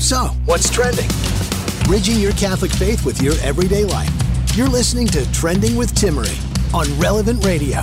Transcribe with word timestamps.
So, 0.00 0.28
what's 0.44 0.70
trending? 0.70 1.10
Bridging 1.84 2.20
your 2.20 2.30
Catholic 2.32 2.70
faith 2.70 3.04
with 3.04 3.20
your 3.20 3.34
everyday 3.42 3.84
life. 3.84 4.08
You're 4.56 4.68
listening 4.68 5.08
to 5.08 5.30
Trending 5.32 5.74
with 5.74 5.92
Timmerie 5.92 6.38
on 6.72 6.86
Relevant 7.00 7.44
Radio. 7.44 7.80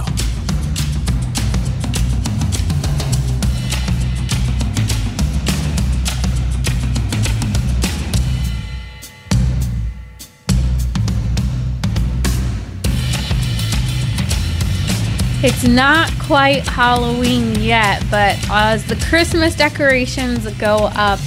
It's 15.44 15.64
not 15.64 16.10
quite 16.20 16.66
Halloween 16.66 17.56
yet, 17.60 18.02
but 18.10 18.38
as 18.50 18.86
the 18.86 18.96
Christmas 19.08 19.56
decorations 19.56 20.50
go 20.54 20.90
up 20.96 21.20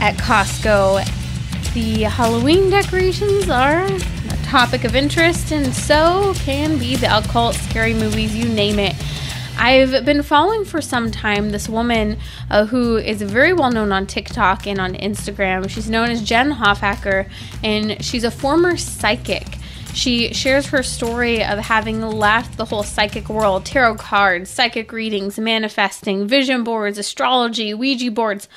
at 0.00 0.16
Costco, 0.16 1.04
the 1.74 2.02
Halloween 2.02 2.70
decorations 2.70 3.50
are 3.50 3.84
a 3.84 4.36
topic 4.44 4.84
of 4.84 4.94
interest, 4.94 5.52
and 5.52 5.74
so 5.74 6.32
can 6.36 6.78
be 6.78 6.96
the 6.96 7.18
occult, 7.18 7.54
scary 7.56 7.94
movies, 7.94 8.34
you 8.34 8.48
name 8.48 8.78
it. 8.78 8.94
I've 9.58 10.04
been 10.04 10.22
following 10.22 10.64
for 10.64 10.80
some 10.80 11.10
time 11.10 11.50
this 11.50 11.68
woman 11.68 12.16
uh, 12.48 12.66
who 12.66 12.96
is 12.96 13.20
very 13.22 13.52
well 13.52 13.72
known 13.72 13.90
on 13.90 14.06
TikTok 14.06 14.68
and 14.68 14.80
on 14.80 14.94
Instagram. 14.94 15.68
She's 15.68 15.90
known 15.90 16.10
as 16.10 16.22
Jen 16.22 16.52
Hoffacker, 16.52 17.28
and 17.64 18.02
she's 18.04 18.22
a 18.22 18.30
former 18.30 18.76
psychic. 18.76 19.58
She 19.94 20.32
shares 20.32 20.66
her 20.66 20.84
story 20.84 21.42
of 21.42 21.58
having 21.58 22.02
left 22.02 22.56
the 22.56 22.66
whole 22.66 22.84
psychic 22.84 23.28
world 23.28 23.66
tarot 23.66 23.96
cards, 23.96 24.48
psychic 24.48 24.92
readings, 24.92 25.40
manifesting, 25.40 26.28
vision 26.28 26.62
boards, 26.62 26.98
astrology, 26.98 27.74
Ouija 27.74 28.12
boards 28.12 28.48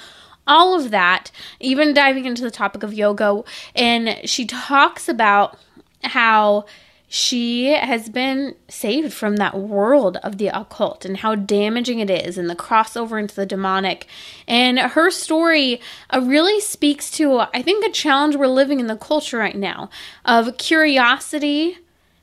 all 0.51 0.75
of 0.75 0.91
that, 0.91 1.31
even 1.61 1.93
diving 1.93 2.25
into 2.25 2.43
the 2.43 2.51
topic 2.51 2.83
of 2.83 2.93
yoga. 2.93 3.41
And 3.73 4.19
she 4.29 4.45
talks 4.45 5.07
about 5.07 5.57
how 6.03 6.65
she 7.07 7.65
has 7.73 8.09
been 8.09 8.55
saved 8.69 9.13
from 9.13 9.37
that 9.37 9.57
world 9.57 10.17
of 10.23 10.37
the 10.37 10.47
occult 10.47 11.03
and 11.03 11.17
how 11.17 11.35
damaging 11.35 11.99
it 11.99 12.09
is 12.09 12.37
and 12.37 12.49
the 12.49 12.55
crossover 12.55 13.19
into 13.19 13.35
the 13.35 13.45
demonic. 13.45 14.07
And 14.47 14.79
her 14.79 15.09
story 15.09 15.81
uh, 16.09 16.21
really 16.21 16.59
speaks 16.61 17.11
to, 17.11 17.39
I 17.53 17.61
think, 17.61 17.85
a 17.85 17.91
challenge 17.91 18.35
we're 18.35 18.47
living 18.47 18.79
in 18.79 18.87
the 18.87 18.95
culture 18.95 19.37
right 19.37 19.55
now 19.55 19.89
of 20.25 20.57
curiosity, 20.57 21.77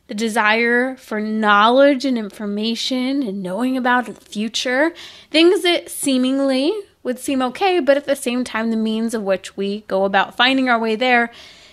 the 0.07 0.15
desire 0.15 0.97
for 0.97 1.21
knowledge 1.21 2.07
and 2.07 2.17
information 2.17 3.23
and 3.23 3.43
knowing 3.43 3.77
about 3.77 4.07
the 4.07 4.15
future, 4.15 4.95
things 5.31 5.63
that 5.63 5.91
seemingly 5.91 6.73
would 7.09 7.19
seem 7.19 7.41
okay, 7.41 7.81
but 7.81 7.97
at 7.97 8.05
the 8.05 8.15
same 8.15 8.45
time, 8.45 8.71
the 8.71 8.77
means 8.77 9.15
of 9.15 9.23
which 9.23 9.57
we 9.57 9.81
go 9.89 10.05
about 10.05 10.37
finding 10.37 10.69
our 10.69 10.79
way 10.79 10.95
there 10.95 11.31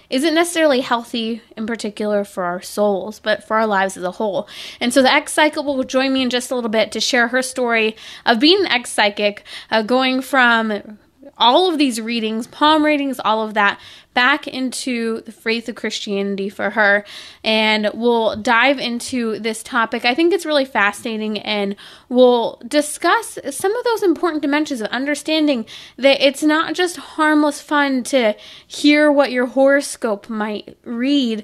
isn't 0.09 0.33
necessarily 0.33 0.79
healthy 0.79 1.41
in 1.57 1.67
particular 1.67 2.23
for 2.23 2.45
our 2.45 2.61
souls, 2.61 3.19
but 3.19 3.43
for 3.43 3.57
our 3.57 3.67
lives 3.67 3.97
as 3.97 4.03
a 4.03 4.11
whole. 4.11 4.47
And 4.79 4.93
so 4.93 5.01
the 5.01 5.11
ex 5.11 5.33
psychic 5.33 5.65
will 5.65 5.83
join 5.83 6.13
me 6.13 6.21
in 6.21 6.29
just 6.29 6.51
a 6.51 6.55
little 6.55 6.69
bit 6.69 6.93
to 6.93 7.01
share 7.01 7.27
her 7.27 7.41
story 7.41 7.97
of 8.25 8.39
being 8.39 8.61
an 8.61 8.71
ex 8.71 8.91
psychic, 8.91 9.43
uh, 9.69 9.81
going 9.81 10.21
from 10.21 10.99
all 11.37 11.69
of 11.71 11.77
these 11.77 11.99
readings, 11.99 12.47
palm 12.47 12.85
readings, 12.85 13.19
all 13.19 13.43
of 13.43 13.53
that, 13.53 13.79
back 14.13 14.47
into 14.47 15.21
the 15.21 15.31
faith 15.31 15.67
of 15.67 15.75
Christianity 15.75 16.47
for 16.47 16.69
her. 16.69 17.03
And 17.43 17.89
we'll 17.93 18.37
dive 18.37 18.79
into 18.79 19.39
this 19.39 19.61
topic. 19.61 20.05
I 20.05 20.15
think 20.15 20.33
it's 20.33 20.45
really 20.45 20.65
fascinating, 20.65 21.39
and 21.39 21.75
we'll 22.07 22.61
discuss 22.67 23.37
some 23.51 23.75
of 23.75 23.83
those 23.83 24.03
important 24.03 24.41
dimensions 24.41 24.81
of 24.81 24.87
understanding 24.87 25.65
that 25.97 26.25
it's 26.25 26.43
not 26.43 26.73
just 26.73 26.95
harmless 26.97 27.61
fun 27.61 28.03
to 28.03 28.35
hear 28.65 29.11
what 29.11 29.31
your 29.31 29.47
horoscope 29.47 30.29
might 30.29 30.77
read, 30.83 31.43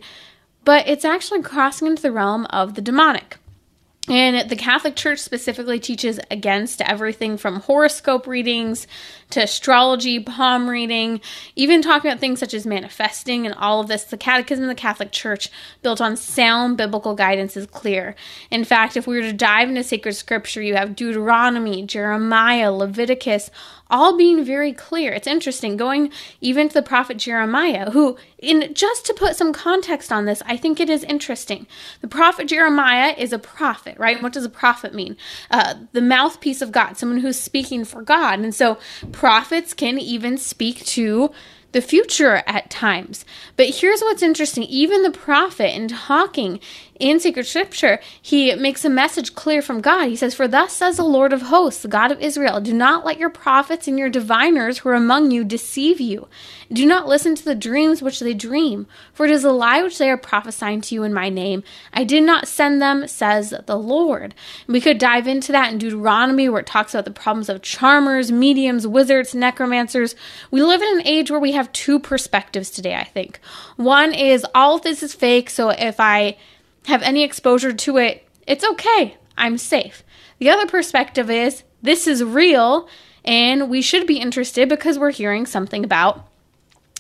but 0.64 0.88
it's 0.88 1.06
actually 1.06 1.42
crossing 1.42 1.88
into 1.88 2.02
the 2.02 2.12
realm 2.12 2.46
of 2.52 2.76
the 2.76 2.82
demonic. 2.82 3.38
And 4.12 4.50
the 4.50 4.58
Catholic 4.58 4.98
Church 4.98 5.20
specifically 5.20 5.80
teaches 5.80 6.20
against 6.30 6.82
everything 6.82 7.38
from 7.38 7.62
horoscope 7.62 8.28
readings 8.28 8.86
to 9.30 9.44
astrology, 9.44 10.20
palm 10.20 10.70
reading, 10.70 11.22
even 11.56 11.82
talking 11.82 12.12
about 12.12 12.20
things 12.20 12.38
such 12.38 12.54
as 12.54 12.66
manifesting 12.66 13.46
and 13.46 13.56
all 13.56 13.80
of 13.80 13.88
this. 13.88 14.04
The 14.04 14.18
Catechism 14.18 14.66
of 14.66 14.68
the 14.68 14.76
Catholic 14.76 15.14
Church, 15.14 15.48
built 15.82 16.02
on 16.02 16.18
sound 16.18 16.76
biblical 16.76 17.16
guidance, 17.16 17.56
is 17.56 17.68
clear. 17.68 18.14
In 18.50 18.66
fact, 18.66 18.98
if 18.98 19.08
we 19.08 19.16
were 19.16 19.22
to 19.22 19.32
dive 19.32 19.70
into 19.70 19.82
sacred 19.82 20.16
scripture, 20.16 20.62
you 20.62 20.76
have 20.76 20.94
Deuteronomy, 20.94 21.86
Jeremiah, 21.86 22.74
Leviticus, 22.74 23.50
all 23.92 24.18
being 24.18 24.44
very 24.44 24.74
clear. 24.74 25.12
It's 25.12 25.28
interesting 25.28 25.78
going 25.78 26.12
even 26.40 26.70
to 26.70 26.74
the 26.74 26.82
prophet 26.82 27.18
Jeremiah, 27.18 27.92
who, 27.92 28.18
in 28.40 28.74
just 28.74 29.06
to 29.06 29.14
put 29.14 29.36
some 29.36 29.54
context 29.54 30.12
on 30.12 30.26
this, 30.26 30.42
I 30.46 30.58
think 30.58 30.80
it 30.80 30.90
is 30.90 31.04
interesting. 31.04 31.68
The 32.02 32.08
prophet 32.08 32.48
Jeremiah 32.48 33.14
is 33.18 33.34
a 33.34 33.40
prophet, 33.40 34.00
right? 34.00 34.22
What 34.22 34.34
does 34.34 34.46
a 34.46 34.50
prophet 34.50 34.94
mean? 34.96 35.18
Uh, 35.52 35.76
the 35.92 36.02
mouthpiece 36.02 36.62
of 36.62 36.72
God, 36.72 36.98
someone 36.98 37.20
who's 37.20 37.40
speaking 37.40 37.86
for 37.86 38.02
God. 38.02 38.40
And 38.40 38.56
so 38.56 38.80
prophets 39.12 39.74
can 39.74 40.00
even 40.00 40.38
speak 40.38 40.84
to 40.86 41.32
the 41.72 41.82
future 41.82 42.44
at 42.48 42.70
times. 42.70 43.26
But 43.56 43.68
here's 43.68 44.02
what's 44.02 44.24
interesting 44.24 44.64
even 44.64 45.04
the 45.04 45.12
prophet, 45.12 45.76
in 45.76 45.88
talking 45.88 46.60
in 47.02 47.20
sacred 47.20 47.46
scripture, 47.48 48.00
he 48.22 48.54
makes 48.56 48.86
a 48.86 48.90
message 48.90 49.34
clear 49.34 49.62
from 49.62 49.82
God. 49.82 50.08
He 50.08 50.16
says, 50.16 50.36
For 50.36 50.48
thus 50.48 50.74
says 50.74 50.98
the 50.98 51.04
Lord 51.04 51.34
of 51.34 51.44
hosts, 51.44 51.82
the 51.82 51.88
God 51.88 52.12
of 52.12 52.22
Israel, 52.22 52.62
do 52.62 52.74
not 52.74 53.04
let 53.04 53.18
your 53.18 53.30
prophets 53.30 53.88
and 53.88 53.98
your 53.98 54.10
diviners 54.10 54.80
who 54.80 54.90
are 54.90 54.94
among 54.94 55.32
you 55.32 55.44
deceive 55.44 56.00
you. 56.00 56.28
Do 56.72 56.86
not 56.86 57.08
listen 57.08 57.36
to 57.36 57.44
the 57.44 57.56
dreams 57.56 58.02
which 58.02 58.20
they 58.20 58.34
dream, 58.34 58.88
for 59.14 59.26
it 59.26 59.32
is 59.32 59.44
a 59.44 59.52
lie 59.52 59.82
which 59.82 59.98
they 59.98 60.10
are 60.10 60.18
prophesying 60.18 60.80
to 60.82 60.96
you 60.96 61.04
in 61.04 61.14
my 61.14 61.28
name. 61.28 61.64
I 61.92 62.04
did 62.04 62.24
not 62.24 62.48
send 62.48 62.82
them, 62.82 63.08
says 63.08 63.54
the 63.66 63.78
Lord. 63.78 64.36
And 64.68 64.74
we 64.74 64.80
could 64.80 64.98
dive 64.98 65.28
into 65.28 65.52
that 65.52 65.74
in 65.74 65.80
Deuteronomy, 65.80 66.48
where 66.48 66.62
it 66.62 66.68
talks 66.68 66.94
about 66.94 67.06
the 67.06 67.12
problems 67.12 67.50
of 67.50 67.62
charmers, 67.62 68.32
mediums, 68.32 68.88
wizards, 68.88 69.36
necromancers. 69.36 70.16
We 70.52 70.64
live 70.64 70.82
in 70.82 71.00
an 71.00 71.08
age 71.08 71.30
where 71.32 71.40
we 71.40 71.52
have 71.54 71.74
two 71.74 72.00
perspectives 72.00 72.70
today, 72.70 72.96
I 72.96 73.04
think. 73.04 73.40
One 73.76 74.14
is 74.14 74.46
all 74.54 74.78
this 74.78 75.04
is 75.04 75.14
fake, 75.14 75.50
so 75.50 75.72
if 75.72 76.00
I 76.00 76.38
have 76.86 77.02
any 77.04 77.24
exposure 77.24 77.74
to 77.74 77.98
it, 77.98 78.28
it's 78.48 78.64
okay. 78.64 79.18
I'm 79.38 79.58
safe. 79.58 80.04
The 80.40 80.50
other 80.50 80.68
perspective 80.68 81.30
is 81.30 81.64
this 81.82 82.08
is 82.08 82.24
real 82.24 82.90
and 83.24 83.70
we 83.70 83.82
should 83.82 84.08
be 84.08 84.20
interested 84.20 84.68
because 84.68 84.98
we're 84.98 85.12
hearing 85.12 85.46
something 85.46 85.84
about 85.84 86.28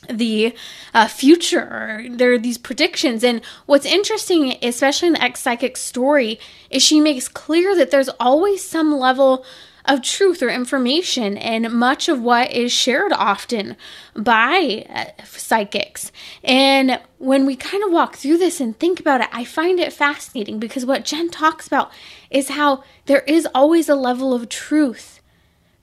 the 0.09 0.55
uh, 0.93 1.07
future. 1.07 2.05
There 2.09 2.33
are 2.33 2.37
these 2.37 2.57
predictions. 2.57 3.23
And 3.23 3.41
what's 3.65 3.85
interesting, 3.85 4.57
especially 4.61 5.09
in 5.09 5.13
the 5.13 5.23
ex 5.23 5.39
psychic 5.39 5.77
story, 5.77 6.39
is 6.69 6.83
she 6.83 6.99
makes 6.99 7.27
clear 7.27 7.75
that 7.75 7.91
there's 7.91 8.09
always 8.19 8.63
some 8.63 8.97
level 8.97 9.45
of 9.85 10.01
truth 10.01 10.41
or 10.41 10.49
information 10.49 11.37
and 11.37 11.71
much 11.71 12.07
of 12.07 12.21
what 12.21 12.51
is 12.51 12.71
shared 12.71 13.11
often 13.13 13.75
by 14.15 14.85
uh, 14.89 15.23
psychics. 15.23 16.11
And 16.43 16.99
when 17.17 17.45
we 17.45 17.55
kind 17.55 17.83
of 17.83 17.91
walk 17.91 18.15
through 18.15 18.37
this 18.37 18.59
and 18.59 18.77
think 18.77 18.99
about 18.99 19.21
it, 19.21 19.29
I 19.31 19.43
find 19.43 19.79
it 19.79 19.93
fascinating 19.93 20.59
because 20.59 20.85
what 20.85 21.05
Jen 21.05 21.29
talks 21.29 21.67
about 21.67 21.91
is 22.29 22.49
how 22.49 22.83
there 23.05 23.21
is 23.21 23.47
always 23.53 23.89
a 23.89 23.95
level 23.95 24.33
of 24.33 24.49
truth 24.49 25.21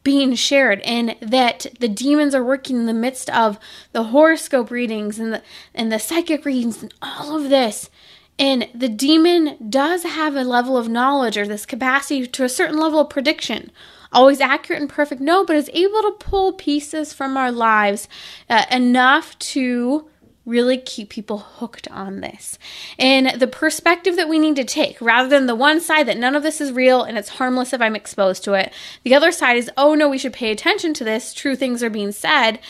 being 0.05 0.35
shared 0.35 0.81
and 0.81 1.17
that 1.21 1.67
the 1.81 1.89
demons 1.89 2.35
are 2.35 2.43
working 2.43 2.77
in 2.77 2.87
the 2.87 2.95
midst 2.95 3.29
of 3.29 3.59
the 3.93 4.05
horoscope 4.05 4.71
readings 4.71 5.19
and 5.19 5.35
the 5.35 5.43
and 5.75 5.93
the 5.93 5.99
psychic 5.99 6.47
readings 6.47 6.83
and 6.83 6.95
all 7.03 7.37
of 7.37 7.51
this 7.51 7.91
and 8.39 8.69
the 8.75 8.89
demon 8.89 9.57
does 9.69 10.05
have 10.05 10.37
a 10.37 10.45
level 10.45 10.77
of 10.77 10.89
knowledge 10.89 11.37
or 11.37 11.47
this 11.47 11.67
capacity 11.67 12.27
to 12.27 12.45
a 12.45 12.49
certain 12.49 12.79
level 12.79 13.01
of 13.01 13.11
prediction. 13.11 13.71
Always 14.13 14.41
accurate 14.41 14.81
and 14.81 14.91
perfect, 14.91 15.21
no, 15.21 15.45
but 15.45 15.57
is 15.57 15.71
able 15.75 16.03
to 16.03 16.17
pull 16.19 16.53
pieces 16.53 17.13
from 17.13 17.37
our 17.37 17.53
lives 17.53 18.09
uh, 18.49 18.65
enough 18.71 19.39
to 19.39 20.09
really 20.47 20.79
keep 20.79 21.11
people 21.11 21.39
hooked 21.39 21.87
on 21.89 22.21
this. 22.21 22.59
And 22.99 23.39
the 23.39 23.47
perspective 23.47 24.17
that 24.17 24.31
we 24.31 24.39
need 24.39 24.57
to 24.57 24.65
take, 24.65 24.99
rather 24.99 25.29
than 25.29 25.47
the 25.47 25.55
one 25.55 25.79
side 25.79 26.09
that 26.09 26.17
none 26.17 26.35
of 26.35 26.43
this 26.43 26.61
is 26.61 26.73
real 26.73 27.03
and 27.03 27.19
it's 27.19 27.29
harmless 27.29 27.75
if 27.75 27.83
I'm 27.83 27.95
exposed 27.95 28.45
to 28.45 28.55
it, 28.55 28.73
the 29.03 29.15
other 29.15 29.31
side 29.31 29.59
is, 29.59 29.71
oh 29.77 29.95
no, 29.95 30.09
we 30.09 30.17
should 30.17 30.33
pay 30.33 30.51
attention 30.51 30.95
to 30.95 31.05
this, 31.05 31.35
true 31.35 31.55
things 31.55 31.83
are 31.83 31.91
being 31.91 32.13
said. 32.13 32.61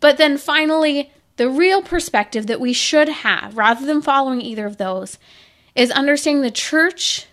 But 0.00 0.18
then 0.18 0.36
finally, 0.36 1.12
the 1.38 1.48
real 1.48 1.80
perspective 1.80 2.48
that 2.48 2.60
we 2.60 2.72
should 2.72 3.08
have, 3.08 3.56
rather 3.56 3.86
than 3.86 4.02
following 4.02 4.42
either 4.42 4.66
of 4.66 4.76
those, 4.76 5.18
is 5.74 5.90
understanding 5.92 6.42
the 6.42 6.50
church, 6.50 7.26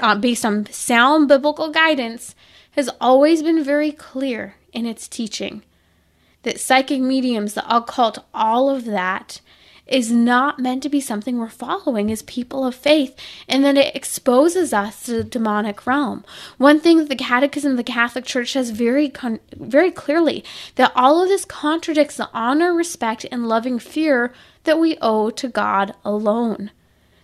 uh, 0.00 0.16
based 0.16 0.44
on 0.44 0.66
sound 0.72 1.28
biblical 1.28 1.70
guidance, 1.70 2.34
has 2.72 2.90
always 3.00 3.42
been 3.42 3.62
very 3.62 3.92
clear 3.92 4.56
in 4.72 4.86
its 4.86 5.06
teaching. 5.06 5.62
That 6.42 6.58
psychic 6.58 7.00
mediums, 7.00 7.54
the 7.54 7.74
occult, 7.74 8.18
all 8.32 8.70
of 8.70 8.86
that 8.86 9.40
is 9.86 10.10
not 10.10 10.58
meant 10.58 10.82
to 10.82 10.88
be 10.88 11.00
something 11.00 11.38
we're 11.38 11.48
following 11.48 12.10
as 12.10 12.22
people 12.22 12.66
of 12.66 12.74
faith, 12.74 13.14
and 13.48 13.64
that 13.64 13.76
it 13.76 13.94
exposes 13.94 14.72
us 14.72 15.04
to 15.04 15.12
the 15.12 15.24
demonic 15.24 15.86
realm. 15.86 16.24
One 16.56 16.80
thing 16.80 16.98
that 16.98 17.08
the 17.08 17.16
Catechism 17.16 17.72
of 17.72 17.76
the 17.76 17.84
Catholic 17.84 18.24
Church 18.24 18.52
says 18.52 18.70
very, 18.70 19.08
con- 19.08 19.40
very 19.54 19.90
clearly 19.90 20.44
that 20.76 20.92
all 20.94 21.22
of 21.22 21.28
this 21.28 21.44
contradicts 21.44 22.16
the 22.16 22.30
honor, 22.32 22.72
respect, 22.72 23.26
and 23.30 23.48
loving 23.48 23.78
fear 23.78 24.32
that 24.64 24.78
we 24.78 24.96
owe 25.02 25.30
to 25.30 25.48
God 25.48 25.94
alone. 26.04 26.70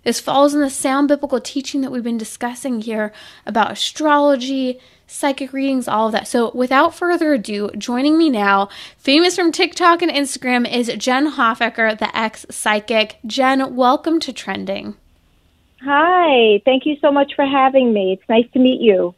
This 0.03 0.21
falls 0.21 0.55
in 0.55 0.61
the 0.61 0.71
sound 0.71 1.09
biblical 1.09 1.41
teaching 1.41 1.83
that 1.83 1.93
we've 1.93 2.03
been 2.03 2.17
discussing 2.17 2.81
here 2.81 3.13
about 3.45 3.71
astrology, 3.71 4.81
psychic 5.07 5.53
readings, 5.53 5.87
all 5.89 6.07
of 6.07 6.13
that. 6.13 6.27
So, 6.27 6.51
without 6.55 6.95
further 6.95 7.35
ado, 7.35 7.71
joining 7.77 8.17
me 8.17 8.31
now, 8.31 8.71
famous 8.97 9.37
from 9.37 9.53
TikTok 9.53 10.01
and 10.01 10.11
Instagram, 10.11 10.71
is 10.71 10.89
Jen 10.97 11.33
Hofecker, 11.33 11.99
the 11.99 12.17
ex 12.17 12.47
psychic. 12.49 13.19
Jen, 13.27 13.77
welcome 13.77 14.21
to 14.21 14.33
Trending. 14.33 14.97
Hi, 15.83 16.61
thank 16.65 16.87
you 16.87 16.97
so 17.01 17.13
much 17.13 17.35
for 17.35 17.45
having 17.45 17.93
me. 17.93 18.13
It's 18.13 18.29
nice 18.29 18.51
to 18.53 18.59
meet 18.59 18.81
you. 18.81 19.15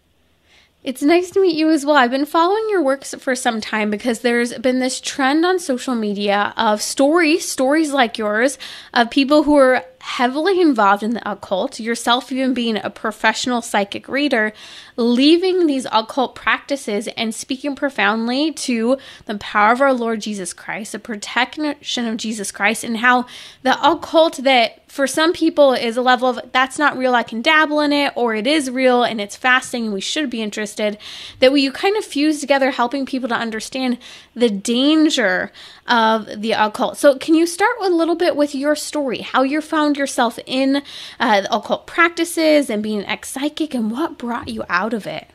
It's 0.85 1.03
nice 1.03 1.31
to 1.31 1.41
meet 1.41 1.55
you 1.55 1.71
as 1.71 1.87
well. 1.87 1.95
I've 1.95 2.11
been 2.11 2.27
following 2.27 2.67
your 2.69 2.83
works 2.83 3.15
for 3.15 3.37
some 3.37 3.61
time 3.61 3.89
because 3.89 4.21
there's 4.21 4.53
been 4.59 4.81
this 4.81 5.01
trend 5.01 5.47
on 5.47 5.61
social 5.61 5.95
media 5.95 6.53
of 6.57 6.83
stories, 6.83 7.49
stories 7.49 7.93
like 7.93 8.19
yours, 8.19 8.59
of 8.93 9.09
people 9.09 9.45
who 9.45 9.55
are 9.57 9.85
heavily 10.03 10.61
involved 10.61 11.05
in 11.05 11.15
the 11.15 11.31
occult, 11.31 11.79
yourself 11.79 12.33
even 12.33 12.53
being 12.53 12.77
a 12.77 12.91
professional 12.91 13.63
psychic 13.63 14.09
reader, 14.09 14.53
leaving 14.97 15.69
these 15.69 15.87
occult 15.93 16.35
practices 16.35 17.07
and 17.17 17.33
speaking 17.33 17.77
profoundly 17.77 18.51
to 18.51 18.99
the 19.27 19.39
power 19.39 19.71
of 19.71 19.81
our 19.81 19.93
Lord 19.93 20.21
Jesus 20.21 20.53
Christ, 20.53 20.91
the 20.91 20.99
protection 20.99 22.07
of 22.07 22.17
Jesus 22.17 22.51
Christ, 22.51 22.83
and 22.83 22.97
how 22.97 23.27
the 23.63 23.81
occult 23.81 24.39
that 24.39 24.82
for 24.93 25.07
some 25.07 25.33
people 25.33 25.73
is 25.73 25.97
a 25.97 26.03
level 26.03 26.29
of 26.29 26.39
that's 26.53 26.79
not 26.79 26.99
real, 26.99 27.15
I 27.15 27.23
can 27.23 27.41
dabble 27.41 27.81
in 27.81 27.95
it, 27.95 28.13
or 28.15 28.35
it 28.35 28.47
is 28.47 28.71
real 28.71 29.05
and 29.05 29.23
it's 29.23 29.35
fasting 29.35 29.85
and 29.85 29.95
we 29.95 30.03
should 30.03 30.29
be 30.29 30.43
interested, 30.43 30.99
that 31.39 31.51
we 31.51 31.63
you 31.63 31.73
kind 31.73 31.97
of 31.97 32.05
fuse 32.05 32.43
together 32.43 32.73
helping 32.73 33.07
people 33.07 33.27
to 33.31 33.35
understand 33.35 33.97
the 34.35 34.51
danger 34.51 35.51
of 35.87 36.27
the 36.43 36.53
occult. 36.53 36.99
So, 36.99 37.17
can 37.17 37.35
you 37.35 37.47
start 37.47 37.75
a 37.81 37.89
little 37.89 38.17
bit 38.17 38.37
with 38.37 38.55
your 38.55 38.77
story, 38.77 39.23
how 39.23 39.43
you 39.43 39.63
found 39.63 39.97
yourself 39.97 40.39
in 40.45 40.83
uh, 41.19 41.43
occult 41.51 41.87
practices 41.87 42.69
and 42.69 42.83
being 42.83 43.03
ex 43.07 43.31
psychic, 43.31 43.73
and 43.73 43.91
what 43.91 44.19
brought 44.19 44.49
you 44.49 44.63
out 44.69 44.93
of 44.93 45.07
it? 45.07 45.29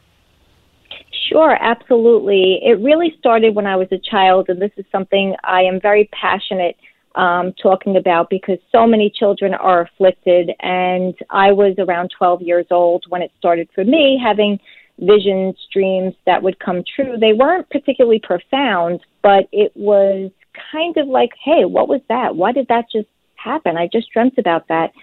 Sure, 1.30 1.58
absolutely. 1.60 2.60
It 2.64 2.80
really 2.80 3.16
started 3.18 3.56
when 3.56 3.66
I 3.66 3.76
was 3.76 3.88
a 3.92 3.98
child, 3.98 4.50
and 4.50 4.62
this 4.62 4.72
is 4.78 4.86
something 4.92 5.36
I 5.44 5.64
am 5.64 5.82
very 5.82 6.08
passionate 6.14 6.78
um, 7.18 7.52
talking 7.62 7.98
about 7.98 8.30
because 8.30 8.60
so 8.72 8.86
many 8.88 9.10
children 9.10 9.54
are 9.54 9.82
afflicted. 9.82 10.52
And 10.62 11.16
I 11.30 11.52
was 11.52 11.76
around 11.80 12.12
12 12.18 12.44
years 12.44 12.68
old 12.72 13.06
when 13.10 13.22
it 13.22 13.32
started 13.40 13.68
for 13.74 13.84
me, 13.84 14.22
having 14.24 14.60
visions, 15.00 15.56
dreams 15.74 16.14
that 16.26 16.42
would 16.42 16.60
come 16.60 16.84
true. 16.96 17.18
They 17.20 17.34
weren't 17.34 17.70
particularly 17.70 18.22
profound, 18.24 19.02
but 19.24 19.50
it 19.52 19.72
was 19.76 20.32
kind 20.72 20.96
of 20.98 21.08
like, 21.08 21.32
hey, 21.44 21.66
what 21.66 21.90
was 21.90 22.02
that? 22.08 22.36
Why 22.36 22.52
did 22.52 22.68
that 22.70 22.86
just 22.92 23.10
happen? 23.36 23.78
I 23.78 23.90
just 23.92 24.12
dreamt 24.12 24.38
about 24.38 24.68
that. 24.70 24.94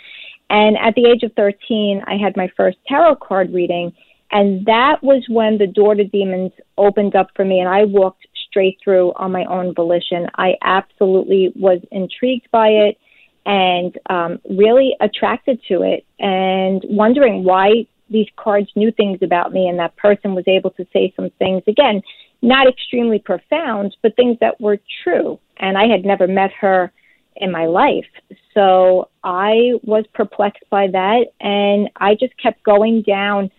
And 0.51 0.77
at 0.79 0.95
the 0.95 1.07
age 1.07 1.25
of 1.25 1.33
13, 1.35 2.03
I 2.07 2.17
had 2.17 2.37
my 2.37 2.49
first 2.57 2.79
tarot 2.87 3.17
card 3.17 3.53
reading. 3.53 3.93
And 4.31 4.67
that 4.67 5.03
was 5.03 5.25
when 5.29 5.59
the 5.59 5.67
door 5.67 5.95
to 5.95 6.05
demons 6.05 6.53
opened 6.77 7.15
up 7.15 7.29
for 7.37 7.45
me, 7.45 7.61
and 7.61 7.69
I 7.69 7.85
walked 7.85 8.27
straight 8.55 8.79
through 8.85 9.13
on 9.17 9.33
my 9.33 9.45
own 9.47 9.75
volition. 9.75 10.29
I 10.37 10.55
absolutely 10.63 11.53
was 11.57 11.81
intrigued 11.91 12.49
by 12.53 12.69
it 12.69 12.99
and 13.45 13.99
um, 14.09 14.39
really 14.49 14.95
attracted 15.01 15.61
to 15.69 15.83
it, 15.83 16.07
and 16.21 16.83
wondering 16.89 17.45
why 17.45 17.87
these 18.09 18.29
cards 18.37 18.71
knew 18.77 18.91
things 18.93 19.19
about 19.23 19.53
me, 19.53 19.69
and 19.69 19.79
that 19.79 19.97
person 19.97 20.35
was 20.35 20.45
able 20.47 20.71
to 20.71 20.87
say 20.93 21.13
some 21.17 21.31
things. 21.39 21.63
Again, 21.67 22.01
not 22.41 22.69
extremely 22.69 23.19
profound, 23.19 23.97
but 24.03 24.17
things 24.17 24.39
that 24.41 24.61
were 24.61 24.79
true. 25.03 25.39
And 25.59 25.77
I 25.77 25.87
had 25.89 26.05
never 26.05 26.27
met 26.27 26.53
her 26.61 26.93
in 27.37 27.51
my 27.51 27.67
life. 27.67 28.07
So 28.55 29.09
I 29.23 29.73
was 29.83 30.05
perplexed 30.15 30.65
by 30.71 30.87
that. 30.89 31.25
And 31.41 31.91
I 31.97 32.15
just 32.15 32.37
kept 32.39 32.63
going 32.63 33.03
down 33.03 33.51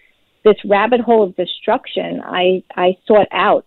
this 0.43 0.55
rabbit 0.65 1.01
hole 1.01 1.23
of 1.23 1.35
destruction. 1.35 2.21
I, 2.23 2.63
I 2.75 2.95
sought 3.07 3.27
out 3.31 3.65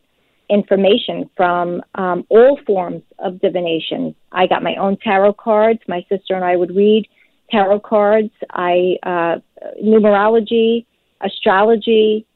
information 0.51 1.29
from 1.37 1.83
um, 1.95 2.27
all 2.29 2.59
forms 2.67 3.03
of 3.19 3.41
divination. 3.41 4.15
I 4.33 4.47
got 4.47 4.63
my 4.63 4.77
own 4.77 4.97
tarot 5.03 5.35
cards. 5.35 5.81
My 5.89 6.05
sister 6.09 6.35
and 6.35 6.45
I 6.45 6.57
would 6.57 6.75
read 6.75 7.07
tarot 7.51 7.81
cards. 7.81 8.31
I 8.51 8.97
uh, 9.03 9.37
numerology, 9.83 10.87
astrology, 11.21 12.27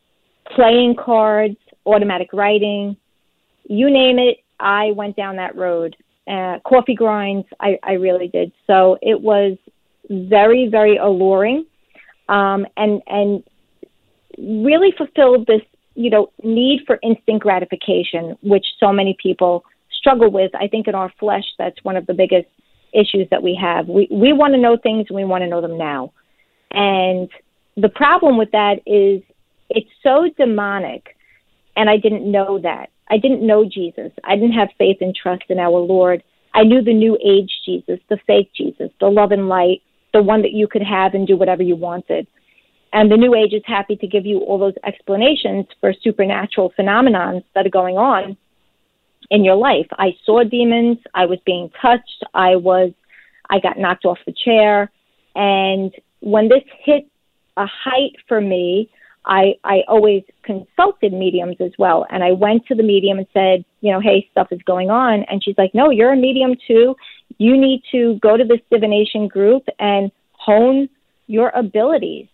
playing 0.55 0.97
cards 0.97 1.57
automatic 1.87 2.33
writing, 2.33 2.97
you 3.65 3.91
name 3.91 4.19
it, 4.19 4.39
I 4.61 4.93
went 4.93 5.17
down 5.17 5.37
that 5.37 5.57
road. 5.57 5.97
Uh, 6.27 6.59
coffee 6.65 6.95
grinds, 6.95 7.47
I, 7.61 7.79
I 7.83 7.93
really 7.93 8.29
did. 8.29 8.53
So 8.67 8.97
it 9.03 9.21
was 9.21 9.57
very, 10.09 10.69
very 10.69 10.97
alluring, 10.97 11.67
um, 12.29 12.67
and 12.77 13.03
and 13.09 13.43
really 14.39 14.93
fulfilled 14.97 15.47
this, 15.47 15.63
you 15.95 16.11
know, 16.11 16.33
need 16.43 16.81
for 16.87 16.99
instant 17.03 17.43
gratification, 17.43 18.37
which 18.43 18.67
so 18.79 18.93
many 18.93 19.17
people 19.23 19.65
struggle 19.93 20.31
with. 20.31 20.55
I 20.55 20.69
think 20.69 20.89
in 20.89 20.95
our 20.95 21.13
flesh, 21.21 21.45
that's 21.59 21.83
one 21.83 21.97
of 21.97 22.07
the 22.07 22.15
biggest 22.15 22.49
issues 22.93 23.29
that 23.31 23.43
we 23.43 23.59
have. 23.61 23.89
We 23.89 24.09
we 24.11 24.33
want 24.33 24.55
to 24.55 24.61
know 24.61 24.77
things, 24.77 25.07
and 25.09 25.17
we 25.17 25.25
want 25.25 25.43
to 25.43 25.49
know 25.49 25.61
them 25.61 25.79
now. 25.79 26.13
And 26.71 27.29
the 27.77 27.89
problem 27.89 28.37
with 28.37 28.51
that 28.53 28.81
is 28.87 29.23
it's 29.71 29.91
so 30.03 30.29
demonic 30.37 31.17
and 31.77 31.89
I 31.89 31.97
didn't 31.97 32.31
know 32.31 32.59
that. 32.63 32.91
I 33.11 33.19
didn't 33.19 33.47
know 33.47 33.65
Jesus. 33.65 34.13
I 34.25 34.37
didn't 34.37 34.53
have 34.53 34.69
faith 34.79 34.99
and 35.01 35.15
trust 35.15 35.45
in 35.49 35.59
our 35.59 35.79
Lord. 35.79 36.23
I 36.55 36.65
knew 36.65 36.83
the 36.83 36.95
new 36.95 37.19
age 37.25 37.51
Jesus, 37.65 37.99
the 38.09 38.19
fake 38.27 38.51
Jesus, 38.55 38.91
the 39.01 39.09
love 39.09 39.33
and 39.33 39.49
light, 39.49 39.83
the 40.13 40.23
one 40.23 40.43
that 40.43 40.53
you 40.53 40.69
could 40.69 40.83
have 40.83 41.15
and 41.15 41.27
do 41.27 41.37
whatever 41.37 41.63
you 41.63 41.77
wanted. 41.77 42.27
And 42.93 43.11
the 43.11 43.17
new 43.17 43.35
age 43.35 43.55
is 43.55 43.63
happy 43.65 43.97
to 43.97 44.07
give 44.07 44.27
you 44.27 44.39
all 44.41 44.59
those 44.59 44.75
explanations 44.85 45.67
for 45.81 45.95
supernatural 46.03 46.73
phenomenons 46.79 47.43
that 47.55 47.67
are 47.67 47.71
going 47.71 47.97
on 47.97 48.37
in 49.31 49.45
your 49.45 49.57
life. 49.57 49.87
I 49.99 50.15
saw 50.27 50.45
demons. 50.45 50.99
I 51.15 51.25
was 51.25 51.39
being 51.47 51.71
touched. 51.81 52.25
I 52.35 52.57
was, 52.57 52.93
I 53.49 53.61
got 53.61 53.79
knocked 53.79 54.05
off 54.05 54.19
the 54.27 54.33
chair. 54.33 54.91
And 55.35 55.93
when 56.21 56.49
this 56.49 56.65
hit 56.85 57.09
a 57.57 57.67
height 57.67 58.13
for 58.29 58.41
me, 58.41 58.91
I, 59.25 59.55
I 59.65 59.83
always 59.89 60.25
consulted 60.43 61.13
mediums 61.13 61.57
as 61.61 61.73
well. 61.79 62.07
And 62.11 62.23
I 62.23 62.33
went 62.33 62.67
to 62.67 62.75
the 62.75 62.83
medium 62.83 63.19
and 63.19 63.27
said, 63.33 63.65
you 63.81 63.93
know, 63.93 64.01
hey, 64.01 64.29
stuff 64.33 64.49
is 64.51 64.61
going 64.67 64.91
on. 64.91 65.25
And 65.31 65.43
she's 65.43 65.57
like, 65.57 65.75
no, 65.75 65.91
you're 65.91 66.13
a 66.13 66.17
medium 66.17 66.57
too. 66.67 66.97
You 67.39 67.57
need 67.57 67.83
to 67.93 68.19
go 68.21 68.37
to 68.37 68.45
this 68.45 68.61
divination 68.71 69.29
group 69.29 69.65
and 69.79 70.11
hone 70.33 70.89
your 71.27 71.51
abilities. 71.55 72.27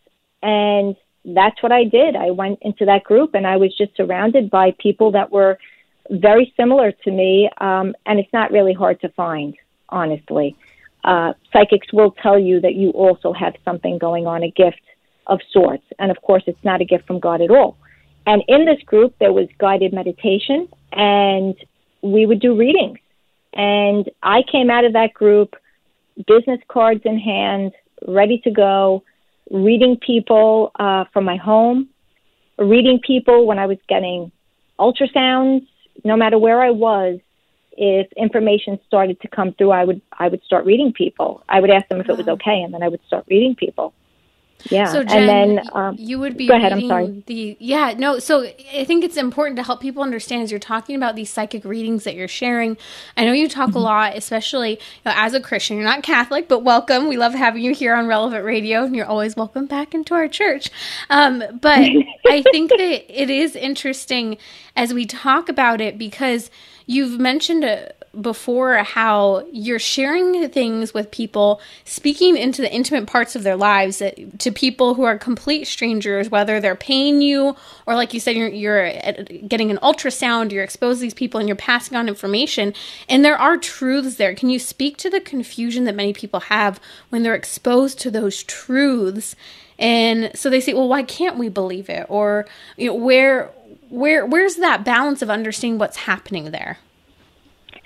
And 0.42 0.96
that's 1.24 1.62
what 1.62 1.72
I 1.72 1.84
did. 1.84 2.16
I 2.16 2.30
went 2.30 2.58
into 2.62 2.84
that 2.86 3.04
group 3.04 3.34
and 3.34 3.46
I 3.46 3.56
was 3.56 3.76
just 3.76 3.96
surrounded 3.96 4.50
by 4.50 4.74
people 4.78 5.12
that 5.12 5.30
were 5.30 5.58
very 6.10 6.52
similar 6.56 6.92
to 6.92 7.10
me. 7.10 7.50
Um, 7.58 7.94
and 8.06 8.18
it's 8.18 8.32
not 8.32 8.50
really 8.50 8.72
hard 8.72 9.00
to 9.00 9.08
find, 9.10 9.56
honestly. 9.88 10.56
Uh, 11.04 11.32
psychics 11.52 11.92
will 11.92 12.12
tell 12.22 12.38
you 12.38 12.60
that 12.60 12.74
you 12.74 12.90
also 12.90 13.32
have 13.32 13.54
something 13.64 13.98
going 13.98 14.26
on, 14.26 14.42
a 14.42 14.50
gift 14.50 14.80
of 15.26 15.40
sorts. 15.52 15.84
And 15.98 16.10
of 16.10 16.20
course, 16.22 16.42
it's 16.46 16.64
not 16.64 16.80
a 16.80 16.84
gift 16.84 17.06
from 17.06 17.20
God 17.20 17.40
at 17.40 17.50
all. 17.50 17.76
And 18.26 18.42
in 18.48 18.64
this 18.64 18.82
group, 18.82 19.14
there 19.18 19.32
was 19.32 19.48
guided 19.58 19.92
meditation, 19.92 20.68
and 20.92 21.54
we 22.02 22.26
would 22.26 22.40
do 22.40 22.56
readings. 22.56 22.98
And 23.54 24.10
I 24.22 24.42
came 24.42 24.70
out 24.70 24.84
of 24.84 24.92
that 24.92 25.14
group, 25.14 25.56
business 26.26 26.60
cards 26.68 27.02
in 27.04 27.18
hand, 27.18 27.72
ready 28.06 28.38
to 28.44 28.50
go, 28.50 29.02
reading 29.50 29.96
people 29.96 30.72
uh, 30.78 31.04
from 31.12 31.24
my 31.24 31.36
home, 31.36 31.88
reading 32.58 33.00
people 33.04 33.46
when 33.46 33.58
I 33.58 33.66
was 33.66 33.78
getting 33.88 34.32
ultrasounds, 34.78 35.66
no 36.04 36.16
matter 36.16 36.38
where 36.38 36.62
I 36.62 36.70
was. 36.70 37.20
If 37.80 38.12
information 38.14 38.80
started 38.88 39.20
to 39.20 39.28
come 39.28 39.52
through, 39.52 39.70
I 39.70 39.84
would 39.84 40.02
I 40.12 40.26
would 40.28 40.42
start 40.42 40.64
reading 40.64 40.92
people. 40.92 41.44
I 41.48 41.60
would 41.60 41.70
ask 41.70 41.86
them 41.88 42.00
if 42.00 42.08
it 42.08 42.16
was 42.16 42.26
okay, 42.26 42.60
and 42.62 42.74
then 42.74 42.82
I 42.82 42.88
would 42.88 43.00
start 43.06 43.24
reading 43.28 43.54
people. 43.54 43.94
Yeah. 44.70 44.92
So 44.92 45.04
Jen, 45.04 45.18
and 45.18 45.28
then 45.58 45.68
um, 45.72 45.96
you 45.98 46.18
would 46.18 46.36
be 46.36 46.48
go 46.48 46.56
ahead, 46.56 46.72
I'm 46.72 46.86
sorry. 46.86 47.22
the 47.26 47.56
yeah, 47.60 47.94
no, 47.96 48.18
so 48.18 48.50
I 48.74 48.84
think 48.84 49.04
it's 49.04 49.16
important 49.16 49.56
to 49.56 49.62
help 49.62 49.80
people 49.80 50.02
understand 50.02 50.42
as 50.42 50.50
you're 50.50 50.60
talking 50.60 50.96
about 50.96 51.16
these 51.16 51.30
psychic 51.30 51.64
readings 51.64 52.04
that 52.04 52.14
you're 52.14 52.28
sharing. 52.28 52.76
I 53.16 53.24
know 53.24 53.32
you 53.32 53.48
talk 53.48 53.70
mm-hmm. 53.70 53.78
a 53.78 53.82
lot, 53.82 54.16
especially 54.16 54.72
you 54.72 54.76
know, 55.06 55.12
as 55.14 55.34
a 55.34 55.40
Christian. 55.40 55.76
You're 55.76 55.86
not 55.86 56.02
Catholic, 56.02 56.48
but 56.48 56.64
welcome. 56.64 57.08
We 57.08 57.16
love 57.16 57.34
having 57.34 57.62
you 57.62 57.74
here 57.74 57.94
on 57.94 58.06
Relevant 58.06 58.44
Radio, 58.44 58.84
and 58.84 58.94
you're 58.94 59.06
always 59.06 59.36
welcome 59.36 59.66
back 59.66 59.94
into 59.94 60.14
our 60.14 60.28
church. 60.28 60.70
Um, 61.10 61.42
but 61.60 61.78
I 62.26 62.42
think 62.50 62.70
that 62.70 62.80
it 62.80 63.30
is 63.30 63.54
interesting 63.54 64.38
as 64.76 64.92
we 64.92 65.06
talk 65.06 65.48
about 65.48 65.80
it 65.80 65.98
because 65.98 66.50
you've 66.86 67.20
mentioned 67.20 67.64
a 67.64 67.92
before 68.20 68.76
how 68.78 69.46
you're 69.52 69.78
sharing 69.78 70.48
things 70.48 70.92
with 70.94 71.10
people, 71.10 71.60
speaking 71.84 72.36
into 72.36 72.62
the 72.62 72.72
intimate 72.72 73.06
parts 73.06 73.36
of 73.36 73.42
their 73.42 73.56
lives 73.56 73.98
that, 73.98 74.38
to 74.40 74.50
people 74.50 74.94
who 74.94 75.04
are 75.04 75.18
complete 75.18 75.66
strangers, 75.66 76.30
whether 76.30 76.60
they're 76.60 76.74
paying 76.74 77.20
you 77.20 77.56
or, 77.86 77.94
like 77.94 78.14
you 78.14 78.20
said, 78.20 78.36
you're, 78.36 78.48
you're 78.48 78.86
uh, 78.86 79.12
getting 79.46 79.70
an 79.70 79.78
ultrasound, 79.78 80.52
you're 80.52 80.64
exposing 80.64 81.02
these 81.02 81.14
people 81.14 81.38
and 81.38 81.48
you're 81.48 81.56
passing 81.56 81.96
on 81.96 82.08
information. 82.08 82.74
And 83.08 83.24
there 83.24 83.38
are 83.38 83.56
truths 83.56 84.16
there. 84.16 84.34
Can 84.34 84.50
you 84.50 84.58
speak 84.58 84.96
to 84.98 85.10
the 85.10 85.20
confusion 85.20 85.84
that 85.84 85.94
many 85.94 86.12
people 86.12 86.40
have 86.40 86.80
when 87.10 87.22
they're 87.22 87.34
exposed 87.34 87.98
to 88.00 88.10
those 88.10 88.42
truths? 88.42 89.36
And 89.78 90.30
so 90.34 90.50
they 90.50 90.60
say, 90.60 90.74
well, 90.74 90.88
why 90.88 91.02
can't 91.04 91.38
we 91.38 91.48
believe 91.48 91.88
it? 91.88 92.06
Or, 92.08 92.46
you 92.76 92.88
know, 92.88 92.94
where, 92.94 93.52
where, 93.90 94.26
where's 94.26 94.56
that 94.56 94.84
balance 94.84 95.22
of 95.22 95.30
understanding 95.30 95.78
what's 95.78 95.98
happening 95.98 96.50
there? 96.50 96.78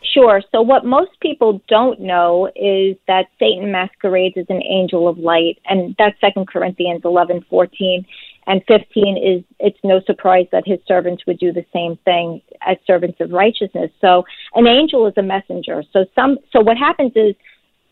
Sure. 0.04 0.42
So 0.50 0.60
what 0.60 0.84
most 0.84 1.12
people 1.20 1.62
don't 1.68 2.00
know 2.00 2.48
is 2.56 2.96
that 3.06 3.26
Satan 3.38 3.70
masquerades 3.70 4.36
as 4.36 4.46
an 4.48 4.62
angel 4.62 5.08
of 5.08 5.16
light, 5.16 5.58
and 5.66 5.94
that's 5.98 6.20
Second 6.20 6.48
Corinthians 6.48 7.02
eleven 7.04 7.44
fourteen 7.48 8.04
and 8.46 8.60
fifteen 8.66 9.16
is 9.16 9.44
it's 9.60 9.78
no 9.84 10.00
surprise 10.04 10.46
that 10.50 10.64
his 10.66 10.80
servants 10.88 11.24
would 11.26 11.38
do 11.38 11.52
the 11.52 11.64
same 11.72 11.96
thing 12.04 12.42
as 12.62 12.76
servants 12.86 13.20
of 13.20 13.30
righteousness. 13.30 13.90
So 14.00 14.24
an 14.54 14.66
angel 14.66 15.06
is 15.06 15.14
a 15.16 15.22
messenger. 15.22 15.84
So 15.92 16.04
some 16.14 16.38
so 16.52 16.60
what 16.60 16.76
happens 16.76 17.12
is 17.14 17.34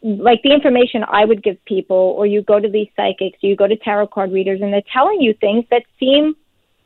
like 0.03 0.41
the 0.43 0.53
information 0.53 1.05
I 1.09 1.25
would 1.25 1.43
give 1.43 1.65
people, 1.65 1.97
or 1.97 2.27
you 2.27 2.43
go 2.43 2.59
to 2.59 2.69
these 2.69 2.89
psychics, 2.97 3.39
you 3.41 3.55
go 3.55 3.69
to 3.69 3.77
tarot 3.77 4.09
card 4.09 4.33
readers, 4.33 4.61
and 4.63 4.73
they're 4.73 4.83
telling 4.93 5.21
you 5.21 5.35
things 5.35 5.65
that 5.71 5.85
seem 6.01 6.35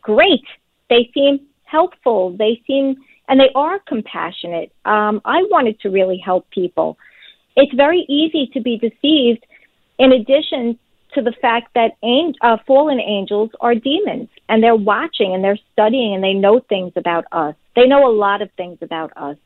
great. 0.02 0.44
They 0.90 1.10
seem 1.14 1.40
helpful. 1.64 2.36
They 2.36 2.60
seem 2.66 2.96
and 3.28 3.40
they 3.40 3.50
are 3.54 3.78
compassionate. 3.80 4.72
Um, 4.84 5.20
I 5.24 5.42
wanted 5.50 5.80
to 5.80 5.90
really 5.90 6.18
help 6.18 6.48
people. 6.50 6.98
It's 7.56 7.72
very 7.74 8.04
easy 8.08 8.50
to 8.52 8.60
be 8.60 8.78
deceived. 8.78 9.44
In 9.98 10.12
addition 10.12 10.78
to 11.14 11.22
the 11.22 11.32
fact 11.40 11.72
that 11.74 11.92
angel, 12.02 12.38
uh, 12.42 12.56
fallen 12.66 13.00
angels 13.00 13.50
are 13.60 13.74
demons, 13.74 14.28
and 14.48 14.62
they're 14.62 14.74
watching 14.74 15.34
and 15.34 15.42
they're 15.42 15.58
studying 15.72 16.14
and 16.14 16.24
they 16.24 16.34
know 16.34 16.60
things 16.68 16.92
about 16.96 17.24
us. 17.32 17.54
They 17.76 17.86
know 17.86 18.08
a 18.08 18.12
lot 18.12 18.42
of 18.42 18.50
things 18.56 18.78
about 18.82 19.12
us, 19.16 19.36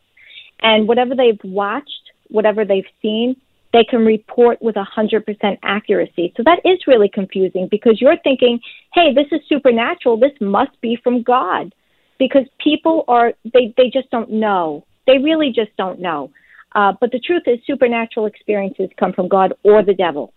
and 0.61 0.89
whatever 0.89 1.15
they've 1.15 1.39
watched, 1.45 2.11
whatever 2.29 2.65
they've 2.65 2.85
seen, 3.03 3.37
they 3.73 3.85
can 3.85 4.05
report 4.05 4.61
with 4.63 4.77
a 4.77 4.87
100% 4.97 5.59
accuracy. 5.63 6.33
So 6.37 6.43
that 6.45 6.61
is 6.65 6.79
really 6.87 7.09
confusing 7.09 7.69
because 7.71 8.01
you're 8.01 8.17
thinking, 8.25 8.61
hey, 8.95 9.13
this 9.13 9.27
is 9.31 9.41
supernatural. 9.47 10.17
This 10.17 10.33
must 10.41 10.81
be 10.81 10.99
from 11.05 11.23
God 11.23 11.75
because 12.19 12.45
people 12.63 13.05
are 13.09 13.33
they 13.45 13.75
they 13.77 13.91
just 13.91 14.11
don't 14.11 14.31
know. 14.31 14.85
They 15.07 15.19
really 15.19 15.53
just 15.55 15.77
don't 15.77 16.01
know. 16.01 16.31
Uh, 16.75 16.93
but 17.01 17.11
the 17.13 17.21
truth 17.21 17.43
is, 17.47 17.59
supernatural 17.67 18.27
experiences 18.27 18.91
come 18.99 19.13
from 19.13 19.29
God 19.29 19.55
or 19.63 19.83
the 19.83 19.95
devil. 19.95 20.33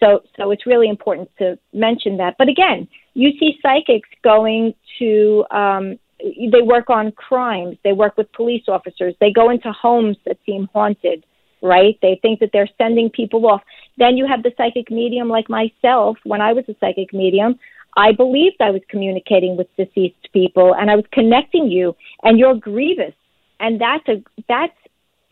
So 0.00 0.20
so 0.36 0.50
it's 0.50 0.66
really 0.66 0.88
important 0.88 1.30
to 1.38 1.58
mention 1.72 2.16
that. 2.18 2.36
But 2.38 2.48
again, 2.48 2.88
you 3.14 3.30
see 3.38 3.58
psychics 3.62 4.08
going 4.22 4.74
to 4.98 5.44
um, 5.50 5.98
they 6.20 6.62
work 6.62 6.90
on 6.90 7.12
crimes. 7.12 7.76
They 7.82 7.92
work 7.92 8.16
with 8.16 8.30
police 8.32 8.64
officers. 8.68 9.14
They 9.20 9.32
go 9.32 9.50
into 9.50 9.72
homes 9.72 10.16
that 10.26 10.38
seem 10.44 10.68
haunted. 10.72 11.24
Right? 11.62 11.98
They 12.00 12.18
think 12.22 12.40
that 12.40 12.50
they're 12.54 12.70
sending 12.78 13.10
people 13.10 13.46
off. 13.46 13.60
Then 13.98 14.16
you 14.16 14.26
have 14.26 14.42
the 14.42 14.50
psychic 14.56 14.90
medium 14.90 15.28
like 15.28 15.50
myself. 15.50 16.16
When 16.24 16.40
I 16.40 16.54
was 16.54 16.64
a 16.68 16.74
psychic 16.80 17.12
medium, 17.12 17.58
I 17.96 18.12
believed 18.12 18.56
I 18.60 18.70
was 18.70 18.82
communicating 18.88 19.56
with 19.56 19.66
deceased 19.76 20.32
people 20.32 20.74
and 20.74 20.90
I 20.90 20.96
was 20.96 21.04
connecting 21.12 21.70
you 21.70 21.96
and 22.22 22.38
you're 22.38 22.54
grievous. 22.54 23.14
And 23.58 23.80
that's 23.80 24.08
a, 24.08 24.22
that's 24.48 24.76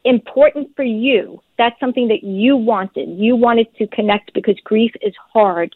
important 0.04 0.74
for 0.76 0.82
you. 0.82 1.40
That's 1.56 1.78
something 1.80 2.08
that 2.08 2.22
you 2.22 2.56
wanted. 2.56 3.08
You 3.18 3.36
wanted 3.36 3.74
to 3.76 3.86
connect 3.88 4.34
because 4.34 4.56
grief 4.64 4.92
is 5.02 5.14
hard. 5.32 5.74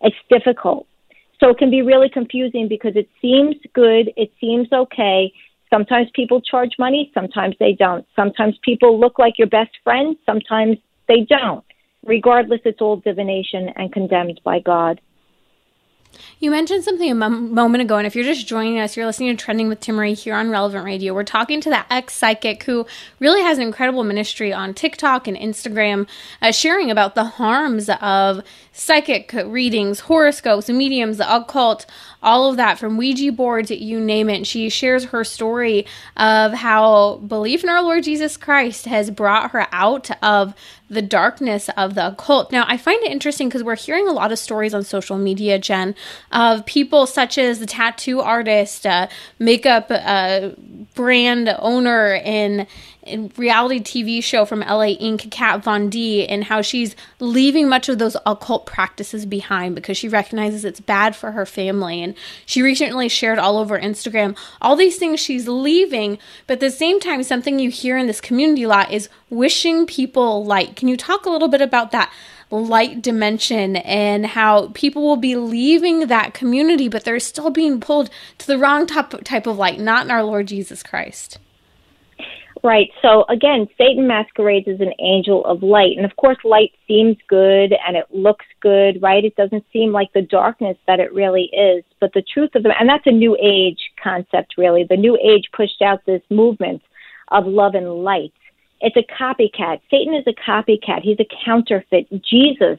It's 0.00 0.16
difficult. 0.30 0.86
So 1.40 1.50
it 1.50 1.58
can 1.58 1.70
be 1.70 1.82
really 1.82 2.08
confusing 2.08 2.68
because 2.68 2.92
it 2.96 3.08
seems 3.20 3.56
good. 3.74 4.12
It 4.16 4.30
seems 4.40 4.68
okay. 4.72 5.32
Sometimes 5.70 6.08
people 6.14 6.40
charge 6.40 6.72
money. 6.78 7.10
Sometimes 7.14 7.54
they 7.58 7.72
don't. 7.72 8.06
Sometimes 8.14 8.58
people 8.62 9.00
look 9.00 9.18
like 9.18 9.38
your 9.38 9.48
best 9.48 9.70
friend. 9.82 10.16
Sometimes 10.26 10.76
they 11.08 11.26
don't. 11.28 11.64
Regardless, 12.04 12.60
it's 12.64 12.80
all 12.80 12.96
divination 12.96 13.70
and 13.76 13.92
condemned 13.92 14.40
by 14.44 14.58
God. 14.60 15.00
You 16.38 16.50
mentioned 16.50 16.84
something 16.84 17.10
a 17.10 17.14
moment 17.14 17.82
ago, 17.82 17.98
and 17.98 18.06
if 18.06 18.14
you're 18.14 18.24
just 18.24 18.46
joining 18.46 18.78
us, 18.78 18.96
you're 18.96 19.06
listening 19.06 19.36
to 19.36 19.42
Trending 19.42 19.68
with 19.68 19.80
Timmerie 19.80 20.18
here 20.18 20.34
on 20.34 20.50
Relevant 20.50 20.84
Radio. 20.84 21.12
We're 21.12 21.22
talking 21.22 21.60
to 21.60 21.70
that 21.70 21.86
ex 21.90 22.14
psychic 22.14 22.62
who 22.64 22.86
really 23.18 23.42
has 23.42 23.58
an 23.58 23.64
incredible 23.64 24.04
ministry 24.04 24.52
on 24.52 24.72
TikTok 24.72 25.28
and 25.28 25.36
Instagram, 25.36 26.08
uh, 26.40 26.50
sharing 26.50 26.90
about 26.90 27.14
the 27.14 27.24
harms 27.24 27.90
of 28.00 28.42
psychic 28.72 29.32
readings, 29.44 30.00
horoscopes, 30.00 30.68
mediums, 30.68 31.18
the 31.18 31.34
occult, 31.36 31.84
all 32.22 32.50
of 32.50 32.56
that 32.56 32.78
from 32.78 32.96
Ouija 32.96 33.32
boards, 33.32 33.70
you 33.70 34.00
name 34.00 34.28
it. 34.28 34.46
She 34.46 34.68
shares 34.68 35.06
her 35.06 35.24
story 35.24 35.86
of 36.16 36.52
how 36.52 37.16
belief 37.26 37.62
in 37.62 37.70
our 37.70 37.82
Lord 37.82 38.04
Jesus 38.04 38.36
Christ 38.36 38.86
has 38.86 39.10
brought 39.10 39.52
her 39.52 39.66
out 39.72 40.10
of 40.22 40.54
the 40.90 41.02
darkness 41.02 41.70
of 41.76 41.94
the 41.94 42.08
occult. 42.08 42.50
Now, 42.50 42.64
I 42.66 42.76
find 42.76 43.02
it 43.04 43.12
interesting 43.12 43.48
because 43.48 43.62
we're 43.62 43.76
hearing 43.76 44.08
a 44.08 44.12
lot 44.12 44.32
of 44.32 44.38
stories 44.38 44.74
on 44.74 44.82
social 44.82 45.16
media, 45.16 45.58
Jen, 45.58 45.94
of 46.32 46.66
people 46.66 47.06
such 47.06 47.38
as 47.38 47.60
the 47.60 47.66
tattoo 47.66 48.20
artist, 48.20 48.86
uh, 48.86 49.06
makeup 49.38 49.86
uh, 49.88 50.50
brand 50.94 51.54
owner, 51.60 52.14
and 52.14 52.66
reality 53.36 53.80
TV 53.80 54.22
show 54.22 54.44
from 54.44 54.60
LA 54.60 54.88
Ink, 54.88 55.30
Kat 55.30 55.62
Von 55.62 55.88
D, 55.88 56.26
and 56.26 56.44
how 56.44 56.60
she's 56.62 56.94
leaving 57.18 57.68
much 57.68 57.88
of 57.88 57.98
those 57.98 58.16
occult 58.26 58.66
practices 58.66 59.24
behind 59.26 59.74
because 59.74 59.96
she 59.96 60.08
recognizes 60.08 60.64
it's 60.64 60.80
bad 60.80 61.16
for 61.16 61.32
her 61.32 61.46
family. 61.46 62.02
And 62.02 62.09
she 62.46 62.62
recently 62.62 63.08
shared 63.08 63.38
all 63.38 63.58
over 63.58 63.78
Instagram 63.78 64.36
all 64.60 64.76
these 64.76 64.96
things 64.96 65.20
she's 65.20 65.48
leaving, 65.48 66.18
but 66.46 66.54
at 66.54 66.60
the 66.60 66.70
same 66.70 67.00
time, 67.00 67.22
something 67.22 67.58
you 67.58 67.70
hear 67.70 67.96
in 67.96 68.06
this 68.06 68.20
community 68.20 68.64
a 68.64 68.68
lot 68.68 68.90
is 68.90 69.08
wishing 69.28 69.86
people 69.86 70.44
light. 70.44 70.76
Can 70.76 70.88
you 70.88 70.96
talk 70.96 71.26
a 71.26 71.30
little 71.30 71.48
bit 71.48 71.62
about 71.62 71.92
that? 71.92 72.12
light 72.52 73.00
dimension 73.00 73.76
and 73.76 74.26
how 74.26 74.68
people 74.74 75.02
will 75.02 75.16
be 75.16 75.36
leaving 75.36 76.08
that 76.08 76.34
community, 76.34 76.88
but 76.88 77.04
they're 77.04 77.20
still 77.20 77.50
being 77.50 77.80
pulled 77.80 78.10
to 78.38 78.46
the 78.46 78.58
wrong 78.58 78.86
type, 78.86 79.14
type 79.22 79.46
of 79.46 79.56
light, 79.56 79.78
not 79.78 80.04
in 80.04 80.10
our 80.10 80.24
Lord 80.24 80.48
Jesus 80.48 80.82
Christ. 80.82 81.38
Right. 82.62 82.90
So 83.00 83.24
again, 83.30 83.68
Satan 83.78 84.06
masquerades 84.06 84.68
as 84.68 84.80
an 84.80 84.92
angel 85.00 85.44
of 85.46 85.62
light. 85.62 85.96
And 85.96 86.04
of 86.04 86.14
course, 86.16 86.36
light 86.44 86.72
seems 86.86 87.16
good 87.26 87.72
and 87.86 87.96
it 87.96 88.04
looks 88.10 88.44
good, 88.60 89.00
right? 89.00 89.24
It 89.24 89.34
doesn't 89.36 89.64
seem 89.72 89.92
like 89.92 90.12
the 90.12 90.22
darkness 90.22 90.76
that 90.86 91.00
it 91.00 91.12
really 91.14 91.50
is. 91.54 91.84
But 92.00 92.12
the 92.12 92.22
truth 92.22 92.50
of 92.54 92.62
the, 92.62 92.74
and 92.78 92.88
that's 92.88 93.06
a 93.06 93.12
new 93.12 93.36
age 93.40 93.78
concept, 94.02 94.54
really. 94.58 94.84
The 94.88 94.96
new 94.96 95.16
age 95.16 95.48
pushed 95.56 95.80
out 95.80 96.04
this 96.04 96.22
movement 96.28 96.82
of 97.28 97.46
love 97.46 97.74
and 97.74 98.04
light. 98.04 98.34
It's 98.82 98.96
a 98.96 99.22
copycat. 99.22 99.80
Satan 99.90 100.14
is 100.14 100.24
a 100.26 100.50
copycat. 100.50 101.00
He's 101.02 101.20
a 101.20 101.28
counterfeit. 101.44 102.08
Jesus 102.22 102.78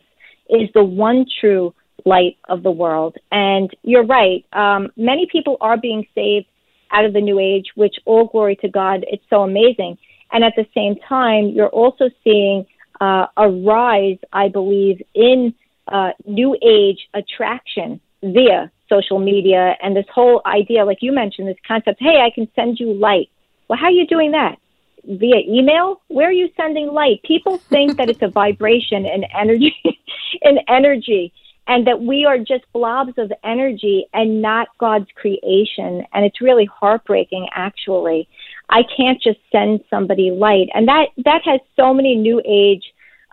is 0.50 0.70
the 0.76 0.84
one 0.84 1.26
true 1.40 1.74
light 2.06 2.38
of 2.50 2.62
the 2.62 2.72
world. 2.72 3.18
And 3.32 3.70
you're 3.84 4.06
right. 4.06 4.46
Um, 4.54 4.92
many 4.96 5.28
people 5.32 5.58
are 5.62 5.78
being 5.78 6.06
saved 6.14 6.48
out 6.92 7.06
of 7.06 7.14
the 7.14 7.22
new 7.22 7.40
age, 7.40 7.68
which 7.76 7.96
all 8.06 8.28
glory 8.28 8.56
to 8.58 8.70
God, 8.70 9.06
it's 9.08 9.24
so 9.30 9.42
amazing. 9.42 9.98
And 10.32 10.44
at 10.44 10.54
the 10.56 10.66
same 10.74 10.96
time, 11.08 11.48
you're 11.50 11.70
also 11.70 12.10
seeing 12.24 12.66
uh, 13.00 13.28
a 13.36 13.50
rise, 13.50 14.18
I 14.32 14.48
believe, 14.48 15.02
in 15.14 15.54
uh, 15.88 16.12
new 16.26 16.58
age 16.62 17.08
attraction 17.14 18.00
via 18.24 18.72
social 18.88 19.20
media 19.20 19.76
and 19.82 19.96
this 19.96 20.06
whole 20.14 20.42
idea, 20.46 20.86
like 20.86 21.00
you 21.02 21.12
mentioned, 21.12 21.48
this 21.48 21.58
concept, 21.68 21.98
hey, 22.00 22.22
I 22.22 22.30
can 22.34 22.48
send 22.56 22.80
you 22.80 22.94
light. 22.94 23.30
Well, 23.68 23.80
how 23.80 23.88
are 23.88 23.92
you 23.92 24.06
doing 24.06 24.32
that? 24.32 24.58
Via 25.04 25.40
email? 25.48 26.02
Where 26.10 26.30
are 26.30 26.34
you 26.34 26.50
sending 26.56 26.88
light? 26.88 27.24
People 27.24 27.58
think 27.58 27.98
that 27.98 28.10
it's 28.10 28.22
a 28.22 28.28
vibration 28.28 29.06
and 29.06 29.26
energy 29.34 29.76
and 30.42 30.60
energy 30.68 31.34
and 31.72 31.88
that 31.88 32.02
we 32.02 32.26
are 32.26 32.38
just 32.38 32.66
blobs 32.74 33.14
of 33.18 33.32
energy 33.46 34.06
and 34.14 34.42
not 34.42 34.68
God's 34.78 35.08
creation. 35.16 36.06
And 36.12 36.26
it's 36.26 36.42
really 36.42 36.66
heartbreaking, 36.66 37.48
actually. 37.56 38.28
I 38.70 38.82
can't 38.98 39.22
just 39.22 39.40
send 39.54 39.80
somebody 39.90 40.32
light. 40.32 40.68
And 40.74 40.86
that, 40.90 41.06
that 41.24 41.44
has 41.46 41.62
so 41.78 41.94
many 41.94 42.16
new 42.16 42.42
age, 42.46 42.84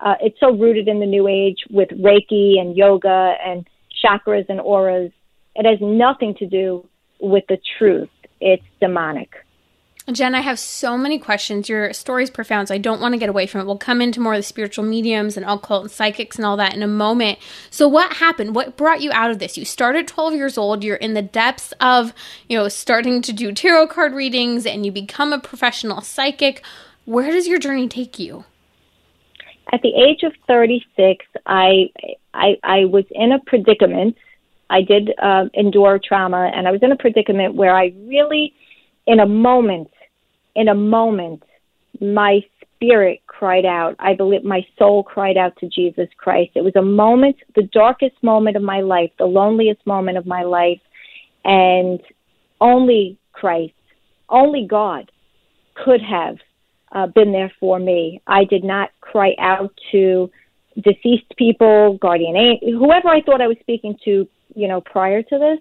uh, 0.00 0.14
it's 0.20 0.38
so 0.38 0.52
rooted 0.52 0.86
in 0.86 1.00
the 1.00 1.06
new 1.06 1.26
age 1.26 1.64
with 1.68 1.88
Reiki 1.88 2.60
and 2.60 2.76
yoga 2.76 3.34
and 3.44 3.66
chakras 4.04 4.48
and 4.48 4.60
auras. 4.60 5.10
It 5.56 5.66
has 5.66 5.80
nothing 5.80 6.36
to 6.36 6.46
do 6.46 6.86
with 7.20 7.42
the 7.48 7.58
truth. 7.76 8.08
It's 8.40 8.62
demonic. 8.80 9.30
Jen, 10.10 10.34
I 10.34 10.40
have 10.40 10.58
so 10.58 10.96
many 10.96 11.18
questions. 11.18 11.68
Your 11.68 11.92
story 11.92 12.22
is 12.22 12.30
profound, 12.30 12.68
so 12.68 12.74
I 12.74 12.78
don't 12.78 13.00
want 13.00 13.12
to 13.12 13.18
get 13.18 13.28
away 13.28 13.46
from 13.46 13.60
it. 13.60 13.66
We'll 13.66 13.76
come 13.76 14.00
into 14.00 14.20
more 14.20 14.32
of 14.32 14.38
the 14.38 14.42
spiritual 14.42 14.84
mediums 14.84 15.36
and 15.36 15.44
occult 15.44 15.82
and 15.82 15.90
psychics 15.90 16.36
and 16.36 16.46
all 16.46 16.56
that 16.56 16.74
in 16.74 16.82
a 16.82 16.88
moment. 16.88 17.38
So, 17.68 17.86
what 17.86 18.14
happened? 18.14 18.54
What 18.54 18.78
brought 18.78 19.02
you 19.02 19.12
out 19.12 19.30
of 19.30 19.38
this? 19.38 19.58
You 19.58 19.66
started 19.66 20.08
12 20.08 20.34
years 20.34 20.56
old. 20.56 20.82
You're 20.82 20.96
in 20.96 21.12
the 21.12 21.20
depths 21.20 21.74
of, 21.80 22.14
you 22.48 22.56
know, 22.56 22.68
starting 22.68 23.20
to 23.20 23.34
do 23.34 23.52
tarot 23.52 23.88
card 23.88 24.14
readings 24.14 24.64
and 24.64 24.86
you 24.86 24.92
become 24.92 25.34
a 25.34 25.38
professional 25.38 26.00
psychic. 26.00 26.64
Where 27.04 27.30
does 27.30 27.46
your 27.46 27.58
journey 27.58 27.86
take 27.86 28.18
you? 28.18 28.44
At 29.72 29.82
the 29.82 29.92
age 29.94 30.22
of 30.22 30.32
36, 30.46 31.26
I, 31.44 31.90
I, 32.32 32.56
I 32.64 32.84
was 32.86 33.04
in 33.10 33.32
a 33.32 33.38
predicament. 33.40 34.16
I 34.70 34.80
did 34.80 35.12
uh, 35.20 35.46
endure 35.52 36.00
trauma, 36.02 36.50
and 36.54 36.66
I 36.66 36.70
was 36.70 36.82
in 36.82 36.92
a 36.92 36.96
predicament 36.96 37.54
where 37.54 37.76
I 37.76 37.92
really, 38.06 38.54
in 39.06 39.20
a 39.20 39.26
moment, 39.26 39.90
in 40.54 40.68
a 40.68 40.74
moment, 40.74 41.42
my 42.00 42.40
spirit 42.74 43.20
cried 43.26 43.64
out. 43.64 43.96
I 43.98 44.14
believe 44.14 44.44
my 44.44 44.64
soul 44.78 45.02
cried 45.02 45.36
out 45.36 45.56
to 45.58 45.68
Jesus 45.68 46.08
Christ. 46.16 46.52
It 46.54 46.64
was 46.64 46.76
a 46.76 46.82
moment, 46.82 47.36
the 47.54 47.68
darkest 47.72 48.22
moment 48.22 48.56
of 48.56 48.62
my 48.62 48.80
life, 48.80 49.10
the 49.18 49.26
loneliest 49.26 49.84
moment 49.86 50.18
of 50.18 50.26
my 50.26 50.42
life, 50.42 50.80
and 51.44 52.00
only 52.60 53.18
Christ, 53.32 53.74
only 54.28 54.66
God 54.68 55.10
could 55.84 56.00
have 56.02 56.36
uh, 56.92 57.06
been 57.06 57.32
there 57.32 57.52
for 57.60 57.78
me. 57.78 58.20
I 58.26 58.44
did 58.44 58.64
not 58.64 58.90
cry 59.00 59.34
out 59.38 59.72
to 59.92 60.30
deceased 60.82 61.36
people, 61.36 61.98
guardian 62.00 62.36
angel, 62.36 62.78
whoever 62.78 63.08
I 63.08 63.22
thought 63.22 63.40
I 63.40 63.48
was 63.48 63.56
speaking 63.60 63.96
to, 64.04 64.28
you 64.54 64.68
know, 64.68 64.80
prior 64.80 65.22
to 65.22 65.38
this. 65.38 65.58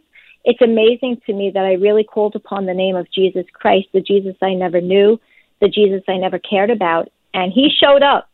It's 0.48 0.62
amazing 0.62 1.20
to 1.26 1.34
me 1.34 1.52
that 1.54 1.66
I 1.66 1.74
really 1.74 2.06
called 2.06 2.34
upon 2.38 2.66
the 2.66 2.74
name 2.74 2.96
of 2.96 3.12
Jesus 3.12 3.46
Christ, 3.52 3.90
the 3.94 4.00
Jesus 4.00 4.38
I 4.42 4.54
never 4.54 4.80
knew, 4.80 5.20
the 5.60 5.68
Jesus 5.68 6.02
I 6.08 6.16
never 6.16 6.40
cared 6.40 6.70
about. 6.70 7.10
And 7.34 7.52
he 7.52 7.70
showed 7.70 8.02
up 8.02 8.30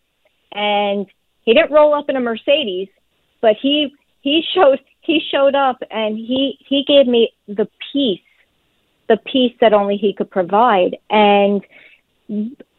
and 0.51 1.07
he 1.41 1.55
didn't 1.55 1.71
roll 1.71 1.95
up 1.95 2.09
in 2.09 2.15
a 2.15 2.19
Mercedes, 2.19 2.87
but 3.41 3.55
he 3.59 3.95
he 4.21 4.43
showed 4.53 4.79
he 5.01 5.21
showed 5.31 5.55
up 5.55 5.77
and 5.89 6.15
he 6.15 6.59
he 6.69 6.83
gave 6.87 7.07
me 7.07 7.33
the 7.47 7.67
peace, 7.91 8.21
the 9.09 9.17
peace 9.25 9.53
that 9.59 9.73
only 9.73 9.97
he 9.97 10.13
could 10.13 10.29
provide. 10.29 10.95
And 11.09 11.65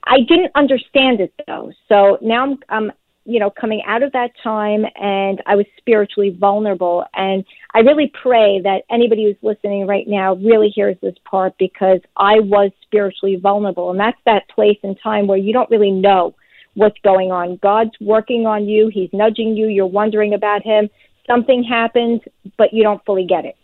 I 0.04 0.20
didn't 0.28 0.52
understand 0.54 1.18
it 1.18 1.34
though. 1.48 1.72
So 1.88 2.18
now 2.22 2.44
I'm, 2.44 2.58
I'm 2.68 2.92
you 3.24 3.40
know, 3.40 3.50
coming 3.50 3.82
out 3.86 4.02
of 4.02 4.12
that 4.12 4.30
time 4.42 4.84
and 4.96 5.42
I 5.46 5.56
was 5.56 5.66
spiritually 5.78 6.36
vulnerable. 6.38 7.04
And 7.14 7.44
I 7.72 7.80
really 7.80 8.12
pray 8.22 8.60
that 8.62 8.82
anybody 8.90 9.24
who's 9.24 9.36
listening 9.42 9.86
right 9.86 10.06
now 10.06 10.34
really 10.34 10.68
hears 10.68 10.96
this 11.00 11.14
part 11.24 11.54
because 11.58 12.00
I 12.16 12.40
was 12.40 12.70
spiritually 12.82 13.36
vulnerable. 13.36 13.90
And 13.90 13.98
that's 13.98 14.18
that 14.26 14.48
place 14.48 14.78
in 14.82 14.94
time 14.96 15.26
where 15.26 15.38
you 15.38 15.52
don't 15.52 15.70
really 15.70 15.90
know 15.90 16.34
what's 16.74 16.98
going 17.02 17.32
on. 17.32 17.58
God's 17.62 17.92
working 18.00 18.46
on 18.46 18.68
you. 18.68 18.90
He's 18.92 19.10
nudging 19.12 19.56
you. 19.56 19.68
You're 19.68 19.86
wondering 19.86 20.34
about 20.34 20.62
him. 20.62 20.90
Something 21.26 21.62
happens, 21.62 22.20
but 22.58 22.74
you 22.74 22.82
don't 22.82 23.04
fully 23.06 23.26
get 23.26 23.46
it. 23.46 23.56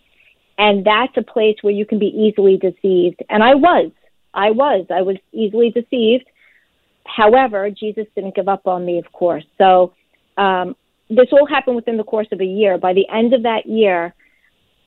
And 0.57 0.85
that's 0.85 1.17
a 1.17 1.23
place 1.23 1.57
where 1.61 1.73
you 1.73 1.85
can 1.85 1.99
be 1.99 2.07
easily 2.07 2.57
deceived. 2.57 3.23
And 3.29 3.43
I 3.43 3.55
was. 3.55 3.91
I 4.33 4.51
was. 4.53 4.87
I 4.91 5.03
was 5.03 5.17
easily 5.33 5.71
deceived. 5.71 6.25
However, 7.07 7.71
Jesus 7.71 8.07
didn't 8.15 8.35
give 8.35 8.49
up 8.49 8.67
on 8.67 8.85
me, 8.85 8.99
of 8.99 9.11
course. 9.13 9.45
So 9.59 9.95
um, 10.37 10.77
this 11.09 11.27
all 11.33 11.47
happened 11.47 11.77
within 11.77 11.97
the 11.97 12.05
course 12.05 12.29
of 12.33 12.41
a 12.41 12.45
year. 12.45 12.79
By 12.79 12.93
the 12.93 13.09
end 13.13 13.35
of 13.35 13.43
that 13.43 13.67
year, 13.67 14.15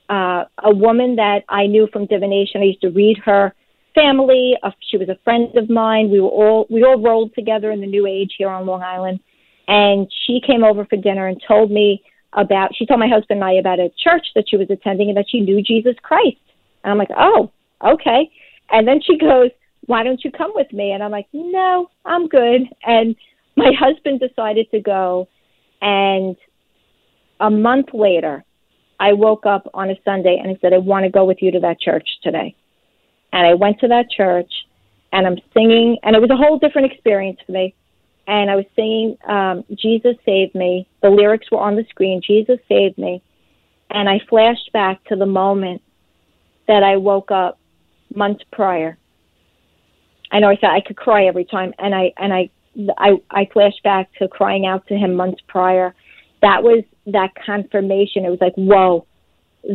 uh, 0.08 0.44
a 0.62 0.74
woman 0.74 1.16
that 1.16 1.44
I 1.48 1.66
knew 1.66 1.88
from 1.92 2.06
divination, 2.06 2.60
I 2.60 2.64
used 2.64 2.80
to 2.82 2.90
read 2.90 3.18
her 3.24 3.54
family. 3.94 4.54
Uh, 4.62 4.70
she 4.90 4.96
was 4.96 5.08
a 5.08 5.18
friend 5.24 5.56
of 5.56 5.70
mine. 5.70 6.10
We 6.10 6.20
were 6.20 6.28
all 6.28 6.66
we 6.70 6.82
all 6.82 7.00
rolled 7.00 7.34
together 7.34 7.70
in 7.70 7.80
the 7.80 7.86
New 7.86 8.06
Age 8.06 8.34
here 8.36 8.48
on 8.48 8.66
Long 8.66 8.82
Island, 8.82 9.20
and 9.68 10.10
she 10.26 10.40
came 10.46 10.64
over 10.64 10.84
for 10.84 10.96
dinner 10.96 11.28
and 11.28 11.40
told 11.46 11.70
me 11.70 12.02
about. 12.32 12.74
She 12.74 12.86
told 12.86 13.00
my 13.00 13.08
husband 13.08 13.42
and 13.42 13.44
I 13.44 13.52
about 13.54 13.78
a 13.78 13.92
church 14.02 14.26
that 14.34 14.44
she 14.48 14.56
was 14.56 14.68
attending 14.70 15.08
and 15.08 15.16
that 15.16 15.26
she 15.28 15.40
knew 15.40 15.62
Jesus 15.62 15.94
Christ. 16.02 16.36
And 16.82 16.90
I'm 16.90 16.98
like, 16.98 17.10
oh, 17.16 17.50
okay. 17.82 18.30
And 18.70 18.86
then 18.86 19.00
she 19.02 19.18
goes, 19.18 19.50
why 19.86 20.02
don't 20.02 20.24
you 20.24 20.30
come 20.30 20.52
with 20.54 20.72
me? 20.72 20.92
And 20.92 21.02
I'm 21.02 21.10
like, 21.10 21.26
no, 21.32 21.88
I'm 22.04 22.28
good. 22.28 22.62
And 22.84 23.16
my 23.56 23.72
husband 23.78 24.20
decided 24.20 24.70
to 24.70 24.80
go. 24.80 25.28
And 25.80 26.36
a 27.40 27.50
month 27.50 27.88
later, 27.92 28.44
I 28.98 29.12
woke 29.12 29.46
up 29.46 29.68
on 29.74 29.90
a 29.90 29.94
Sunday 30.04 30.40
and 30.42 30.50
I 30.50 30.58
said, 30.60 30.72
I 30.72 30.78
want 30.78 31.04
to 31.04 31.10
go 31.10 31.24
with 31.24 31.38
you 31.40 31.50
to 31.52 31.60
that 31.60 31.80
church 31.80 32.08
today. 32.22 32.54
And 33.32 33.46
I 33.46 33.54
went 33.54 33.80
to 33.80 33.88
that 33.88 34.06
church 34.10 34.50
and 35.12 35.26
I'm 35.26 35.38
singing, 35.52 35.96
and 36.02 36.16
it 36.16 36.20
was 36.20 36.30
a 36.30 36.36
whole 36.36 36.58
different 36.58 36.90
experience 36.90 37.38
for 37.46 37.52
me. 37.52 37.74
And 38.26 38.50
I 38.50 38.56
was 38.56 38.64
singing, 38.74 39.16
um, 39.28 39.64
Jesus 39.76 40.16
Saved 40.24 40.54
Me. 40.54 40.88
The 41.02 41.10
lyrics 41.10 41.50
were 41.52 41.60
on 41.60 41.76
the 41.76 41.84
screen, 41.88 42.20
Jesus 42.26 42.58
Saved 42.68 42.98
Me. 42.98 43.22
And 43.90 44.08
I 44.08 44.20
flashed 44.28 44.72
back 44.72 45.04
to 45.04 45.16
the 45.16 45.26
moment 45.26 45.82
that 46.66 46.82
I 46.82 46.96
woke 46.96 47.30
up 47.30 47.60
months 48.12 48.42
prior 48.50 48.98
I 50.34 50.40
know 50.40 50.50
I 50.50 50.56
said 50.56 50.70
I 50.70 50.80
could 50.80 50.96
cry 50.96 51.26
every 51.26 51.44
time, 51.44 51.72
and 51.78 51.94
I 51.94 52.12
and 52.18 52.32
I 52.32 52.50
I 52.98 53.12
I 53.30 53.48
flashed 53.52 53.84
back 53.84 54.12
to 54.18 54.26
crying 54.26 54.66
out 54.66 54.84
to 54.88 54.96
him 54.96 55.14
months 55.14 55.40
prior. 55.46 55.94
That 56.42 56.64
was 56.64 56.82
that 57.06 57.36
confirmation. 57.46 58.24
It 58.24 58.30
was 58.30 58.40
like, 58.40 58.54
whoa, 58.56 59.06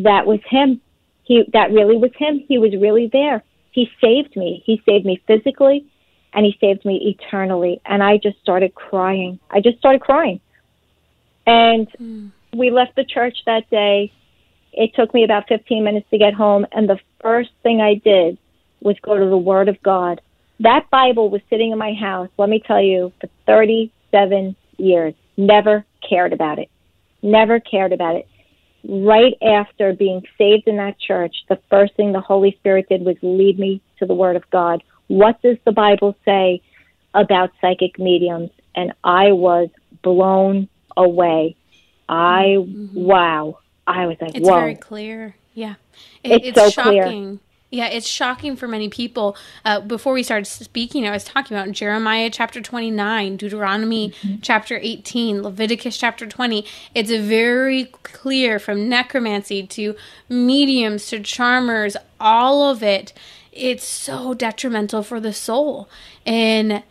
that 0.03 0.25
was 0.25 0.41
him. 0.49 0.81
He 1.23 1.45
that 1.53 1.71
really 1.71 1.95
was 1.95 2.11
him. 2.17 2.43
He 2.45 2.57
was 2.57 2.73
really 2.73 3.07
there. 3.07 3.41
He 3.71 3.89
saved 4.03 4.35
me. 4.35 4.61
He 4.65 4.81
saved 4.85 5.05
me 5.05 5.23
physically, 5.27 5.85
and 6.33 6.45
he 6.45 6.57
saved 6.59 6.83
me 6.83 7.15
eternally. 7.17 7.79
And 7.85 8.03
I 8.03 8.17
just 8.17 8.37
started 8.41 8.75
crying. 8.75 9.39
I 9.49 9.61
just 9.61 9.77
started 9.77 10.01
crying. 10.01 10.41
And 11.47 11.87
mm. 12.01 12.31
we 12.53 12.69
left 12.69 12.97
the 12.97 13.05
church 13.05 13.37
that 13.45 13.69
day. 13.69 14.11
It 14.73 14.93
took 14.93 15.13
me 15.13 15.23
about 15.23 15.47
15 15.47 15.85
minutes 15.85 16.07
to 16.11 16.17
get 16.17 16.33
home, 16.33 16.67
and 16.73 16.89
the 16.89 16.99
first 17.21 17.51
thing 17.63 17.79
I 17.79 17.93
did 17.93 18.37
was 18.81 18.97
go 19.01 19.17
to 19.17 19.25
the 19.25 19.37
Word 19.37 19.69
of 19.69 19.81
God 19.83 20.19
that 20.59 20.89
Bible 20.89 21.29
was 21.29 21.41
sitting 21.49 21.71
in 21.71 21.77
my 21.77 21.93
house, 21.93 22.29
let 22.37 22.49
me 22.49 22.61
tell 22.65 22.81
you, 22.81 23.13
for 23.21 23.29
37 23.45 24.55
years. 24.77 25.13
Never 25.37 25.85
cared 26.07 26.33
about 26.33 26.59
it. 26.59 26.69
Never 27.21 27.59
cared 27.59 27.93
about 27.93 28.15
it. 28.15 28.27
Right 28.83 29.33
after 29.41 29.93
being 29.93 30.21
saved 30.37 30.67
in 30.67 30.77
that 30.77 30.99
church, 30.99 31.35
the 31.47 31.59
first 31.69 31.95
thing 31.95 32.11
the 32.11 32.21
Holy 32.21 32.55
Spirit 32.59 32.87
did 32.89 33.01
was 33.01 33.17
lead 33.21 33.59
me 33.59 33.81
to 33.99 34.05
the 34.05 34.13
Word 34.13 34.35
of 34.35 34.49
God. 34.49 34.83
What 35.07 35.41
does 35.41 35.57
the 35.65 35.71
Bible 35.71 36.15
say 36.25 36.61
about 37.13 37.51
psychic 37.61 37.97
mediums? 37.97 38.51
And 38.75 38.93
I 39.03 39.31
was 39.31 39.69
blown 40.01 40.69
away. 40.95 41.55
I, 42.07 42.55
mm-hmm. 42.57 42.99
wow. 42.99 43.59
I 43.85 44.07
was 44.07 44.17
like, 44.21 44.33
wow. 44.33 44.39
it's 44.39 44.47
whoa. 44.47 44.59
very 44.59 44.75
clear. 44.75 45.35
Yeah. 45.53 45.75
It, 46.23 46.31
it's, 46.31 46.47
it's 46.49 46.59
so 46.59 46.69
shocking. 46.69 47.01
Clear 47.01 47.39
yeah, 47.71 47.87
it's 47.87 48.07
shocking 48.07 48.55
for 48.55 48.67
many 48.67 48.89
people. 48.89 49.37
Uh, 49.63 49.79
before 49.79 50.13
we 50.13 50.23
started 50.23 50.45
speaking, 50.45 51.07
I 51.07 51.11
was 51.11 51.23
talking 51.23 51.55
about 51.55 51.71
Jeremiah 51.71 52.29
chapter 52.31 52.61
29, 52.61 53.37
Deuteronomy 53.37 54.09
mm-hmm. 54.09 54.37
chapter 54.41 54.79
18, 54.81 55.43
Leviticus 55.43 55.95
chapter 55.95 56.25
20. 56.25 56.65
It's 56.95 57.11
very 57.11 57.85
clear 58.03 58.57
from 58.57 58.89
necromancy 58.89 59.67
to 59.67 59.95
mediums 60.27 61.07
to 61.07 61.19
charmers, 61.19 61.95
all 62.19 62.71
of 62.71 62.81
it. 62.81 63.13
It's 63.51 63.85
so 63.85 64.33
detrimental 64.33 65.03
for 65.03 65.19
the 65.19 65.33
soul. 65.33 65.89
And 66.25 66.81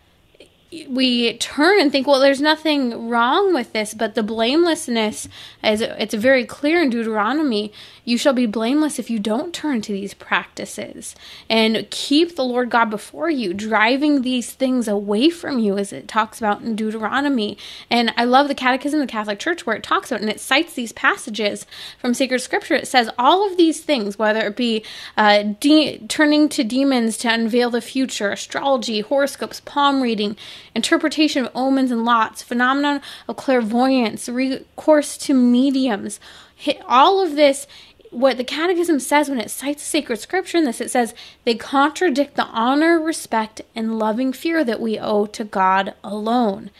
we 0.88 1.36
turn 1.38 1.80
and 1.80 1.90
think, 1.90 2.06
well, 2.06 2.20
there's 2.20 2.42
nothing 2.42 3.08
wrong 3.08 3.54
with 3.54 3.72
this, 3.72 3.94
but 3.94 4.14
the 4.14 4.22
blamelessness, 4.22 5.26
as 5.62 5.80
it's 5.80 6.12
very 6.12 6.44
clear 6.44 6.82
in 6.82 6.90
Deuteronomy, 6.90 7.72
you 8.04 8.18
shall 8.18 8.34
be 8.34 8.46
blameless 8.46 8.98
if 8.98 9.08
you 9.08 9.18
don't 9.18 9.54
turn 9.54 9.80
to 9.82 9.92
these 9.92 10.14
practices 10.14 11.14
and 11.48 11.86
keep 11.90 12.36
the 12.36 12.44
Lord 12.44 12.70
God 12.70 12.86
before 12.86 13.30
you, 13.30 13.54
driving 13.54 14.22
these 14.22 14.52
things 14.52 14.88
away 14.88 15.30
from 15.30 15.58
you, 15.58 15.78
as 15.78 15.92
it 15.92 16.08
talks 16.08 16.38
about 16.38 16.60
in 16.60 16.76
Deuteronomy. 16.76 17.56
And 17.90 18.12
I 18.16 18.24
love 18.24 18.48
the 18.48 18.54
Catechism 18.54 19.00
of 19.00 19.06
the 19.06 19.12
Catholic 19.12 19.38
Church 19.38 19.66
where 19.66 19.76
it 19.76 19.82
talks 19.82 20.10
about 20.10 20.20
and 20.20 20.30
it 20.30 20.40
cites 20.40 20.74
these 20.74 20.92
passages 20.92 21.66
from 21.98 22.14
sacred 22.14 22.40
scripture. 22.40 22.74
It 22.74 22.88
says 22.88 23.10
all 23.18 23.50
of 23.50 23.56
these 23.56 23.80
things, 23.80 24.18
whether 24.18 24.46
it 24.46 24.56
be 24.56 24.84
uh, 25.16 25.44
de- 25.60 25.98
turning 26.08 26.48
to 26.50 26.64
demons 26.64 27.16
to 27.18 27.32
unveil 27.32 27.70
the 27.70 27.80
future, 27.80 28.30
astrology, 28.30 29.00
horoscopes, 29.00 29.60
palm 29.60 30.02
reading, 30.02 30.36
interpretation 30.78 31.44
of 31.44 31.50
omens 31.56 31.90
and 31.90 32.04
lots, 32.04 32.40
phenomenon 32.40 33.00
of 33.26 33.36
clairvoyance, 33.36 34.28
recourse 34.28 35.18
to 35.18 35.34
mediums, 35.34 36.20
all 36.86 37.20
of 37.20 37.34
this 37.34 37.66
what 38.10 38.38
the 38.38 38.44
catechism 38.44 38.98
says 38.98 39.28
when 39.28 39.40
it 39.40 39.50
cites 39.50 39.82
sacred 39.82 40.18
scripture 40.18 40.56
in 40.56 40.64
this 40.64 40.80
it 40.80 40.90
says 40.90 41.14
they 41.44 41.54
contradict 41.54 42.36
the 42.36 42.46
honor 42.46 42.98
respect 42.98 43.60
and 43.74 43.98
loving 43.98 44.32
fear 44.32 44.64
that 44.64 44.80
we 44.80 44.98
owe 44.98 45.26
to 45.26 45.44
god 45.44 45.92
alone 46.02 46.70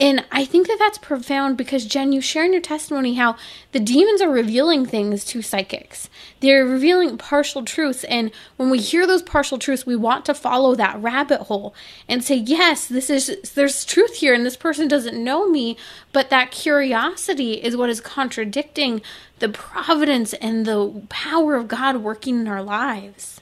and 0.00 0.24
I 0.32 0.44
think 0.44 0.66
that 0.66 0.78
that's 0.80 0.98
profound 0.98 1.56
because, 1.56 1.86
Jen, 1.86 2.12
you 2.12 2.20
share 2.20 2.44
in 2.44 2.52
your 2.52 2.60
testimony 2.60 3.14
how 3.14 3.36
the 3.70 3.78
demons 3.78 4.20
are 4.20 4.28
revealing 4.28 4.84
things 4.84 5.24
to 5.26 5.40
psychics. 5.40 6.10
They're 6.40 6.66
revealing 6.66 7.16
partial 7.16 7.64
truths. 7.64 8.02
And 8.04 8.32
when 8.56 8.70
we 8.70 8.80
hear 8.80 9.06
those 9.06 9.22
partial 9.22 9.56
truths, 9.56 9.86
we 9.86 9.94
want 9.94 10.24
to 10.24 10.34
follow 10.34 10.74
that 10.74 11.00
rabbit 11.00 11.42
hole 11.42 11.76
and 12.08 12.24
say, 12.24 12.34
yes, 12.34 12.86
this 12.86 13.08
is, 13.08 13.52
there's 13.54 13.84
truth 13.84 14.16
here 14.16 14.34
and 14.34 14.44
this 14.44 14.56
person 14.56 14.88
doesn't 14.88 15.22
know 15.22 15.48
me. 15.48 15.76
But 16.12 16.28
that 16.28 16.50
curiosity 16.50 17.62
is 17.62 17.76
what 17.76 17.88
is 17.88 18.00
contradicting 18.00 19.00
the 19.38 19.48
providence 19.48 20.32
and 20.34 20.66
the 20.66 21.02
power 21.08 21.54
of 21.54 21.68
God 21.68 21.98
working 21.98 22.40
in 22.40 22.48
our 22.48 22.62
lives. 22.64 23.40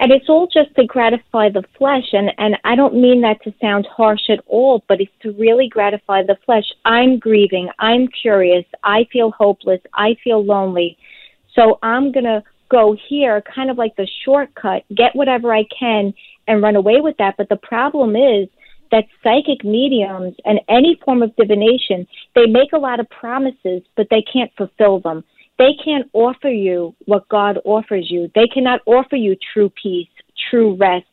And 0.00 0.12
it's 0.12 0.28
all 0.28 0.46
just 0.46 0.74
to 0.76 0.86
gratify 0.86 1.48
the 1.50 1.64
flesh. 1.76 2.12
And, 2.12 2.30
and 2.38 2.56
I 2.64 2.76
don't 2.76 2.94
mean 2.94 3.20
that 3.22 3.42
to 3.42 3.54
sound 3.60 3.86
harsh 3.90 4.30
at 4.30 4.40
all, 4.46 4.84
but 4.88 5.00
it's 5.00 5.12
to 5.22 5.32
really 5.32 5.68
gratify 5.68 6.22
the 6.22 6.36
flesh. 6.46 6.64
I'm 6.84 7.18
grieving. 7.18 7.68
I'm 7.78 8.08
curious. 8.08 8.64
I 8.84 9.06
feel 9.12 9.32
hopeless. 9.32 9.80
I 9.94 10.16
feel 10.22 10.44
lonely. 10.44 10.96
So 11.54 11.78
I'm 11.82 12.12
going 12.12 12.24
to 12.24 12.42
go 12.70 12.96
here, 13.08 13.42
kind 13.54 13.70
of 13.70 13.78
like 13.78 13.96
the 13.96 14.08
shortcut, 14.24 14.84
get 14.94 15.16
whatever 15.16 15.52
I 15.54 15.64
can 15.76 16.14
and 16.46 16.62
run 16.62 16.76
away 16.76 17.00
with 17.00 17.16
that. 17.18 17.36
But 17.36 17.48
the 17.48 17.56
problem 17.56 18.14
is 18.14 18.48
that 18.90 19.04
psychic 19.22 19.64
mediums 19.64 20.34
and 20.44 20.60
any 20.68 20.98
form 21.04 21.22
of 21.22 21.34
divination, 21.36 22.06
they 22.34 22.46
make 22.46 22.72
a 22.72 22.78
lot 22.78 23.00
of 23.00 23.10
promises, 23.10 23.82
but 23.96 24.06
they 24.10 24.22
can't 24.22 24.50
fulfill 24.56 25.00
them. 25.00 25.24
They 25.58 25.72
can't 25.84 26.08
offer 26.12 26.48
you 26.48 26.94
what 27.06 27.28
God 27.28 27.58
offers 27.64 28.06
you. 28.10 28.30
They 28.34 28.46
cannot 28.46 28.80
offer 28.86 29.16
you 29.16 29.36
true 29.52 29.70
peace, 29.82 30.08
true 30.50 30.76
rest, 30.76 31.06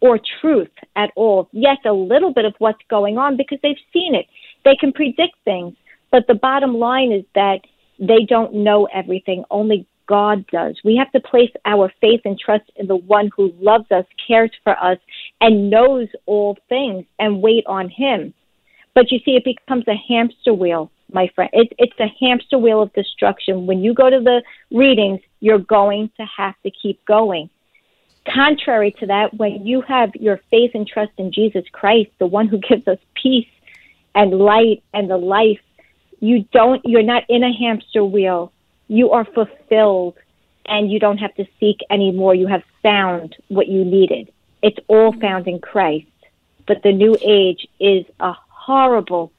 or 0.00 0.18
truth 0.40 0.70
at 0.96 1.10
all. 1.16 1.48
Yes, 1.52 1.78
a 1.86 1.92
little 1.92 2.32
bit 2.32 2.44
of 2.44 2.54
what's 2.58 2.82
going 2.88 3.18
on 3.18 3.36
because 3.36 3.58
they've 3.62 3.76
seen 3.92 4.14
it. 4.14 4.26
They 4.64 4.76
can 4.76 4.92
predict 4.92 5.34
things. 5.44 5.74
But 6.10 6.26
the 6.26 6.34
bottom 6.34 6.74
line 6.74 7.12
is 7.12 7.24
that 7.34 7.60
they 7.98 8.24
don't 8.28 8.54
know 8.54 8.88
everything. 8.92 9.44
Only 9.50 9.86
God 10.06 10.44
does. 10.48 10.76
We 10.84 10.96
have 10.96 11.12
to 11.12 11.20
place 11.20 11.52
our 11.64 11.92
faith 12.00 12.22
and 12.24 12.38
trust 12.38 12.64
in 12.76 12.86
the 12.86 12.96
one 12.96 13.30
who 13.36 13.52
loves 13.60 13.90
us, 13.92 14.04
cares 14.26 14.50
for 14.64 14.76
us, 14.82 14.98
and 15.40 15.70
knows 15.70 16.08
all 16.26 16.58
things 16.68 17.04
and 17.18 17.40
wait 17.40 17.64
on 17.66 17.88
him. 17.88 18.34
But 18.94 19.12
you 19.12 19.20
see, 19.24 19.32
it 19.32 19.44
becomes 19.44 19.84
a 19.86 19.94
hamster 19.94 20.52
wheel, 20.52 20.90
my 21.12 21.30
friend. 21.34 21.50
It, 21.52 21.72
it's 21.78 21.98
a 21.98 22.08
hamster 22.20 22.58
wheel 22.58 22.82
of 22.82 22.92
destruction. 22.92 23.66
When 23.66 23.82
you 23.82 23.94
go 23.94 24.10
to 24.10 24.20
the 24.20 24.42
readings, 24.70 25.20
you're 25.40 25.58
going 25.58 26.10
to 26.18 26.26
have 26.36 26.54
to 26.62 26.70
keep 26.70 27.04
going. 27.04 27.50
Contrary 28.26 28.92
to 29.00 29.06
that, 29.06 29.34
when 29.34 29.66
you 29.66 29.80
have 29.82 30.14
your 30.14 30.40
faith 30.50 30.72
and 30.74 30.86
trust 30.86 31.12
in 31.16 31.32
Jesus 31.32 31.64
Christ, 31.72 32.10
the 32.18 32.26
one 32.26 32.48
who 32.48 32.58
gives 32.58 32.86
us 32.86 32.98
peace 33.14 33.48
and 34.14 34.32
light 34.32 34.82
and 34.92 35.10
the 35.10 35.16
life, 35.16 35.60
you 36.20 36.44
don't, 36.52 36.82
you're 36.84 37.02
not 37.02 37.24
in 37.28 37.42
a 37.42 37.52
hamster 37.52 38.04
wheel 38.04 38.52
you 38.90 39.12
are 39.12 39.24
fulfilled 39.24 40.16
and 40.66 40.90
you 40.90 40.98
don't 40.98 41.18
have 41.18 41.34
to 41.36 41.46
seek 41.60 41.78
anymore. 41.90 42.34
You 42.34 42.48
have 42.48 42.64
found 42.82 43.36
what 43.46 43.68
you 43.68 43.84
needed. 43.84 44.32
It's 44.62 44.78
all 44.88 45.12
found 45.12 45.46
in 45.46 45.60
Christ. 45.60 46.08
But 46.66 46.82
the 46.82 46.92
new 46.92 47.16
age 47.22 47.68
is 47.78 48.04
a 48.18 48.32
horrible 48.48 49.30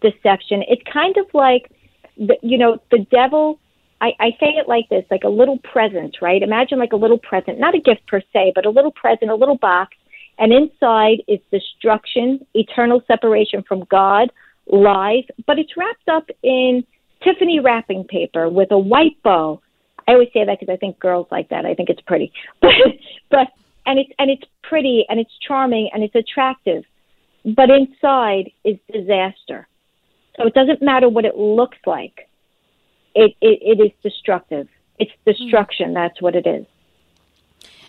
deception. 0.00 0.62
It's 0.68 0.82
kind 0.92 1.16
of 1.16 1.26
like, 1.34 1.70
the, 2.16 2.36
you 2.42 2.58
know, 2.58 2.78
the 2.90 3.06
devil. 3.10 3.60
I, 4.00 4.12
I 4.20 4.30
say 4.38 4.54
it 4.56 4.68
like 4.68 4.88
this, 4.88 5.04
like 5.10 5.24
a 5.24 5.28
little 5.28 5.58
present, 5.58 6.18
right? 6.22 6.40
Imagine 6.42 6.78
like 6.78 6.92
a 6.92 6.96
little 6.96 7.18
present, 7.18 7.58
not 7.58 7.74
a 7.74 7.80
gift 7.80 8.06
per 8.06 8.20
se, 8.32 8.52
but 8.54 8.64
a 8.64 8.70
little 8.70 8.92
present, 8.92 9.30
a 9.30 9.34
little 9.34 9.56
box, 9.58 9.96
and 10.38 10.52
inside 10.52 11.22
is 11.26 11.40
destruction, 11.50 12.46
eternal 12.54 13.02
separation 13.08 13.64
from 13.66 13.84
God, 13.90 14.30
lies, 14.70 15.24
but 15.46 15.58
it's 15.58 15.76
wrapped 15.76 16.08
up 16.08 16.28
in 16.42 16.84
Tiffany 17.22 17.60
wrapping 17.60 18.04
paper 18.04 18.48
with 18.48 18.70
a 18.70 18.78
white 18.78 19.20
bow. 19.24 19.60
I 20.06 20.12
always 20.12 20.28
say 20.32 20.44
that 20.44 20.58
because 20.60 20.72
I 20.72 20.76
think 20.76 20.98
girls 21.00 21.26
like 21.30 21.48
that. 21.50 21.66
I 21.66 21.74
think 21.74 21.90
it's 21.90 22.00
pretty, 22.02 22.32
but 22.62 22.72
but 23.30 23.48
and 23.86 23.98
it's 23.98 24.10
and 24.18 24.30
it's 24.30 24.44
pretty 24.62 25.04
and 25.08 25.18
it's 25.18 25.32
charming 25.46 25.90
and 25.92 26.02
it's 26.02 26.14
attractive, 26.14 26.84
but 27.44 27.70
inside 27.70 28.52
is 28.64 28.76
disaster. 28.92 29.66
So 30.38 30.46
it 30.46 30.54
doesn't 30.54 30.80
matter 30.80 31.08
what 31.08 31.24
it 31.24 31.36
looks 31.36 31.78
like. 31.84 32.28
It 33.14 33.34
it, 33.40 33.58
it 33.60 33.84
is 33.84 33.92
destructive. 34.02 34.68
It's 34.98 35.12
destruction. 35.26 35.94
That's 35.94 36.22
what 36.22 36.34
it 36.34 36.46
is. 36.46 36.66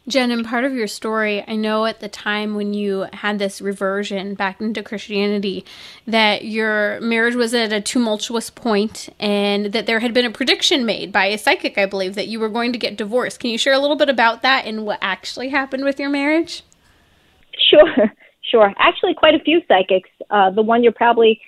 Jen, 0.08 0.32
and 0.32 0.46
part 0.46 0.64
of 0.64 0.74
your 0.74 0.88
story, 0.88 1.44
I 1.48 1.56
know 1.56 1.86
at 1.86 2.00
the 2.00 2.10
time 2.10 2.56
when 2.56 2.74
you 2.74 3.06
had 3.14 3.38
this 3.38 3.62
reversion 3.62 4.34
back 4.34 4.60
into 4.60 4.82
Christianity, 4.82 5.64
that 6.08 6.46
your 6.46 7.00
marriage 7.00 7.36
was 7.36 7.54
at 7.54 7.72
a 7.72 7.80
tumultuous 7.80 8.50
point 8.50 9.10
and 9.20 9.68
that 9.68 9.86
there 9.86 10.00
had 10.00 10.14
been 10.14 10.26
a 10.26 10.32
prediction 10.32 10.84
made 10.84 11.12
by 11.12 11.26
a 11.26 11.38
psychic, 11.38 11.78
I 11.78 11.86
believe, 11.86 12.16
that 12.16 12.28
you 12.28 12.40
were 12.40 12.50
going 12.50 12.74
to 12.74 12.80
get 12.80 12.98
divorced. 12.98 13.40
Can 13.40 13.52
you 13.52 13.58
share 13.60 13.74
a 13.74 13.80
little 13.80 13.96
bit 13.96 14.10
about 14.10 14.42
that 14.42 14.66
and 14.66 14.84
what 14.84 14.98
actually 15.00 15.50
happened 15.50 15.84
with 15.84 16.00
your 16.00 16.10
marriage? 16.10 16.64
Sure, 17.70 18.12
sure. 18.42 18.74
Actually, 18.78 19.14
quite 19.14 19.36
a 19.36 19.40
few 19.40 19.62
psychics. 19.68 20.10
Uh, 20.32 20.50
the 20.50 20.64
one 20.64 20.82
you're 20.82 20.92
probably 20.92 21.40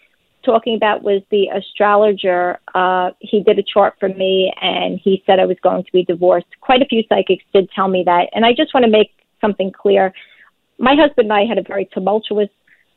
talking 0.43 0.75
about 0.75 1.03
was 1.03 1.21
the 1.31 1.47
astrologer. 1.47 2.59
Uh, 2.73 3.11
he 3.19 3.41
did 3.41 3.59
a 3.59 3.63
chart 3.63 3.95
for 3.99 4.09
me 4.09 4.53
and 4.61 4.99
he 5.03 5.23
said 5.25 5.39
I 5.39 5.45
was 5.45 5.57
going 5.61 5.83
to 5.83 5.91
be 5.91 6.03
divorced. 6.03 6.47
Quite 6.61 6.81
a 6.81 6.85
few 6.85 7.03
psychics 7.09 7.43
did 7.53 7.69
tell 7.71 7.87
me 7.87 8.03
that. 8.05 8.29
And 8.33 8.45
I 8.45 8.53
just 8.53 8.73
want 8.73 8.85
to 8.85 8.91
make 8.91 9.11
something 9.39 9.71
clear. 9.71 10.13
My 10.77 10.95
husband 10.95 11.31
and 11.31 11.33
I 11.33 11.45
had 11.45 11.57
a 11.57 11.63
very 11.63 11.89
tumultuous 11.93 12.49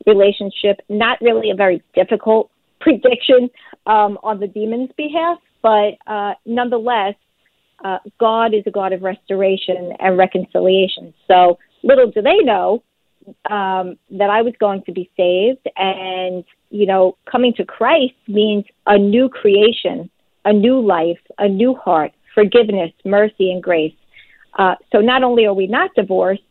relationship, 0.05 0.81
not 0.89 1.19
really 1.21 1.51
a 1.51 1.55
very 1.55 1.83
difficult 1.93 2.51
prediction 2.79 3.49
um, 3.87 4.17
on 4.23 4.39
the 4.39 4.47
demon's 4.47 4.91
behalf, 4.97 5.39
but 5.61 5.95
uh, 6.05 6.33
nonetheless, 6.45 7.15
uh, 7.83 7.97
God 8.19 8.53
is 8.53 8.63
a 8.65 8.71
God 8.71 8.93
of 8.93 9.01
restoration 9.01 9.93
and 9.99 10.17
reconciliation. 10.17 11.13
So 11.27 11.57
little 11.83 12.09
do 12.09 12.21
they 12.21 12.37
know 12.37 12.83
um, 13.49 13.97
that 14.11 14.29
I 14.29 14.41
was 14.41 14.53
going 14.59 14.83
to 14.83 14.91
be 14.91 15.09
saved, 15.17 15.67
and 15.75 16.43
you 16.75 16.85
know, 16.85 17.17
coming 17.31 17.53
to 17.53 17.63
Christ 17.63 18.15
means 18.27 18.65
a 18.85 18.97
new 18.97 19.29
creation, 19.29 20.09
a 20.43 20.51
new 20.51 20.85
life, 20.85 21.19
a 21.37 21.47
new 21.47 21.73
heart, 21.73 22.11
forgiveness, 22.33 22.91
mercy, 23.05 23.51
and 23.51 23.63
grace. 23.63 23.95
Uh, 24.59 24.75
so 24.91 24.99
not 24.99 25.23
only 25.23 25.45
are 25.45 25.53
we 25.53 25.67
not 25.67 25.91
divorced, 25.95 26.43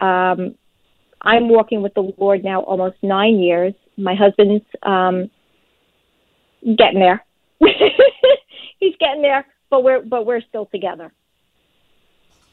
um, 0.00 0.54
I'm 1.22 1.48
walking 1.48 1.82
with 1.82 1.92
the 1.94 2.12
Lord 2.18 2.44
now 2.44 2.60
almost 2.60 2.96
nine 3.02 3.40
years. 3.40 3.74
My 3.96 4.14
husband's 4.14 4.64
um, 4.84 5.28
getting 6.76 7.00
there. 7.00 7.24
He's 8.78 8.94
getting 9.00 9.22
there, 9.22 9.44
but 9.70 9.82
we're 9.82 10.02
but 10.02 10.24
we're 10.24 10.42
still 10.48 10.66
together. 10.66 11.12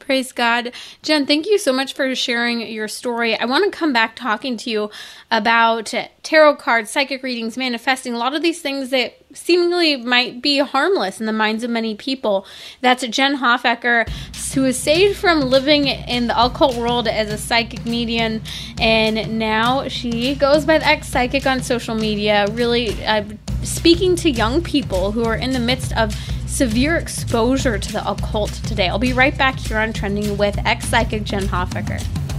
Praise 0.01 0.31
God. 0.31 0.71
Jen, 1.03 1.27
thank 1.27 1.45
you 1.45 1.59
so 1.59 1.71
much 1.71 1.93
for 1.93 2.13
sharing 2.15 2.61
your 2.61 2.87
story. 2.87 3.37
I 3.37 3.45
want 3.45 3.71
to 3.71 3.77
come 3.77 3.93
back 3.93 4.15
talking 4.15 4.57
to 4.57 4.69
you 4.69 4.89
about 5.29 5.93
tarot 6.23 6.55
cards, 6.55 6.89
psychic 6.89 7.21
readings, 7.21 7.55
manifesting, 7.55 8.13
a 8.13 8.17
lot 8.17 8.33
of 8.33 8.41
these 8.41 8.61
things 8.61 8.89
that 8.89 9.13
seemingly 9.33 9.95
might 9.95 10.41
be 10.41 10.59
harmless 10.59 11.19
in 11.19 11.25
the 11.25 11.33
minds 11.33 11.63
of 11.63 11.69
many 11.69 11.95
people. 11.95 12.45
That's 12.81 13.05
Jen 13.07 13.37
Hofecker, 13.37 14.09
who 14.53 14.65
is 14.65 14.77
saved 14.77 15.17
from 15.17 15.41
living 15.41 15.87
in 15.87 16.27
the 16.27 16.45
occult 16.45 16.75
world 16.75 17.07
as 17.07 17.31
a 17.31 17.37
psychic 17.37 17.85
medium, 17.85 18.41
and 18.79 19.39
now 19.39 19.87
she 19.87 20.35
goes 20.35 20.65
by 20.65 20.77
the 20.79 20.85
ex 20.85 21.07
psychic 21.07 21.45
on 21.45 21.61
social 21.61 21.95
media, 21.95 22.47
really 22.51 23.03
uh, 23.05 23.23
speaking 23.63 24.15
to 24.17 24.29
young 24.29 24.61
people 24.61 25.11
who 25.11 25.23
are 25.23 25.35
in 25.35 25.51
the 25.51 25.59
midst 25.59 25.95
of 25.97 26.15
severe 26.47 26.97
exposure 26.97 27.77
to 27.77 27.93
the 27.93 28.09
occult 28.09 28.51
today. 28.51 28.89
I'll 28.89 28.99
be 28.99 29.13
right 29.13 29.37
back 29.37 29.57
here 29.57 29.77
on 29.77 29.93
Trending 29.93 30.37
with 30.37 30.57
ex 30.65 30.87
psychic 30.87 31.23
Jen 31.23 31.43
Hofecker. 31.43 32.30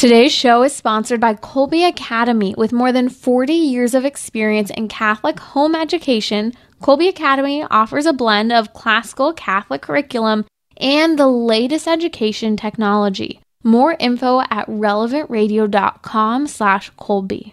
Today's 0.00 0.32
show 0.32 0.62
is 0.62 0.74
sponsored 0.74 1.20
by 1.20 1.34
Kolbe 1.34 1.86
Academy. 1.86 2.54
With 2.56 2.72
more 2.72 2.90
than 2.90 3.10
40 3.10 3.52
years 3.52 3.92
of 3.92 4.06
experience 4.06 4.70
in 4.70 4.88
Catholic 4.88 5.38
home 5.38 5.74
education, 5.74 6.54
Kolbe 6.80 7.06
Academy 7.06 7.64
offers 7.64 8.06
a 8.06 8.14
blend 8.14 8.50
of 8.50 8.72
classical 8.72 9.34
Catholic 9.34 9.82
curriculum 9.82 10.46
and 10.78 11.18
the 11.18 11.26
latest 11.26 11.86
education 11.86 12.56
technology. 12.56 13.42
More 13.62 13.94
info 13.98 14.40
at 14.40 14.66
relevantradio.com 14.68 16.46
slash 16.46 16.90
Kolbe. 16.92 17.52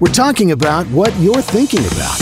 We're 0.00 0.14
talking 0.14 0.52
about 0.52 0.86
what 0.86 1.14
you're 1.20 1.42
thinking 1.42 1.84
about. 1.84 2.18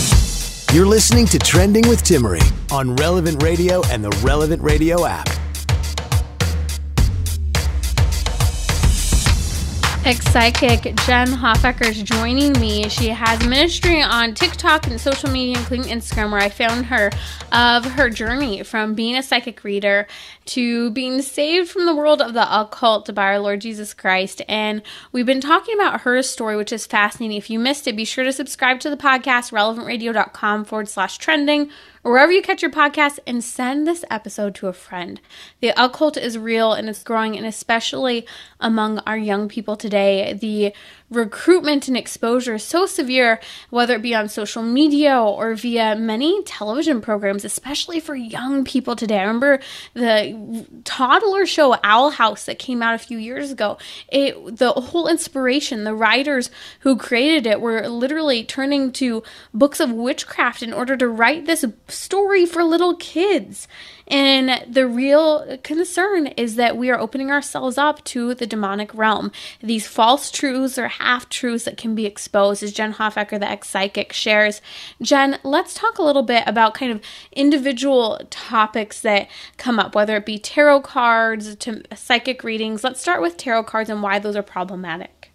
You're 0.73 0.87
listening 0.87 1.27
to 1.27 1.39
Trending 1.39 1.87
with 1.89 2.03
Timmerie 2.03 2.64
on 2.71 2.97
Relevant 2.97 3.43
Radio 3.43 3.83
and 3.87 4.05
the 4.05 4.11
Relevant 4.23 4.63
Radio 4.63 5.05
app. 5.07 5.29
Ex 10.05 10.23
psychic 10.27 10.83
Jen 11.07 11.29
Hofecker 11.29 11.89
is 11.89 12.03
joining 12.03 12.53
me. 12.61 12.91
She 12.91 13.09
has 13.09 13.43
ministry 13.47 14.03
on 14.03 14.35
TikTok 14.35 14.87
and 14.87 15.01
social 15.01 15.31
media, 15.31 15.57
including 15.57 15.91
Instagram, 15.91 16.31
where 16.31 16.43
I 16.43 16.51
found 16.51 16.85
her 16.87 17.11
of 17.53 17.87
her 17.87 18.11
journey 18.11 18.63
from 18.65 18.93
being 18.93 19.17
a 19.17 19.23
psychic 19.23 19.65
reader 19.65 20.07
to 20.45 20.91
being 20.91 21.23
saved 21.23 21.71
from 21.71 21.87
the 21.87 21.95
world 21.95 22.21
of 22.21 22.35
the 22.35 22.61
occult 22.61 23.15
by 23.15 23.29
our 23.29 23.39
Lord 23.39 23.63
Jesus 23.63 23.95
Christ. 23.95 24.43
And 24.47 24.83
we've 25.13 25.25
been 25.25 25.41
talking 25.41 25.75
about 25.75 26.03
her 26.03 26.21
story, 26.23 26.55
which 26.55 26.71
is 26.71 26.85
fascinating. 26.85 27.39
If 27.39 27.49
you 27.49 27.59
missed 27.59 27.89
it, 27.89 27.97
be 27.97 28.05
sure 28.05 28.25
to 28.25 28.33
subscribe 28.33 28.81
to 28.81 28.91
the 28.91 28.99
podcast, 28.99 29.53
relevantradio.com 29.53 30.67
forward 30.67 30.91
slash 30.91 31.17
trending 31.17 31.71
or 32.05 32.13
wherever 32.13 32.31
you 32.31 32.43
catch 32.43 32.61
your 32.61 32.71
podcast 32.71 33.19
and 33.27 33.43
send 33.43 33.87
this 33.87 34.05
episode 34.11 34.55
to 34.57 34.69
a 34.69 34.73
friend. 34.75 35.21
The 35.61 35.73
occult 35.83 36.19
is 36.19 36.37
real 36.37 36.75
and 36.75 36.89
it's 36.89 37.03
growing, 37.03 37.37
and 37.37 37.47
especially 37.47 38.27
among 38.61 38.99
our 39.01 39.17
young 39.17 39.49
people 39.49 39.75
today, 39.75 40.35
the 40.35 40.75
recruitment 41.17 41.89
and 41.89 41.97
exposure 41.97 42.55
is 42.55 42.65
so 42.65 42.87
severe, 42.87 43.41
whether 43.71 43.95
it 43.95 44.03
be 44.03 44.15
on 44.15 44.29
social 44.29 44.63
media 44.63 45.21
or 45.21 45.55
via 45.55 45.97
many 45.97 46.43
television 46.45 47.01
programs, 47.01 47.45
especially 47.45 48.01
for 48.01 48.15
young 48.15 48.65
people 48.65 48.97
today. 48.97 49.19
I 49.19 49.23
remember 49.23 49.61
the 49.95 50.67
toddler 50.85 51.47
show 51.47 51.77
Owl 51.83 52.11
House 52.11 52.45
that 52.47 52.59
came 52.59 52.83
out 52.83 52.95
a 52.95 52.99
few 52.99 53.19
years 53.19 53.51
ago. 53.51 53.79
It 54.09 54.57
the 54.57 54.73
whole 54.73 55.09
inspiration, 55.09 55.85
the 55.85 55.95
writers 55.95 56.51
who 56.81 56.97
created 56.97 57.47
it 57.47 57.61
were 57.61 57.89
literally 57.89 58.45
turning 58.45 58.93
to 58.93 59.23
books 59.53 59.81
of 59.81 59.91
witchcraft 59.91 60.63
in 60.63 60.73
order 60.73 60.97
to 60.97 61.09
write 61.09 61.47
this 61.47 61.65
story 61.89 62.47
for 62.47 62.63
little 62.63 62.97
kids. 62.97 63.69
And 64.07 64.63
the 64.73 64.87
real 64.87 65.59
concern 65.63 66.27
is 66.29 66.57
that 66.57 66.77
we 66.77 66.91
are 66.91 66.99
opening 66.99 67.31
ourselves 67.31 67.79
up 67.79 68.05
to 68.05 68.35
the 68.35 68.47
demonic 68.47 68.95
realm. 68.95 69.33
These 69.63 69.87
false 69.87 70.31
truths 70.31 70.79
or 70.79 70.89
half 70.89 71.29
truths 71.29 71.65
that 71.65 71.77
can 71.77 71.95
be 71.95 72.05
exposed, 72.05 72.63
as 72.63 72.73
Jen 72.73 72.95
Hofecker, 72.95 73.41
the 73.41 73.49
ex 73.49 73.69
psychic, 73.69 74.13
shares. 74.13 74.61
Jen, 75.01 75.39
let's 75.43 75.75
talk 75.75 75.99
a 75.99 76.03
little 76.03 76.23
bit 76.23 76.45
about 76.47 76.75
kind 76.75 76.93
of 76.93 77.01
individual 77.33 78.21
topics 78.31 79.01
that 79.01 79.29
come 79.57 79.79
up, 79.79 79.95
whether 79.95 80.17
it 80.17 80.27
be 80.27 80.39
tarot 80.39 80.83
cards 80.83 81.57
to 81.57 81.83
psychic 81.97 82.45
readings. 82.45 82.85
Let's 82.85 83.01
start 83.01 83.23
with 83.23 83.37
tarot 83.37 83.65
cards 83.65 83.89
and 83.89 84.03
why 84.03 84.19
those 84.19 84.37
are 84.37 84.43
problematic 84.43 85.31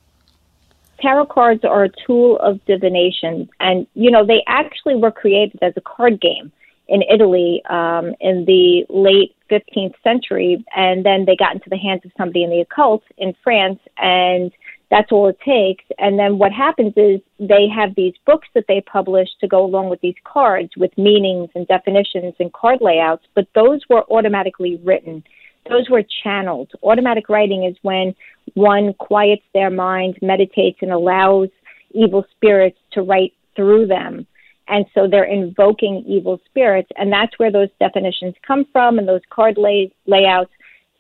tarot 1.02 1.28
cards 1.28 1.64
are 1.64 1.86
a 1.86 1.90
tool 2.06 2.38
of 2.40 2.60
divination 2.66 3.50
and 3.62 3.88
you 3.94 4.12
know 4.12 4.26
they 4.26 4.44
actually 4.48 4.96
were 4.96 5.12
created 5.12 5.58
as 5.62 5.72
a 5.78 5.82
card 5.82 6.20
game 6.20 6.52
in 6.90 7.04
Italy 7.04 7.62
um, 7.70 8.14
in 8.20 8.46
the 8.46 8.86
late 8.90 9.36
15th 9.50 9.94
century, 10.04 10.64
and 10.76 11.06
then 11.06 11.26
they 11.26 11.36
got 11.36 11.54
into 11.54 11.70
the 11.70 11.78
hands 11.78 12.02
of 12.04 12.12
somebody 12.18 12.44
in 12.44 12.50
the 12.50 12.62
occult 12.62 13.04
in 13.18 13.34
France, 13.44 13.80
and 13.98 14.52
that's 14.90 15.12
all 15.12 15.28
it 15.30 15.40
takes. 15.46 15.86
And 16.00 16.18
then 16.18 16.40
what 16.40 16.52
happens 16.52 16.94
is 16.98 17.22
they 17.40 17.68
have 17.68 17.94
these 17.96 18.16
books 18.26 18.48
that 18.56 18.66
they 18.68 18.82
publish 18.82 19.30
to 19.40 19.48
go 19.48 19.64
along 19.64 19.90
with 19.90 20.02
these 20.02 20.16
cards 20.24 20.72
with 20.76 20.98
meanings 20.98 21.50
and 21.54 21.68
definitions 21.68 22.34
and 22.40 22.52
card 22.54 22.80
layouts, 22.82 23.26
but 23.36 23.48
those 23.54 23.82
were 23.90 24.04
automatically 24.12 24.80
written. 24.84 25.24
Those 25.70 25.90
were 25.90 26.04
channeled. 26.24 26.72
Automatic 26.82 27.30
writing 27.30 27.66
is 27.66 27.76
when 27.84 28.16
one 28.56 28.94
quiets 28.94 29.44
their 29.54 29.70
mind, 29.70 30.18
meditates, 30.24 30.80
and 30.82 30.92
allows 30.92 31.50
evil 31.92 32.26
spirits 32.36 32.78
to 32.94 33.04
write 33.04 33.34
through 33.56 33.86
them. 33.86 34.26
And 34.70 34.86
so 34.94 35.08
they're 35.08 35.24
invoking 35.24 36.04
evil 36.08 36.40
spirits. 36.46 36.90
And 36.96 37.12
that's 37.12 37.38
where 37.40 37.52
those 37.52 37.70
definitions 37.80 38.36
come 38.46 38.66
from 38.72 39.00
and 39.00 39.08
those 39.08 39.22
card 39.30 39.58
lay- 39.58 39.92
layouts. 40.06 40.52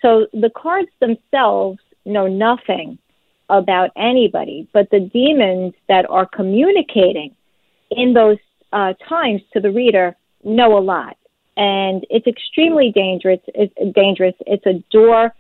So 0.02 0.28
the 0.34 0.50
cards 0.56 0.90
themselves 1.00 1.80
know 2.06 2.28
nothing 2.28 2.98
about 3.50 3.92
anybody, 3.96 4.68
but 4.74 4.90
the 4.90 5.00
demons 5.00 5.74
that 5.88 6.10
are 6.10 6.26
communicating 6.26 7.36
in 7.92 8.14
those 8.14 8.38
uh, 8.72 8.94
times 9.08 9.42
to 9.54 9.60
the 9.60 9.72
reader 9.72 10.16
know 10.44 10.78
a 10.78 10.80
lot. 10.80 11.18
And 11.58 12.06
it's 12.10 12.28
extremely 12.28 12.92
dangerous. 12.94 13.40
It's 13.48 13.74
dangerous. 13.94 14.36
It's 14.48 14.66
a 14.66 14.84
door 14.92 15.34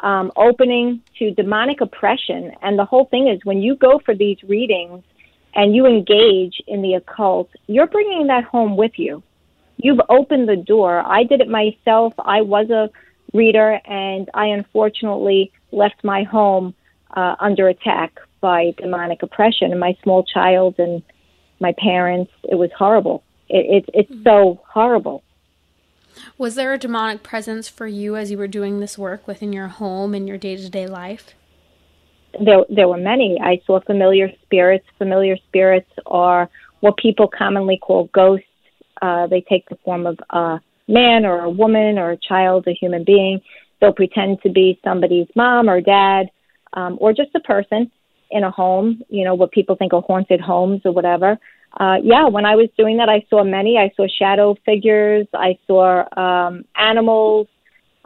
um, 0.00 0.32
opening 0.36 1.02
to 1.18 1.30
demonic 1.32 1.80
oppression. 1.80 2.52
And 2.62 2.78
the 2.78 2.84
whole 2.84 3.04
thing 3.04 3.28
is 3.28 3.44
when 3.44 3.62
you 3.62 3.76
go 3.76 4.00
for 4.04 4.14
these 4.14 4.38
readings, 4.42 5.04
and 5.54 5.74
you 5.74 5.86
engage 5.86 6.62
in 6.66 6.82
the 6.82 6.94
occult, 6.94 7.50
you're 7.66 7.86
bringing 7.86 8.28
that 8.28 8.44
home 8.44 8.76
with 8.76 8.92
you. 8.96 9.22
You've 9.76 10.00
opened 10.08 10.48
the 10.48 10.56
door. 10.56 11.00
I 11.00 11.24
did 11.24 11.40
it 11.40 11.48
myself. 11.48 12.12
I 12.18 12.42
was 12.42 12.70
a 12.70 12.90
reader, 13.32 13.80
and 13.86 14.28
I 14.34 14.46
unfortunately 14.46 15.52
left 15.72 16.04
my 16.04 16.24
home 16.24 16.74
uh, 17.16 17.36
under 17.40 17.68
attack 17.68 18.18
by 18.40 18.74
demonic 18.76 19.22
oppression, 19.22 19.70
and 19.70 19.80
my 19.80 19.96
small 20.02 20.24
child 20.24 20.76
and 20.78 21.02
my 21.60 21.74
parents. 21.78 22.32
It 22.44 22.56
was 22.56 22.70
horrible. 22.76 23.22
It, 23.48 23.84
it, 23.84 23.90
it's 23.94 24.24
so 24.24 24.60
horrible. 24.68 25.22
Was 26.36 26.54
there 26.54 26.72
a 26.72 26.78
demonic 26.78 27.22
presence 27.22 27.68
for 27.68 27.86
you 27.86 28.16
as 28.16 28.30
you 28.30 28.38
were 28.38 28.48
doing 28.48 28.80
this 28.80 28.98
work 28.98 29.26
within 29.26 29.52
your 29.52 29.68
home 29.68 30.14
and 30.14 30.28
your 30.28 30.38
day 30.38 30.56
to 30.56 30.68
day 30.68 30.86
life? 30.86 31.34
There 32.38 32.64
there 32.68 32.88
were 32.88 32.96
many. 32.96 33.38
I 33.40 33.60
saw 33.66 33.80
familiar 33.80 34.30
spirits. 34.42 34.86
Familiar 34.98 35.36
spirits 35.48 35.90
are 36.06 36.48
what 36.80 36.96
people 36.96 37.28
commonly 37.28 37.78
call 37.78 38.08
ghosts. 38.12 38.46
Uh, 39.02 39.26
they 39.26 39.40
take 39.40 39.68
the 39.68 39.78
form 39.84 40.06
of 40.06 40.18
a 40.30 40.60
man 40.88 41.24
or 41.24 41.40
a 41.40 41.50
woman 41.50 41.98
or 41.98 42.10
a 42.10 42.16
child, 42.16 42.66
a 42.66 42.72
human 42.72 43.04
being. 43.04 43.40
They'll 43.80 43.92
pretend 43.92 44.42
to 44.42 44.50
be 44.50 44.78
somebody's 44.84 45.28
mom 45.34 45.68
or 45.68 45.80
dad, 45.80 46.30
um, 46.74 46.98
or 47.00 47.12
just 47.12 47.30
a 47.34 47.40
person 47.40 47.90
in 48.30 48.44
a 48.44 48.50
home. 48.50 49.02
You 49.08 49.24
know 49.24 49.34
what 49.34 49.52
people 49.52 49.76
think 49.76 49.92
are 49.92 50.02
haunted 50.02 50.40
homes 50.40 50.82
or 50.84 50.92
whatever. 50.92 51.38
Uh, 51.78 51.96
yeah, 52.02 52.26
when 52.26 52.44
I 52.44 52.56
was 52.56 52.68
doing 52.76 52.96
that, 52.96 53.08
I 53.08 53.24
saw 53.30 53.44
many. 53.44 53.78
I 53.78 53.92
saw 53.96 54.06
shadow 54.06 54.56
figures. 54.66 55.26
I 55.32 55.56
saw 55.66 56.04
um, 56.18 56.64
animals. 56.76 57.46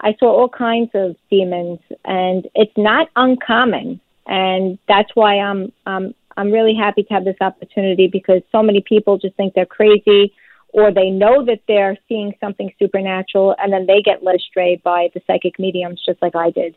I 0.01 0.15
saw 0.19 0.27
all 0.27 0.49
kinds 0.49 0.91
of 0.95 1.17
demons, 1.31 1.79
and 2.05 2.47
it's 2.55 2.77
not 2.77 3.09
uncommon 3.17 4.01
and 4.27 4.79
that's 4.89 5.11
why 5.15 5.39
I'm 5.39 5.73
um, 5.87 6.15
I'm 6.37 6.51
really 6.51 6.75
happy 6.75 7.03
to 7.05 7.15
have 7.15 7.25
this 7.25 7.37
opportunity 7.41 8.09
because 8.09 8.43
so 8.51 8.63
many 8.63 8.81
people 8.81 9.19
just 9.19 9.37
think 9.37 9.55
they're 9.55 9.67
crazy 9.67 10.33
or 10.73 10.93
they 10.93 11.11
know 11.11 11.45
that 11.45 11.61
they're 11.69 11.97
seeing 12.09 12.35
something 12.41 12.73
supernatural 12.79 13.55
and 13.59 13.73
then 13.73 13.87
they 13.87 14.03
get 14.03 14.25
led 14.25 14.37
astray 14.37 14.81
by 14.83 15.09
the 15.15 15.21
psychic 15.27 15.59
mediums 15.59 16.03
just 16.05 16.21
like 16.21 16.35
I 16.35 16.51
did. 16.51 16.75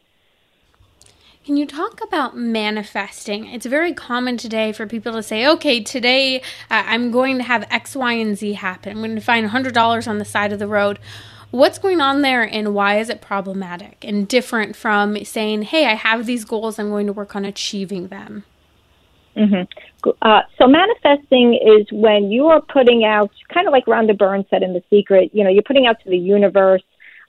Can 1.43 1.55
you 1.55 1.65
talk 1.65 2.01
about 2.03 2.35
manifesting? 2.35 3.45
It's 3.45 3.65
very 3.65 3.93
common 3.93 4.35
today 4.35 4.73
for 4.73 4.85
people 4.85 5.13
to 5.13 5.23
say, 5.23 5.47
okay, 5.47 5.81
today 5.81 6.41
uh, 6.69 6.83
I'm 6.85 7.09
going 7.09 7.37
to 7.37 7.43
have 7.43 7.65
X, 7.71 7.95
Y, 7.95 8.11
and 8.11 8.37
Z 8.37 8.53
happen. 8.53 8.91
I'm 8.91 8.97
going 8.97 9.15
to 9.15 9.21
find 9.21 9.49
$100 9.49 10.07
on 10.07 10.17
the 10.17 10.25
side 10.25 10.51
of 10.51 10.59
the 10.59 10.67
road 10.67 10.99
what's 11.51 11.77
going 11.77 12.01
on 12.01 12.21
there 12.21 12.43
and 12.43 12.73
why 12.73 12.99
is 12.99 13.09
it 13.09 13.21
problematic 13.21 14.03
and 14.03 14.27
different 14.27 14.75
from 14.75 15.23
saying, 15.23 15.63
hey, 15.63 15.85
I 15.85 15.95
have 15.95 16.25
these 16.25 16.45
goals, 16.45 16.77
I'm 16.77 16.89
going 16.89 17.07
to 17.07 17.13
work 17.13 17.35
on 17.35 17.45
achieving 17.45 18.07
them? 18.07 18.43
Mm-hmm. 19.35 20.09
Uh, 20.21 20.41
so 20.57 20.67
manifesting 20.67 21.53
is 21.53 21.87
when 21.91 22.31
you 22.31 22.47
are 22.47 22.61
putting 22.61 23.05
out, 23.05 23.31
kind 23.53 23.67
of 23.67 23.71
like 23.71 23.85
Rhonda 23.85 24.17
Byrne 24.17 24.45
said 24.49 24.63
in 24.63 24.73
The 24.73 24.83
Secret, 24.89 25.29
you 25.33 25.43
know, 25.43 25.49
you're 25.49 25.63
putting 25.63 25.85
out 25.85 25.99
to 26.03 26.09
the 26.09 26.17
universe 26.17 26.81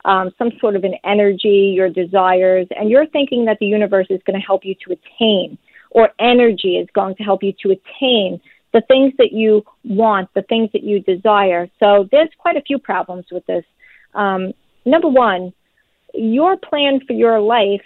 um, 0.04 0.30
some 0.38 0.52
sort 0.60 0.74
of 0.76 0.84
an 0.84 0.94
energy, 1.04 1.72
your 1.76 1.90
desires, 1.90 2.66
and 2.76 2.88
you're 2.88 3.06
thinking 3.06 3.44
that 3.44 3.58
the 3.58 3.66
universe 3.66 4.06
is 4.10 4.20
going 4.24 4.40
to 4.40 4.44
help 4.44 4.64
you 4.64 4.74
to 4.86 4.92
attain, 4.92 5.58
or 5.90 6.10
energy 6.18 6.76
is 6.76 6.88
going 6.94 7.14
to 7.16 7.22
help 7.22 7.42
you 7.42 7.52
to 7.62 7.70
attain 7.72 8.40
the 8.72 8.80
things 8.82 9.12
that 9.18 9.32
you 9.32 9.64
want, 9.84 10.32
the 10.34 10.42
things 10.42 10.70
that 10.72 10.82
you 10.82 11.00
desire. 11.00 11.68
So 11.80 12.08
there's 12.10 12.28
quite 12.38 12.56
a 12.56 12.62
few 12.62 12.78
problems 12.78 13.26
with 13.30 13.44
this. 13.46 13.64
Um, 14.18 14.52
number 14.84 15.08
one, 15.08 15.52
your 16.12 16.56
plan 16.56 17.00
for 17.06 17.12
your 17.12 17.40
life 17.40 17.84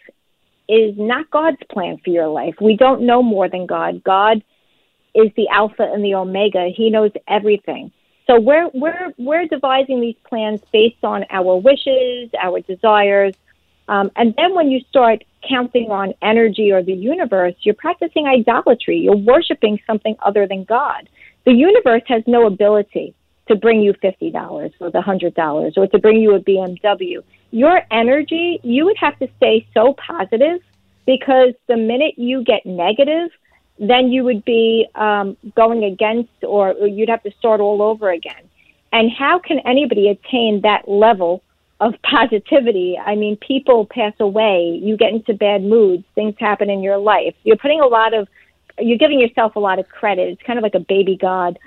is 0.69 0.95
not 0.97 1.31
God's 1.31 1.63
plan 1.71 1.99
for 2.03 2.11
your 2.11 2.29
life. 2.29 2.55
We 2.61 2.77
don't 2.77 3.03
know 3.03 3.23
more 3.23 3.49
than 3.49 3.67
God. 3.67 4.03
God 4.03 4.43
is 5.15 5.31
the 5.37 5.49
Alpha 5.49 5.83
and 5.83 6.03
the 6.03 6.15
Omega. 6.15 6.71
He 6.75 6.89
knows 6.89 7.11
everything. 7.29 7.93
So 8.27 8.41
we're 8.41 8.71
we're 8.73 9.13
we're 9.19 9.47
devising 9.47 10.01
these 10.01 10.17
plans 10.27 10.61
based 10.73 11.05
on 11.05 11.27
our 11.31 11.57
wishes, 11.57 12.31
our 12.41 12.61
desires, 12.61 13.35
um, 13.89 14.11
and 14.17 14.33
then 14.37 14.55
when 14.55 14.71
you 14.71 14.81
start 14.89 15.25
counting 15.47 15.91
on 15.91 16.15
energy 16.23 16.71
or 16.73 16.83
the 16.83 16.95
universe, 16.95 17.55
you're 17.61 17.75
practicing 17.75 18.27
idolatry. 18.27 18.99
You're 18.99 19.17
worshiping 19.17 19.81
something 19.87 20.17
other 20.23 20.47
than 20.47 20.65
God. 20.65 21.09
The 21.45 21.53
universe 21.53 22.03
has 22.07 22.23
no 22.27 22.47
ability 22.47 23.15
to 23.53 23.61
bring 23.61 23.81
you 23.81 23.93
$50 23.95 24.73
or 24.81 24.91
the 24.91 25.01
$100 25.01 25.77
or 25.77 25.87
to 25.87 25.99
bring 25.99 26.21
you 26.21 26.35
a 26.35 26.41
BMW. 26.41 27.23
Your 27.51 27.83
energy, 27.91 28.61
you 28.63 28.85
would 28.87 28.97
have 28.99 29.19
to 29.19 29.29
stay 29.37 29.67
so 29.75 29.95
positive 29.95 30.61
because 31.07 31.55
the 31.69 31.77
minute 31.77 32.15
you 32.17 32.43
get 32.45 32.65
negative, 32.65 33.31
then 33.79 34.11
you 34.11 34.25
would 34.25 34.45
be 34.45 34.87
um, 34.95 35.37
going 35.55 35.85
against 35.85 36.31
or, 36.43 36.73
or 36.73 36.87
you'd 36.87 37.09
have 37.09 37.23
to 37.25 37.33
start 37.39 37.61
all 37.61 37.83
over 37.83 38.11
again. 38.11 38.49
And 38.93 39.11
how 39.11 39.39
can 39.39 39.59
anybody 39.61 40.09
attain 40.09 40.61
that 40.63 40.89
level 40.89 41.43
of 41.81 41.95
positivity? 42.03 42.99
I 42.99 43.15
mean, 43.15 43.37
people 43.37 43.87
pass 43.87 44.15
away, 44.21 44.81
you 44.83 44.97
get 44.97 45.13
into 45.13 45.35
bad 45.35 45.63
moods, 45.63 46.05
things 46.15 46.35
happen 46.39 46.71
in 46.71 46.83
your 46.83 46.99
life. 46.99 47.35
You're 47.45 47.57
putting 47.57 47.81
a 47.81 47.87
lot 47.87 48.15
of, 48.15 48.29
you're 48.79 48.99
giving 48.99 49.21
yourself 49.21 49.57
a 49.57 49.61
lot 49.61 49.79
of 49.79 49.89
credit. 49.89 50.29
It's 50.29 50.43
kind 50.43 50.59
of 50.59 50.63
like 50.63 50.75
a 50.75 50.81
baby 50.81 51.17
God 51.21 51.59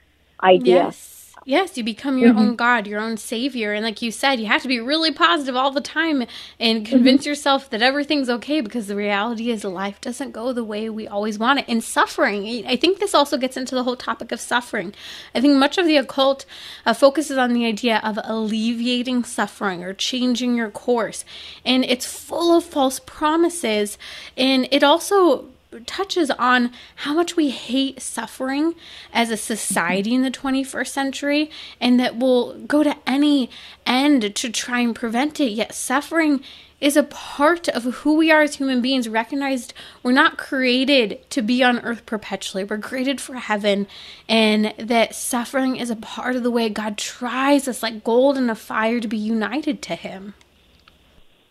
idea. 0.42 0.86
Yes 0.86 1.15
Yes, 1.48 1.78
you 1.78 1.84
become 1.84 2.18
your 2.18 2.32
mm-hmm. 2.32 2.40
own 2.40 2.56
God, 2.56 2.88
your 2.88 3.00
own 3.00 3.18
savior. 3.18 3.72
And 3.72 3.86
like 3.86 4.02
you 4.02 4.10
said, 4.10 4.40
you 4.40 4.48
have 4.48 4.64
to 4.64 4.68
be 4.68 4.80
really 4.80 5.12
positive 5.12 5.56
all 5.56 5.70
the 5.70 5.80
time 5.80 6.26
and 6.60 6.84
convince 6.84 7.22
mm-hmm. 7.22 7.30
yourself 7.30 7.70
that 7.70 7.84
everything's 7.84 8.32
okay 8.32 8.62
because 8.62 8.88
the 8.88 8.96
reality 8.96 9.52
is 9.52 9.64
life 9.64 10.02
doesn't 10.02 10.32
go 10.32 10.54
the 10.54 10.64
way 10.64 10.90
we 10.90 11.08
always 11.08 11.38
want 11.38 11.60
it. 11.60 11.66
And 11.68 11.84
suffering, 11.84 12.66
I 12.66 12.76
think 12.76 12.98
this 12.98 13.14
also 13.14 13.38
gets 13.38 13.58
into 13.58 13.76
the 13.76 13.84
whole 13.84 13.96
topic 13.96 14.32
of 14.32 14.40
suffering. 14.40 14.96
I 15.36 15.42
think 15.42 15.56
much 15.56 15.78
of 15.78 15.86
the 15.86 15.98
occult 15.98 16.48
uh, 16.84 16.96
focuses 16.96 17.38
on 17.38 17.54
the 17.54 17.68
idea 17.68 18.02
of 18.04 18.18
alleviating 18.24 19.24
suffering 19.24 19.84
or 19.84 19.94
changing 19.94 20.58
your 20.58 20.72
course. 20.72 21.24
And 21.64 21.86
it's 21.86 22.08
full 22.08 22.58
of 22.58 22.64
false 22.64 23.00
promises. 23.00 24.00
And 24.36 24.68
it 24.72 24.84
also 24.84 25.50
touches 25.80 26.32
on 26.32 26.72
how 26.98 27.14
much 27.14 27.36
we 27.36 27.50
hate 27.50 28.02
suffering 28.02 28.76
as 29.14 29.30
a 29.30 29.38
society 29.38 30.14
in 30.14 30.22
the 30.22 30.32
21st 30.32 30.88
century 30.88 31.50
and 31.80 32.00
that 32.00 32.16
we'll 32.16 32.58
go 32.60 32.84
to 32.84 32.96
any 33.08 33.50
end 33.86 34.36
to 34.36 34.50
try 34.50 34.80
and 34.80 34.96
prevent 34.96 35.40
it. 35.40 35.52
Yet, 35.52 35.74
suffering 35.74 36.44
is 36.82 36.98
a 36.98 37.04
part 37.04 37.70
of 37.70 37.84
who 37.84 38.16
we 38.16 38.32
are 38.32 38.42
as 38.42 38.56
human 38.56 38.82
beings, 38.82 39.08
recognized 39.08 39.74
we're 40.04 40.12
not 40.12 40.38
created 40.38 41.20
to 41.32 41.42
be 41.42 41.64
on 41.64 41.80
earth 41.80 42.06
perpetually. 42.06 42.64
We're 42.64 42.80
created 42.80 43.22
for 43.22 43.36
heaven, 43.36 43.88
and 44.28 44.74
that 44.78 45.16
suffering 45.16 45.78
is 45.78 45.90
a 45.90 45.96
part 45.96 46.36
of 46.36 46.44
the 46.44 46.52
way 46.52 46.70
God 46.70 46.98
tries 46.98 47.68
us, 47.68 47.82
like 47.82 48.04
gold 48.04 48.38
in 48.38 48.50
a 48.50 48.56
fire, 48.56 49.00
to 49.00 49.08
be 49.08 49.18
united 49.18 49.82
to 49.84 49.96
Him. 49.96 50.34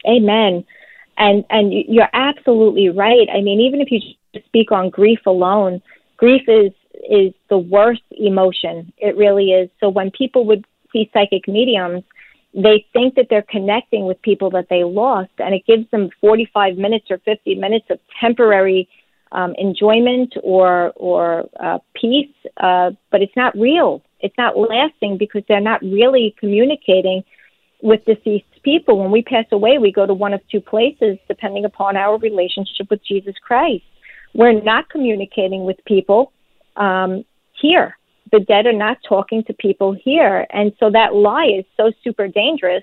Amen 0.07 0.65
and 1.17 1.45
and 1.51 1.73
you're 1.73 2.09
absolutely 2.13 2.89
right. 2.89 3.29
I 3.33 3.41
mean, 3.41 3.61
even 3.61 3.81
if 3.81 3.91
you 3.91 4.01
speak 4.47 4.73
on 4.73 4.91
grief 4.91 5.21
alone, 5.27 5.83
grief 6.17 6.43
is 6.49 6.73
is 7.09 7.33
the 7.51 7.59
worst 7.59 8.03
emotion. 8.11 8.93
It 8.99 9.17
really 9.17 9.53
is. 9.53 9.71
So 9.81 9.89
when 9.89 10.11
people 10.11 10.47
would 10.47 10.65
see 10.93 11.11
psychic 11.13 11.49
mediums, 11.49 12.05
they 12.55 12.87
think 12.93 13.17
that 13.17 13.27
they're 13.29 13.43
connecting 13.43 14.07
with 14.07 14.21
people 14.23 14.51
that 14.51 14.69
they 14.71 14.85
lost, 14.85 15.33
and 15.39 15.55
it 15.55 15.67
gives 15.67 15.91
them 15.91 16.11
45 16.21 16.77
minutes 16.77 17.07
or 17.11 17.19
50 17.19 17.57
minutes 17.57 17.87
of 17.91 17.99
temporary 18.21 18.89
um, 19.33 19.55
enjoyment 19.59 20.35
or 20.43 20.93
or 20.97 21.49
uh, 21.61 21.79
peace, 21.95 22.35
uh, 22.59 22.93
but 23.11 23.23
it's 23.23 23.37
not 23.37 23.57
real. 23.59 24.03
It's 24.21 24.37
not 24.39 24.57
lasting 24.57 25.19
because 25.19 25.43
they're 25.49 25.61
not 25.61 25.83
really 25.83 26.35
communicating 26.39 27.25
with 27.83 28.05
deceased 28.05 28.47
people. 28.63 28.99
When 28.99 29.11
we 29.11 29.23
pass 29.23 29.45
away, 29.53 29.79
we 29.79 29.93
go 29.93 30.07
to 30.07 30.15
one 30.15 30.33
of 30.33 30.41
two 30.51 30.61
places 30.61 31.19
depending 31.29 31.65
upon 31.65 31.97
our 31.97 32.19
relationship 32.19 32.89
with 32.91 33.05
Jesus 33.05 33.35
Christ. 33.43 33.85
We're 34.35 34.61
not 34.61 34.89
communicating 34.89 35.65
with 35.65 35.77
people 35.87 36.33
um, 36.77 37.25
here. 37.61 37.97
The 38.33 38.41
dead 38.41 38.67
are 38.67 38.73
not 38.73 38.99
talking 39.09 39.45
to 39.45 39.55
people 39.55 39.93
here. 39.93 40.47
And 40.51 40.73
so 40.81 40.91
that 40.91 41.15
lie 41.15 41.51
is 41.59 41.65
so 41.77 41.93
super 42.03 42.27
dangerous 42.27 42.83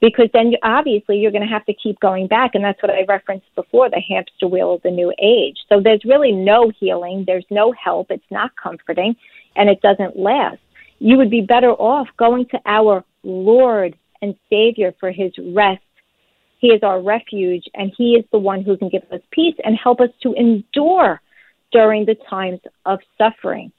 because 0.00 0.28
then 0.32 0.52
obviously 0.62 1.18
you're 1.18 1.30
going 1.30 1.46
to 1.46 1.52
have 1.52 1.66
to 1.66 1.74
keep 1.74 2.00
going 2.00 2.26
back. 2.26 2.54
And 2.54 2.64
that's 2.64 2.82
what 2.82 2.90
I 2.90 3.04
referenced 3.08 3.46
before 3.54 3.90
the 3.90 4.00
hamster 4.00 4.48
wheel 4.48 4.74
of 4.74 4.82
the 4.82 4.90
new 4.90 5.12
age. 5.20 5.56
So 5.68 5.80
there's 5.80 6.04
really 6.04 6.32
no 6.32 6.72
healing, 6.78 7.24
there's 7.26 7.46
no 7.50 7.72
help, 7.72 8.10
it's 8.10 8.24
not 8.30 8.52
comforting, 8.56 9.14
and 9.56 9.68
it 9.68 9.80
doesn't 9.82 10.18
last. 10.18 10.58
You 11.00 11.16
would 11.16 11.30
be 11.30 11.42
better 11.42 11.70
off 11.72 12.08
going 12.16 12.46
to 12.46 12.60
our 12.66 13.04
Lord 13.22 13.96
and 14.22 14.34
Savior 14.50 14.94
for 14.98 15.10
his 15.10 15.32
rest. 15.38 15.82
He 16.58 16.68
is 16.68 16.82
our 16.82 17.00
refuge, 17.00 17.64
and 17.74 17.92
he 17.96 18.14
is 18.14 18.24
the 18.32 18.38
one 18.38 18.62
who 18.62 18.76
can 18.76 18.88
give 18.88 19.04
us 19.12 19.20
peace 19.30 19.54
and 19.64 19.76
help 19.76 20.00
us 20.00 20.10
to 20.22 20.32
endure 20.34 21.20
during 21.70 22.04
the 22.04 22.16
times 22.28 22.60
of 22.84 23.00
suffering. 23.16 23.72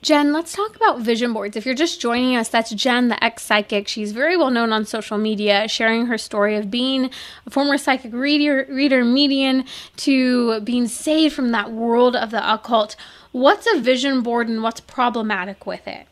Jen, 0.00 0.32
let's 0.32 0.52
talk 0.52 0.76
about 0.76 1.00
vision 1.00 1.32
boards. 1.32 1.56
If 1.56 1.66
you're 1.66 1.74
just 1.74 2.00
joining 2.00 2.36
us, 2.36 2.48
that's 2.48 2.70
Jen, 2.70 3.08
the 3.08 3.22
ex 3.22 3.42
psychic. 3.42 3.88
She's 3.88 4.12
very 4.12 4.36
well 4.36 4.50
known 4.50 4.72
on 4.72 4.84
social 4.84 5.18
media, 5.18 5.66
sharing 5.66 6.06
her 6.06 6.16
story 6.16 6.54
of 6.56 6.70
being 6.70 7.10
a 7.46 7.50
former 7.50 7.76
psychic 7.76 8.12
reader, 8.12 8.64
reader 8.70 9.04
medium 9.04 9.64
to 9.96 10.60
being 10.60 10.86
saved 10.86 11.34
from 11.34 11.50
that 11.50 11.72
world 11.72 12.14
of 12.14 12.30
the 12.30 12.54
occult. 12.54 12.94
What's 13.32 13.66
a 13.74 13.80
vision 13.80 14.22
board 14.22 14.48
and 14.48 14.62
what's 14.62 14.80
problematic 14.80 15.66
with 15.66 15.88
it? 15.88 16.06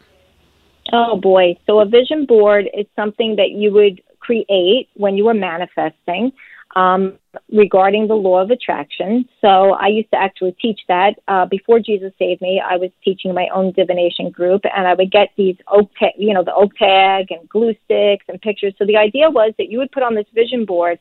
Oh 0.93 1.17
boy. 1.17 1.57
So 1.67 1.81
a 1.81 1.87
vision 1.87 2.27
board 2.27 2.67
is 2.73 2.87
something 2.95 3.37
that 3.37 3.51
you 3.51 3.73
would 3.73 4.03
create 4.21 4.89
when 4.95 5.17
you 5.17 5.25
were 5.25 5.35
manifesting 5.35 6.33
um, 6.77 7.19
regarding 7.51 8.07
the 8.07 8.15
law 8.15 8.41
of 8.41 8.51
attraction. 8.51 9.27
So 9.41 9.73
I 9.73 9.87
used 9.87 10.11
to 10.11 10.19
actually 10.19 10.55
teach 10.61 10.81
that 10.89 11.15
uh, 11.27 11.47
before 11.47 11.81
Jesus 11.81 12.13
saved 12.19 12.43
me. 12.43 12.63
I 12.65 12.77
was 12.77 12.91
teaching 13.03 13.35
my 13.35 13.49
own 13.53 13.73
divination 13.73 14.31
group, 14.31 14.63
and 14.65 14.87
I 14.87 14.95
would 14.95 15.11
get 15.11 15.31
these 15.37 15.57
oak, 15.69 15.91
ta- 15.99 16.17
you 16.19 16.35
know, 16.35 16.45
the 16.45 16.55
oak 16.55 16.75
tag 16.77 17.27
and 17.31 17.49
glue 17.49 17.75
sticks 17.87 18.27
and 18.29 18.41
pictures. 18.41 18.75
So 18.79 18.85
the 18.85 18.97
idea 18.99 19.31
was 19.31 19.55
that 19.59 19.71
you 19.71 19.79
would 19.79 19.91
put 19.91 20.03
on 20.03 20.15
this 20.15 20.27
vision 20.35 20.65
board 20.65 20.99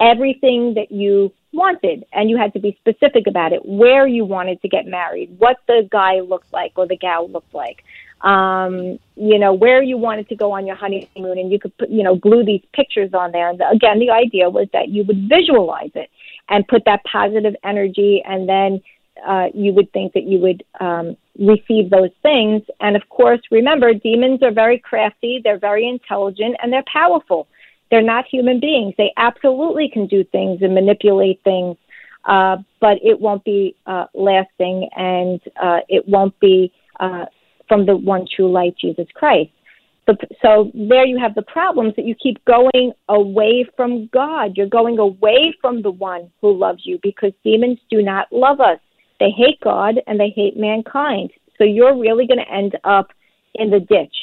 everything 0.00 0.74
that 0.74 0.92
you 0.92 1.32
wanted, 1.52 2.04
and 2.12 2.30
you 2.30 2.36
had 2.36 2.52
to 2.52 2.60
be 2.60 2.78
specific 2.80 3.26
about 3.26 3.52
it. 3.52 3.64
Where 3.64 4.06
you 4.06 4.24
wanted 4.24 4.62
to 4.62 4.68
get 4.68 4.86
married, 4.86 5.36
what 5.38 5.56
the 5.66 5.88
guy 5.90 6.20
looked 6.20 6.52
like 6.52 6.72
or 6.76 6.86
the 6.86 6.96
gal 6.96 7.28
looked 7.28 7.52
like 7.52 7.82
um, 8.22 8.98
you 9.16 9.38
know, 9.38 9.52
where 9.52 9.82
you 9.82 9.96
wanted 9.96 10.28
to 10.28 10.36
go 10.36 10.52
on 10.52 10.66
your 10.66 10.76
honeymoon, 10.76 11.38
and 11.38 11.52
you 11.52 11.58
could 11.58 11.76
put, 11.78 11.90
you 11.90 12.02
know, 12.02 12.16
glue 12.16 12.44
these 12.44 12.62
pictures 12.72 13.10
on 13.14 13.32
there. 13.32 13.48
And 13.50 13.60
again, 13.72 13.98
the 13.98 14.10
idea 14.10 14.50
was 14.50 14.68
that 14.72 14.88
you 14.88 15.04
would 15.04 15.28
visualize 15.28 15.90
it 15.94 16.10
and 16.48 16.66
put 16.66 16.84
that 16.86 17.02
positive 17.04 17.54
energy, 17.64 18.22
and 18.24 18.48
then 18.48 18.82
uh, 19.26 19.46
you 19.54 19.72
would 19.72 19.92
think 19.92 20.12
that 20.14 20.24
you 20.24 20.38
would 20.38 20.64
um, 20.80 21.16
receive 21.38 21.90
those 21.90 22.10
things. 22.22 22.62
And 22.80 22.96
of 22.96 23.08
course, 23.08 23.40
remember, 23.50 23.94
demons 23.94 24.42
are 24.42 24.52
very 24.52 24.78
crafty, 24.78 25.40
they're 25.42 25.58
very 25.58 25.86
intelligent, 25.86 26.56
and 26.62 26.72
they're 26.72 26.84
powerful. 26.92 27.48
They're 27.90 28.02
not 28.02 28.26
human 28.26 28.60
beings. 28.60 28.94
They 28.98 29.12
absolutely 29.16 29.88
can 29.88 30.06
do 30.06 30.22
things 30.24 30.60
and 30.60 30.74
manipulate 30.74 31.42
things, 31.42 31.76
uh, 32.24 32.58
but 32.80 32.98
it 33.02 33.18
won't 33.18 33.44
be 33.44 33.76
uh, 33.86 34.06
lasting, 34.14 34.88
and 34.94 35.40
uh, 35.60 35.80
it 35.88 36.06
won't 36.06 36.38
be 36.38 36.72
uh, 37.00 37.26
from 37.68 37.86
the 37.86 37.96
one 37.96 38.26
true 38.34 38.50
light, 38.50 38.74
Jesus 38.80 39.06
Christ. 39.14 39.50
So 40.40 40.70
there 40.74 41.04
you 41.04 41.18
have 41.18 41.34
the 41.34 41.42
problems 41.42 41.94
that 41.96 42.06
you 42.06 42.14
keep 42.14 42.42
going 42.46 42.92
away 43.10 43.68
from 43.76 44.08
God. 44.10 44.56
You're 44.56 44.66
going 44.66 44.98
away 44.98 45.54
from 45.60 45.82
the 45.82 45.90
one 45.90 46.30
who 46.40 46.56
loves 46.56 46.80
you 46.84 46.98
because 47.02 47.32
demons 47.44 47.78
do 47.90 48.00
not 48.00 48.26
love 48.32 48.60
us. 48.60 48.78
They 49.20 49.30
hate 49.30 49.60
God 49.62 49.96
and 50.06 50.18
they 50.18 50.30
hate 50.34 50.56
mankind. 50.56 51.30
So 51.58 51.64
you're 51.64 51.98
really 51.98 52.26
going 52.26 52.38
to 52.38 52.50
end 52.50 52.78
up 52.84 53.08
in 53.54 53.70
the 53.70 53.80
ditch 53.80 54.14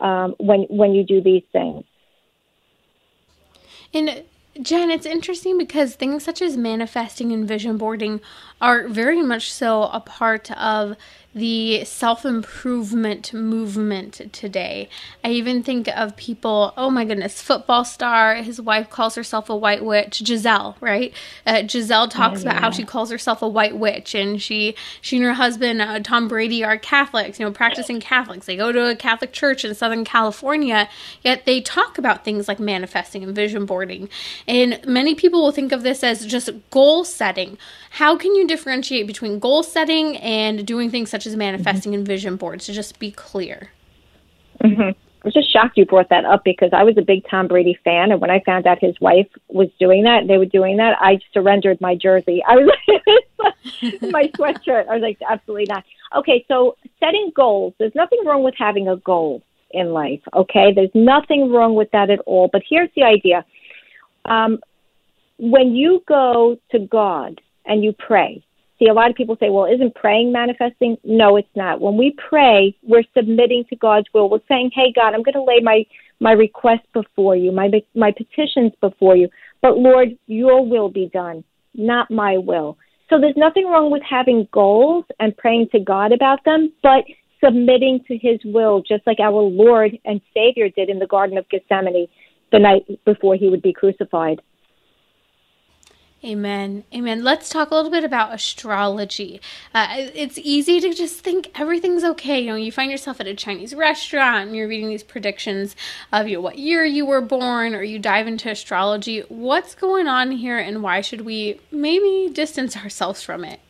um, 0.00 0.34
when 0.38 0.62
when 0.62 0.92
you 0.92 1.04
do 1.04 1.22
these 1.22 1.44
things. 1.52 1.84
And 3.92 4.24
Jen, 4.60 4.90
it's 4.90 5.06
interesting 5.06 5.58
because 5.58 5.94
things 5.94 6.24
such 6.24 6.40
as 6.40 6.56
manifesting 6.56 7.32
and 7.32 7.46
vision 7.46 7.76
boarding 7.76 8.20
are 8.60 8.88
very 8.88 9.22
much 9.22 9.52
so 9.52 9.84
a 9.84 10.00
part 10.00 10.50
of 10.52 10.96
the 11.34 11.84
self 11.84 12.24
improvement 12.24 13.32
movement 13.32 14.32
today. 14.32 14.88
I 15.24 15.30
even 15.30 15.62
think 15.62 15.88
of 15.88 16.16
people, 16.16 16.72
oh 16.76 16.90
my 16.90 17.04
goodness, 17.04 17.42
football 17.42 17.84
star, 17.84 18.36
his 18.36 18.60
wife 18.60 18.88
calls 18.88 19.16
herself 19.16 19.50
a 19.50 19.56
white 19.56 19.84
witch, 19.84 20.22
Gisele, 20.24 20.76
right? 20.80 21.12
Uh, 21.44 21.62
Gisele 21.62 22.08
talks 22.08 22.40
oh, 22.40 22.44
yeah. 22.44 22.50
about 22.50 22.60
how 22.62 22.70
she 22.70 22.84
calls 22.84 23.10
herself 23.10 23.42
a 23.42 23.48
white 23.48 23.76
witch, 23.76 24.14
and 24.14 24.40
she 24.40 24.76
she 25.00 25.16
and 25.16 25.24
her 25.24 25.34
husband, 25.34 25.82
uh, 25.82 25.98
Tom 26.00 26.28
Brady, 26.28 26.62
are 26.62 26.78
Catholics, 26.78 27.40
you 27.40 27.44
know, 27.44 27.52
practicing 27.52 27.98
Catholics. 28.00 28.46
They 28.46 28.56
go 28.56 28.70
to 28.70 28.90
a 28.90 28.96
Catholic 28.96 29.32
church 29.32 29.64
in 29.64 29.74
Southern 29.74 30.04
California, 30.04 30.88
yet 31.22 31.46
they 31.46 31.60
talk 31.60 31.98
about 31.98 32.24
things 32.24 32.46
like 32.46 32.60
manifesting 32.60 33.24
and 33.24 33.34
vision 33.34 33.66
boarding. 33.66 34.08
And 34.46 34.80
many 34.86 35.14
people 35.16 35.42
will 35.42 35.52
think 35.52 35.72
of 35.72 35.82
this 35.82 36.04
as 36.04 36.24
just 36.26 36.50
goal 36.70 37.04
setting. 37.04 37.58
How 37.90 38.16
can 38.16 38.34
you 38.34 38.46
differentiate 38.46 39.06
between 39.06 39.38
goal 39.38 39.62
setting 39.62 40.16
and 40.16 40.66
doing 40.66 40.90
things 40.90 41.10
such 41.10 41.23
as 41.26 41.36
manifesting 41.36 41.92
mm-hmm. 41.92 42.00
and 42.00 42.06
vision 42.06 42.36
boards 42.36 42.66
to 42.66 42.72
just 42.72 42.98
be 42.98 43.10
clear? 43.10 43.70
Mm-hmm. 44.62 44.82
I 44.82 45.28
was 45.28 45.34
just 45.34 45.50
shocked 45.50 45.78
you 45.78 45.86
brought 45.86 46.10
that 46.10 46.26
up 46.26 46.44
because 46.44 46.70
I 46.74 46.82
was 46.82 46.98
a 46.98 47.02
big 47.02 47.24
Tom 47.30 47.48
Brady 47.48 47.78
fan, 47.82 48.12
and 48.12 48.20
when 48.20 48.30
I 48.30 48.40
found 48.44 48.66
out 48.66 48.78
his 48.78 49.00
wife 49.00 49.26
was 49.48 49.68
doing 49.80 50.04
that, 50.04 50.26
they 50.28 50.36
were 50.36 50.44
doing 50.44 50.76
that, 50.76 50.98
I 51.00 51.18
surrendered 51.32 51.80
my 51.80 51.94
jersey. 51.94 52.42
I 52.46 52.56
was 52.56 52.70
my 54.02 54.28
sweatshirt. 54.36 54.86
I 54.88 54.94
was 54.94 55.02
like, 55.02 55.18
absolutely 55.26 55.66
not. 55.66 55.82
Okay, 56.14 56.44
so 56.46 56.76
setting 57.00 57.32
goals. 57.34 57.72
There's 57.78 57.94
nothing 57.94 58.20
wrong 58.26 58.42
with 58.42 58.54
having 58.58 58.86
a 58.86 58.96
goal 58.96 59.42
in 59.70 59.94
life. 59.94 60.20
Okay, 60.34 60.74
there's 60.74 60.94
nothing 60.94 61.50
wrong 61.50 61.74
with 61.74 61.90
that 61.92 62.10
at 62.10 62.20
all. 62.26 62.48
But 62.52 62.62
here's 62.68 62.90
the 62.94 63.04
idea: 63.04 63.46
um, 64.26 64.58
when 65.38 65.74
you 65.74 66.02
go 66.06 66.58
to 66.72 66.78
God 66.80 67.40
and 67.64 67.82
you 67.82 67.92
pray. 67.92 68.44
See, 68.78 68.88
a 68.88 68.92
lot 68.92 69.10
of 69.10 69.16
people 69.16 69.36
say, 69.38 69.50
well, 69.50 69.66
isn't 69.66 69.94
praying 69.94 70.32
manifesting? 70.32 70.96
No, 71.04 71.36
it's 71.36 71.48
not. 71.54 71.80
When 71.80 71.96
we 71.96 72.16
pray, 72.28 72.76
we're 72.82 73.04
submitting 73.16 73.64
to 73.70 73.76
God's 73.76 74.08
will. 74.12 74.28
We're 74.28 74.40
saying, 74.48 74.72
hey, 74.74 74.92
God, 74.94 75.14
I'm 75.14 75.22
going 75.22 75.34
to 75.34 75.44
lay 75.44 75.60
my, 75.62 75.84
my 76.20 76.32
request 76.32 76.82
before 76.92 77.36
you, 77.36 77.52
my, 77.52 77.70
my 77.94 78.10
petitions 78.10 78.72
before 78.80 79.16
you. 79.16 79.28
But 79.62 79.78
Lord, 79.78 80.08
your 80.26 80.66
will 80.66 80.88
be 80.88 81.08
done, 81.12 81.44
not 81.74 82.10
my 82.10 82.36
will. 82.36 82.76
So 83.10 83.20
there's 83.20 83.36
nothing 83.36 83.66
wrong 83.66 83.90
with 83.90 84.02
having 84.08 84.48
goals 84.52 85.04
and 85.20 85.36
praying 85.36 85.68
to 85.72 85.78
God 85.78 86.10
about 86.12 86.44
them, 86.44 86.72
but 86.82 87.04
submitting 87.44 88.00
to 88.08 88.16
his 88.16 88.40
will, 88.44 88.82
just 88.82 89.06
like 89.06 89.20
our 89.20 89.40
Lord 89.40 89.92
and 90.04 90.20
Savior 90.32 90.68
did 90.68 90.88
in 90.88 90.98
the 90.98 91.06
Garden 91.06 91.38
of 91.38 91.48
Gethsemane 91.48 92.08
the 92.50 92.58
night 92.58 92.84
before 93.04 93.36
he 93.36 93.48
would 93.48 93.62
be 93.62 93.72
crucified. 93.72 94.40
Amen. 96.24 96.84
Amen. 96.94 97.22
Let's 97.22 97.50
talk 97.50 97.70
a 97.70 97.74
little 97.74 97.90
bit 97.90 98.02
about 98.02 98.32
astrology. 98.32 99.42
Uh, 99.74 99.88
it's 99.90 100.38
easy 100.38 100.80
to 100.80 100.94
just 100.94 101.20
think 101.20 101.50
everything's 101.54 102.02
okay. 102.02 102.40
You 102.40 102.46
know, 102.46 102.54
you 102.54 102.72
find 102.72 102.90
yourself 102.90 103.20
at 103.20 103.26
a 103.26 103.34
Chinese 103.34 103.74
restaurant 103.74 104.46
and 104.46 104.56
you're 104.56 104.66
reading 104.66 104.88
these 104.88 105.02
predictions 105.02 105.76
of 106.12 106.26
you 106.26 106.36
know, 106.36 106.40
what 106.40 106.58
year 106.58 106.82
you 106.82 107.04
were 107.04 107.20
born, 107.20 107.74
or 107.74 107.82
you 107.82 107.98
dive 107.98 108.26
into 108.26 108.50
astrology. 108.50 109.20
What's 109.28 109.74
going 109.74 110.08
on 110.08 110.30
here, 110.30 110.58
and 110.58 110.82
why 110.82 111.02
should 111.02 111.22
we 111.22 111.60
maybe 111.70 112.30
distance 112.32 112.74
ourselves 112.74 113.22
from 113.22 113.44
it? 113.44 113.60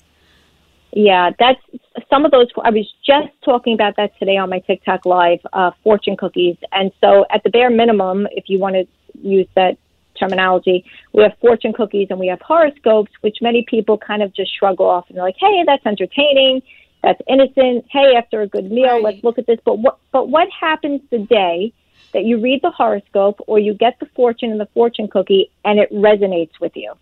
Yeah, 0.92 1.30
that's 1.36 1.60
some 2.08 2.24
of 2.24 2.30
those. 2.30 2.46
I 2.62 2.70
was 2.70 2.88
just 3.04 3.30
talking 3.44 3.74
about 3.74 3.96
that 3.96 4.16
today 4.20 4.36
on 4.36 4.48
my 4.48 4.60
TikTok 4.60 5.04
live, 5.04 5.40
uh, 5.52 5.72
fortune 5.82 6.16
cookies. 6.16 6.56
And 6.70 6.92
so, 7.00 7.26
at 7.30 7.42
the 7.42 7.50
bare 7.50 7.70
minimum, 7.70 8.28
if 8.30 8.44
you 8.46 8.60
want 8.60 8.76
to 8.76 8.86
use 9.20 9.48
that 9.56 9.76
terminology. 10.18 10.84
We 11.12 11.22
have 11.22 11.32
fortune 11.40 11.72
cookies 11.72 12.08
and 12.10 12.18
we 12.18 12.28
have 12.28 12.40
horoscopes, 12.40 13.12
which 13.20 13.38
many 13.40 13.64
people 13.68 13.98
kind 13.98 14.22
of 14.22 14.34
just 14.34 14.56
shrug 14.56 14.80
off 14.80 15.06
and 15.08 15.16
they're 15.16 15.24
like, 15.24 15.36
"Hey, 15.38 15.62
that's 15.66 15.84
entertaining, 15.86 16.62
that's 17.02 17.20
innocent. 17.28 17.86
Hey, 17.90 18.14
after 18.16 18.42
a 18.42 18.46
good 18.46 18.70
meal, 18.70 18.94
right. 18.94 19.02
let's 19.02 19.24
look 19.24 19.38
at 19.38 19.46
this." 19.46 19.58
But 19.64 19.78
what 19.78 19.98
but 20.12 20.28
what 20.28 20.48
happens 20.50 21.00
the 21.10 21.18
day 21.18 21.72
that 22.12 22.24
you 22.24 22.40
read 22.40 22.60
the 22.62 22.70
horoscope 22.70 23.40
or 23.46 23.58
you 23.58 23.74
get 23.74 23.98
the 23.98 24.06
fortune 24.14 24.50
and 24.50 24.60
the 24.60 24.68
fortune 24.74 25.08
cookie 25.08 25.50
and 25.64 25.78
it 25.78 25.92
resonates 25.92 26.60
with 26.60 26.72
you, 26.76 26.94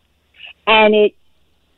and 0.66 0.94
it 0.94 1.14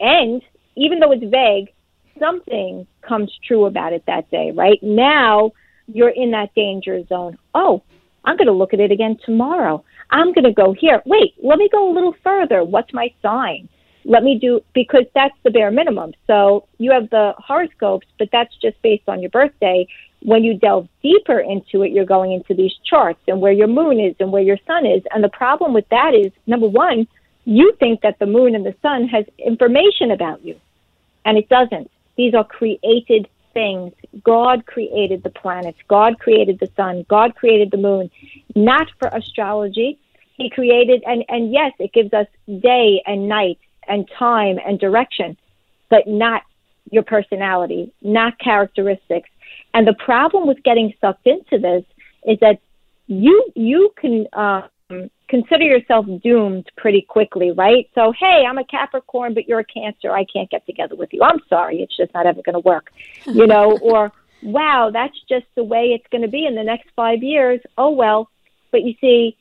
and 0.00 0.42
even 0.76 1.00
though 1.00 1.12
it's 1.12 1.24
vague, 1.24 1.72
something 2.18 2.86
comes 3.02 3.32
true 3.46 3.66
about 3.66 3.92
it 3.92 4.04
that 4.06 4.30
day. 4.30 4.50
Right 4.50 4.82
now, 4.82 5.52
you're 5.86 6.10
in 6.10 6.30
that 6.32 6.54
danger 6.54 7.04
zone. 7.06 7.38
Oh, 7.54 7.82
I'm 8.24 8.36
going 8.36 8.46
to 8.46 8.52
look 8.52 8.74
at 8.74 8.80
it 8.80 8.90
again 8.90 9.18
tomorrow. 9.24 9.84
I'm 10.14 10.32
going 10.32 10.44
to 10.44 10.52
go 10.52 10.72
here. 10.72 11.02
Wait, 11.04 11.34
let 11.42 11.58
me 11.58 11.68
go 11.70 11.90
a 11.90 11.92
little 11.92 12.14
further. 12.22 12.62
What's 12.62 12.92
my 12.94 13.12
sign? 13.20 13.68
Let 14.04 14.22
me 14.22 14.38
do, 14.38 14.60
because 14.72 15.06
that's 15.12 15.34
the 15.42 15.50
bare 15.50 15.72
minimum. 15.72 16.12
So 16.28 16.68
you 16.78 16.92
have 16.92 17.10
the 17.10 17.34
horoscopes, 17.38 18.06
but 18.18 18.28
that's 18.30 18.54
just 18.62 18.80
based 18.80 19.08
on 19.08 19.20
your 19.20 19.30
birthday. 19.30 19.88
When 20.22 20.44
you 20.44 20.56
delve 20.56 20.88
deeper 21.02 21.40
into 21.40 21.82
it, 21.82 21.90
you're 21.90 22.04
going 22.04 22.30
into 22.32 22.54
these 22.54 22.72
charts 22.84 23.20
and 23.26 23.40
where 23.40 23.52
your 23.52 23.66
moon 23.66 23.98
is 23.98 24.14
and 24.20 24.30
where 24.30 24.42
your 24.42 24.58
sun 24.68 24.86
is. 24.86 25.02
And 25.10 25.24
the 25.24 25.30
problem 25.30 25.74
with 25.74 25.88
that 25.88 26.14
is, 26.14 26.30
number 26.46 26.68
one, 26.68 27.08
you 27.44 27.72
think 27.80 28.02
that 28.02 28.18
the 28.20 28.26
moon 28.26 28.54
and 28.54 28.64
the 28.64 28.76
sun 28.82 29.08
has 29.08 29.24
information 29.38 30.12
about 30.12 30.44
you, 30.44 30.60
and 31.24 31.36
it 31.36 31.48
doesn't. 31.48 31.90
These 32.16 32.34
are 32.34 32.44
created 32.44 33.26
things. 33.52 33.92
God 34.22 34.64
created 34.66 35.22
the 35.22 35.30
planets, 35.30 35.78
God 35.88 36.18
created 36.20 36.58
the 36.60 36.70
sun, 36.76 37.04
God 37.08 37.34
created 37.34 37.70
the 37.70 37.78
moon, 37.78 38.10
not 38.54 38.86
for 38.98 39.08
astrology. 39.08 39.98
He 40.34 40.50
created, 40.50 41.02
and, 41.06 41.24
and 41.28 41.52
yes, 41.52 41.72
it 41.78 41.92
gives 41.92 42.12
us 42.12 42.26
day 42.48 43.02
and 43.06 43.28
night 43.28 43.58
and 43.86 44.08
time 44.18 44.58
and 44.64 44.78
direction, 44.78 45.36
but 45.90 46.06
not 46.06 46.42
your 46.90 47.02
personality, 47.02 47.92
not 48.02 48.38
characteristics. 48.38 49.28
And 49.72 49.86
the 49.86 49.94
problem 49.94 50.46
with 50.46 50.62
getting 50.62 50.92
sucked 51.00 51.26
into 51.26 51.58
this 51.58 51.84
is 52.26 52.38
that 52.40 52.60
you 53.06 53.46
you 53.54 53.92
can 54.00 54.26
uh, 54.32 54.62
consider 55.28 55.64
yourself 55.64 56.06
doomed 56.22 56.66
pretty 56.76 57.02
quickly, 57.02 57.50
right? 57.50 57.88
So, 57.94 58.12
hey, 58.18 58.44
I'm 58.48 58.58
a 58.58 58.64
Capricorn, 58.64 59.34
but 59.34 59.48
you're 59.48 59.60
a 59.60 59.64
Cancer. 59.64 60.12
I 60.12 60.24
can't 60.24 60.50
get 60.50 60.66
together 60.66 60.96
with 60.96 61.12
you. 61.12 61.22
I'm 61.22 61.40
sorry. 61.48 61.80
It's 61.82 61.96
just 61.96 62.12
not 62.14 62.26
ever 62.26 62.42
going 62.42 62.54
to 62.54 62.60
work, 62.60 62.90
you 63.26 63.46
know, 63.46 63.78
or 63.82 64.12
wow, 64.42 64.90
that's 64.92 65.18
just 65.28 65.46
the 65.54 65.64
way 65.64 65.86
it's 65.86 66.06
going 66.10 66.22
to 66.22 66.28
be 66.28 66.46
in 66.46 66.54
the 66.54 66.62
next 66.62 66.88
five 66.94 67.22
years. 67.22 67.60
Oh, 67.78 67.90
well. 67.90 68.30
But 68.70 68.82
you 68.82 68.94
see, 69.00 69.36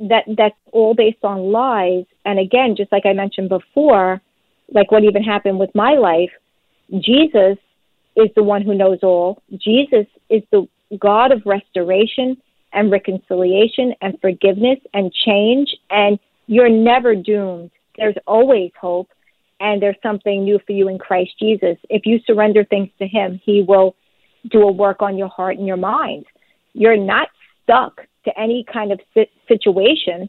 that 0.00 0.24
that's 0.36 0.56
all 0.72 0.94
based 0.94 1.22
on 1.22 1.52
lies. 1.52 2.04
And 2.24 2.38
again, 2.38 2.74
just 2.76 2.92
like 2.92 3.06
I 3.06 3.12
mentioned 3.12 3.48
before, 3.48 4.20
like 4.72 4.90
what 4.90 5.04
even 5.04 5.22
happened 5.22 5.58
with 5.58 5.74
my 5.74 5.94
life, 5.94 6.30
Jesus 6.90 7.58
is 8.16 8.28
the 8.36 8.42
one 8.42 8.62
who 8.62 8.74
knows 8.74 8.98
all. 9.02 9.42
Jesus 9.50 10.06
is 10.28 10.42
the 10.50 10.66
God 10.98 11.32
of 11.32 11.42
restoration 11.44 12.36
and 12.72 12.90
reconciliation 12.90 13.94
and 14.00 14.18
forgiveness 14.20 14.78
and 14.94 15.12
change. 15.12 15.74
And 15.90 16.18
you're 16.46 16.68
never 16.68 17.14
doomed. 17.14 17.70
There's 17.96 18.16
always 18.26 18.70
hope. 18.80 19.08
And 19.60 19.80
there's 19.80 19.96
something 20.02 20.44
new 20.44 20.58
for 20.66 20.72
you 20.72 20.88
in 20.88 20.98
Christ 20.98 21.32
Jesus. 21.38 21.76
If 21.88 22.04
you 22.04 22.18
surrender 22.26 22.64
things 22.64 22.88
to 22.98 23.06
Him, 23.06 23.40
He 23.44 23.62
will 23.62 23.94
do 24.50 24.62
a 24.62 24.72
work 24.72 25.02
on 25.02 25.16
your 25.16 25.28
heart 25.28 25.56
and 25.56 25.66
your 25.66 25.76
mind. 25.76 26.24
You're 26.72 26.96
not 26.96 27.28
stuck 27.62 28.00
to 28.24 28.38
any 28.38 28.64
kind 28.72 28.92
of 28.92 29.00
situation, 29.48 30.28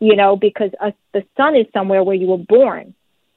you 0.00 0.16
know, 0.16 0.36
because 0.36 0.70
uh, 0.80 0.90
the 1.12 1.22
sun 1.36 1.56
is 1.56 1.66
somewhere 1.72 2.02
where 2.02 2.16
you 2.16 2.28
were 2.28 2.38
born. 2.38 2.94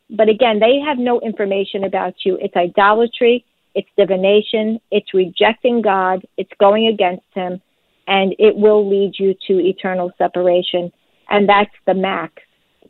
But 0.10 0.30
again, 0.30 0.60
they 0.60 0.80
have 0.80 0.98
no 0.98 1.20
information 1.22 1.84
about 1.84 2.14
you. 2.26 2.38
It's 2.41 2.56
idolatry, 2.56 3.46
it's 3.76 3.89
divination, 3.98 4.80
it's 4.91 5.14
rejecting 5.14 5.82
God, 5.82 6.26
it's 6.38 6.52
going 6.60 6.88
against 6.88 7.26
Him, 7.34 7.62
and 8.08 8.36
it 8.38 8.56
will 8.56 8.88
lead 8.88 9.14
you 9.18 9.34
to 9.48 9.60
eternal 9.60 10.12
separation. 10.18 10.91
And 11.30 11.48
that's 11.48 11.74
the 11.88 11.94
max. 11.94 12.34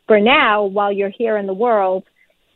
For 0.06 0.20
now, 0.20 0.64
while 0.64 0.92
you're 0.92 1.08
here 1.08 1.38
in 1.38 1.46
the 1.46 1.54
world, 1.54 2.04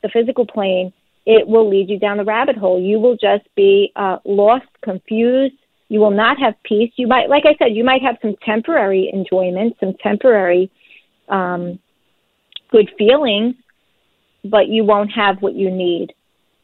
the 0.03 0.11
physical 0.11 0.47
plane, 0.47 0.93
it 1.25 1.47
will 1.47 1.69
lead 1.69 1.89
you 1.89 1.99
down 1.99 2.17
the 2.17 2.25
rabbit 2.25 2.57
hole. 2.57 2.81
You 2.81 2.99
will 2.99 3.17
just 3.17 3.45
be 3.55 3.93
uh, 3.97 4.19
lost, 4.25 4.67
confused. 4.83 5.55
You 5.89 6.01
will 6.01 6.11
not 6.11 6.39
have 6.39 6.55
peace. 6.65 6.93
You 6.97 7.07
might, 7.07 7.29
like 7.29 7.45
I 7.47 7.55
said, 7.59 7.75
you 7.75 7.85
might 7.85 8.03
have 8.03 8.17
some 8.21 8.37
temporary 8.45 9.11
enjoyment, 9.13 9.77
some 9.81 9.95
temporary 10.03 10.71
um, 11.29 11.79
good 12.71 12.91
feelings, 12.99 13.55
but 14.45 14.69
you 14.69 14.85
won't 14.85 15.11
have 15.13 15.41
what 15.41 15.55
you 15.55 15.71
need. 15.71 16.13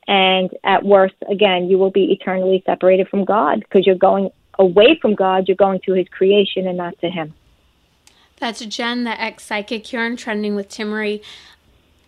And 0.07 0.51
at 0.63 0.85
worst, 0.85 1.15
again, 1.31 1.69
you 1.69 1.79
will 1.79 1.91
be 1.91 2.13
eternally 2.13 2.63
separated 2.67 3.09
from 3.09 3.25
God 3.25 3.61
because 3.61 3.87
you're 3.87 3.97
going 3.97 4.31
away 4.59 4.99
from 5.01 5.15
God, 5.15 5.49
you're 5.49 5.57
going 5.57 5.81
to 5.87 5.95
his 5.95 6.07
creation 6.09 6.67
and 6.67 6.77
not 6.77 6.99
to 7.01 7.09
him. 7.09 7.35
That's 8.39 8.65
Jen, 8.67 9.05
the 9.05 9.21
ex 9.21 9.45
psychic 9.45 9.87
here 9.87 10.01
on 10.01 10.17
Trending 10.17 10.55
with 10.55 10.69
Timmerie 10.69 11.23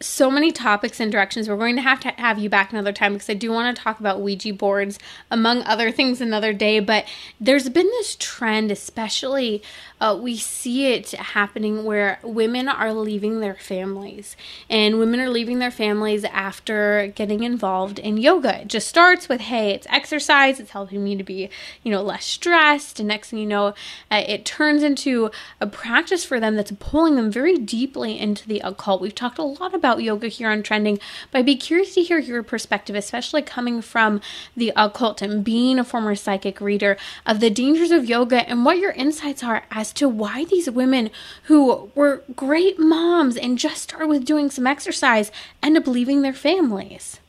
so 0.01 0.31
many 0.31 0.53
topics 0.53 1.01
and 1.01 1.11
directions. 1.11 1.49
We're 1.49 1.57
going 1.57 1.77
to 1.77 1.83
have 1.83 2.01
to 2.01 2.09
have 2.11 2.39
you 2.39 2.49
back 2.49 2.73
another 2.73 2.93
time 2.93 3.15
because 3.15 3.31
I 3.31 3.35
do 3.35 3.51
want 3.51 3.75
to 3.75 3.83
talk 3.83 3.99
about 4.01 4.21
Ouija 4.21 4.53
boards, 4.53 4.99
among 5.31 5.63
other 5.63 5.91
things, 5.91 6.21
another 6.21 6.53
day. 6.53 6.81
But 6.81 7.07
there's 7.41 7.69
been 7.69 7.87
this 7.87 8.17
trend, 8.19 8.71
especially 8.71 9.63
uh, 10.01 10.19
we 10.21 10.37
see 10.37 10.93
it 10.93 11.13
happening 11.13 11.85
where 11.85 12.19
women 12.23 12.69
are 12.69 12.93
leaving 12.93 13.41
their 13.41 13.55
families, 13.55 14.37
and 14.69 14.99
women 14.99 15.21
are 15.21 15.31
leaving 15.31 15.59
their 15.59 15.71
families 15.71 16.25
after 16.25 17.13
getting 17.15 17.43
involved 17.43 17.99
in 17.99 18.19
yoga. 18.19 18.61
It 18.61 18.69
just 18.69 18.89
starts 18.89 19.29
with, 19.29 19.41
hey, 19.41 19.71
it's 19.71 19.87
exercise, 19.89 20.61
it's 20.61 20.73
helping 20.73 21.03
me 21.03 21.17
to 21.17 21.25
be, 21.25 21.49
you 21.83 21.91
know, 21.91 22.03
less 22.03 22.27
stressed, 22.27 23.01
and 23.01 23.09
next 23.09 23.31
thing 23.31 23.39
you 23.39 23.47
know, 23.47 23.69
uh, 24.11 24.23
it 24.29 24.45
turns 24.45 24.83
into 24.83 25.31
a 25.61 25.67
practice 25.67 26.25
for 26.27 26.39
them 26.39 26.57
that's 26.57 26.73
pulling 26.73 27.17
them 27.17 27.31
very 27.31 27.57
deeply 27.57 28.19
into 28.19 28.47
the 28.47 28.61
occult. 28.61 29.01
We've 29.01 29.15
talked 29.15 29.39
a 29.39 29.43
lot 29.43 29.75
about 29.75 29.86
about 29.87 30.03
yoga 30.03 30.27
here 30.27 30.51
on 30.51 30.65
Trending, 30.65 30.99
but 31.31 31.39
I'd 31.39 31.47
be 31.47 31.55
curious 31.55 31.95
to 31.95 32.03
hear 32.03 32.19
your 32.19 32.43
perspective, 32.43 32.97
especially 32.97 33.41
coming 33.43 33.81
from 33.81 34.21
the 34.57 34.73
occult 34.75 35.23
and 35.23 35.45
being 35.45 35.79
a 35.79 35.85
former 35.85 36.17
psychic 36.17 36.61
reader, 36.61 36.97
of 37.25 37.39
the 37.39 37.51
dangers 37.51 37.93
of 37.93 38.05
yoga 38.05 38.49
and 38.49 38.65
what 38.65 38.79
your 38.79 38.91
insights 38.93 39.45
are 39.45 39.63
as 39.71 39.93
to 39.93 40.09
why 40.09 40.45
these 40.45 40.69
women 40.69 41.11
who 41.45 41.93
were 41.95 42.25
great 42.35 42.81
moms 42.81 43.37
and 43.37 43.59
just 43.59 43.83
started 43.83 44.09
with 44.09 44.25
doing 44.25 44.51
some 44.51 44.67
exercise 44.67 45.31
end 45.63 45.77
up 45.77 45.87
leaving 45.87 46.23
their 46.23 46.33
families. 46.33 47.21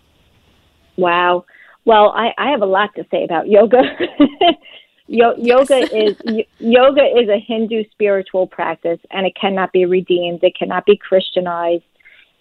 Wow. 0.96 1.46
Well, 1.86 2.10
I, 2.10 2.34
I 2.40 2.50
have 2.50 2.64
a 2.64 2.66
lot 2.66 2.90
to 2.96 3.06
say 3.12 3.24
about 3.24 3.48
yoga. 3.48 3.84
Yo- 5.08 5.36
yoga 5.38 5.78
is 5.96 6.18
y- 6.26 6.48
yoga 6.58 7.04
is 7.04 7.30
a 7.30 7.40
Hindu 7.40 7.84
spiritual 7.92 8.46
practice, 8.46 9.00
and 9.10 9.26
it 9.26 9.34
cannot 9.40 9.72
be 9.72 9.86
redeemed. 9.86 10.44
It 10.44 10.58
cannot 10.58 10.86
be 10.86 10.98
Christianized. 10.98 11.86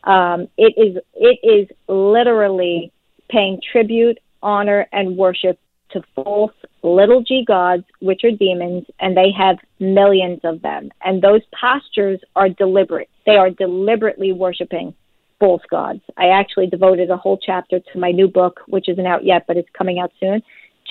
Um, 0.06 0.48
it 0.56 0.74
is 0.76 1.02
it 1.14 1.38
is 1.42 1.68
literally 1.88 2.92
paying 3.28 3.60
tribute, 3.72 4.18
honor, 4.42 4.86
and 4.92 5.16
worship 5.16 5.58
to 5.90 6.02
false 6.14 6.52
little 6.82 7.22
g 7.22 7.44
gods, 7.46 7.84
which 8.00 8.22
are 8.24 8.30
demons, 8.30 8.84
and 9.00 9.16
they 9.16 9.30
have 9.36 9.56
millions 9.80 10.40
of 10.44 10.62
them. 10.62 10.90
And 11.04 11.22
those 11.22 11.42
postures 11.60 12.20
are 12.34 12.48
deliberate. 12.48 13.10
They 13.24 13.36
are 13.36 13.50
deliberately 13.50 14.32
worshiping 14.32 14.94
false 15.38 15.62
gods. 15.70 16.00
I 16.16 16.28
actually 16.28 16.68
devoted 16.68 17.10
a 17.10 17.16
whole 17.16 17.38
chapter 17.44 17.80
to 17.80 17.98
my 17.98 18.10
new 18.10 18.28
book, 18.28 18.60
which 18.68 18.88
isn't 18.88 19.06
out 19.06 19.24
yet, 19.24 19.44
but 19.46 19.56
it's 19.56 19.68
coming 19.76 19.98
out 19.98 20.12
soon, 20.18 20.42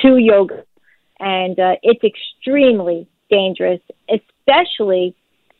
to 0.01 0.17
yoga. 0.17 0.63
And 1.19 1.59
uh, 1.59 1.75
it's 1.81 2.03
extremely 2.03 3.07
dangerous, 3.29 3.81
especially 4.09 5.15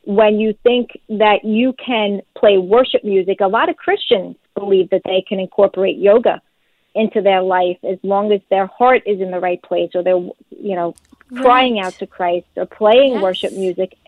when 0.06 0.38
you 0.38 0.54
think 0.62 0.90
that 1.08 1.44
you 1.44 1.74
can 1.84 2.22
play 2.38 2.58
worship 2.58 3.02
music, 3.02 3.40
a 3.40 3.48
lot 3.48 3.68
of 3.68 3.76
Christians 3.76 4.36
believe 4.54 4.88
that 4.90 5.02
they 5.04 5.24
can 5.28 5.40
incorporate 5.40 5.98
yoga 5.98 6.40
into 6.94 7.20
their 7.20 7.42
life 7.42 7.76
as 7.82 7.98
long 8.04 8.32
as 8.32 8.40
their 8.48 8.66
heart 8.66 9.02
is 9.04 9.20
in 9.20 9.32
the 9.32 9.40
right 9.40 9.60
place 9.62 9.90
or 9.96 10.04
they're, 10.04 10.14
you 10.14 10.76
know, 10.76 10.94
right. 11.30 11.42
crying 11.42 11.80
out 11.80 11.92
to 11.94 12.06
Christ 12.06 12.46
or 12.54 12.66
playing 12.66 13.14
yes. 13.14 13.22
worship 13.22 13.52
music. 13.52 13.98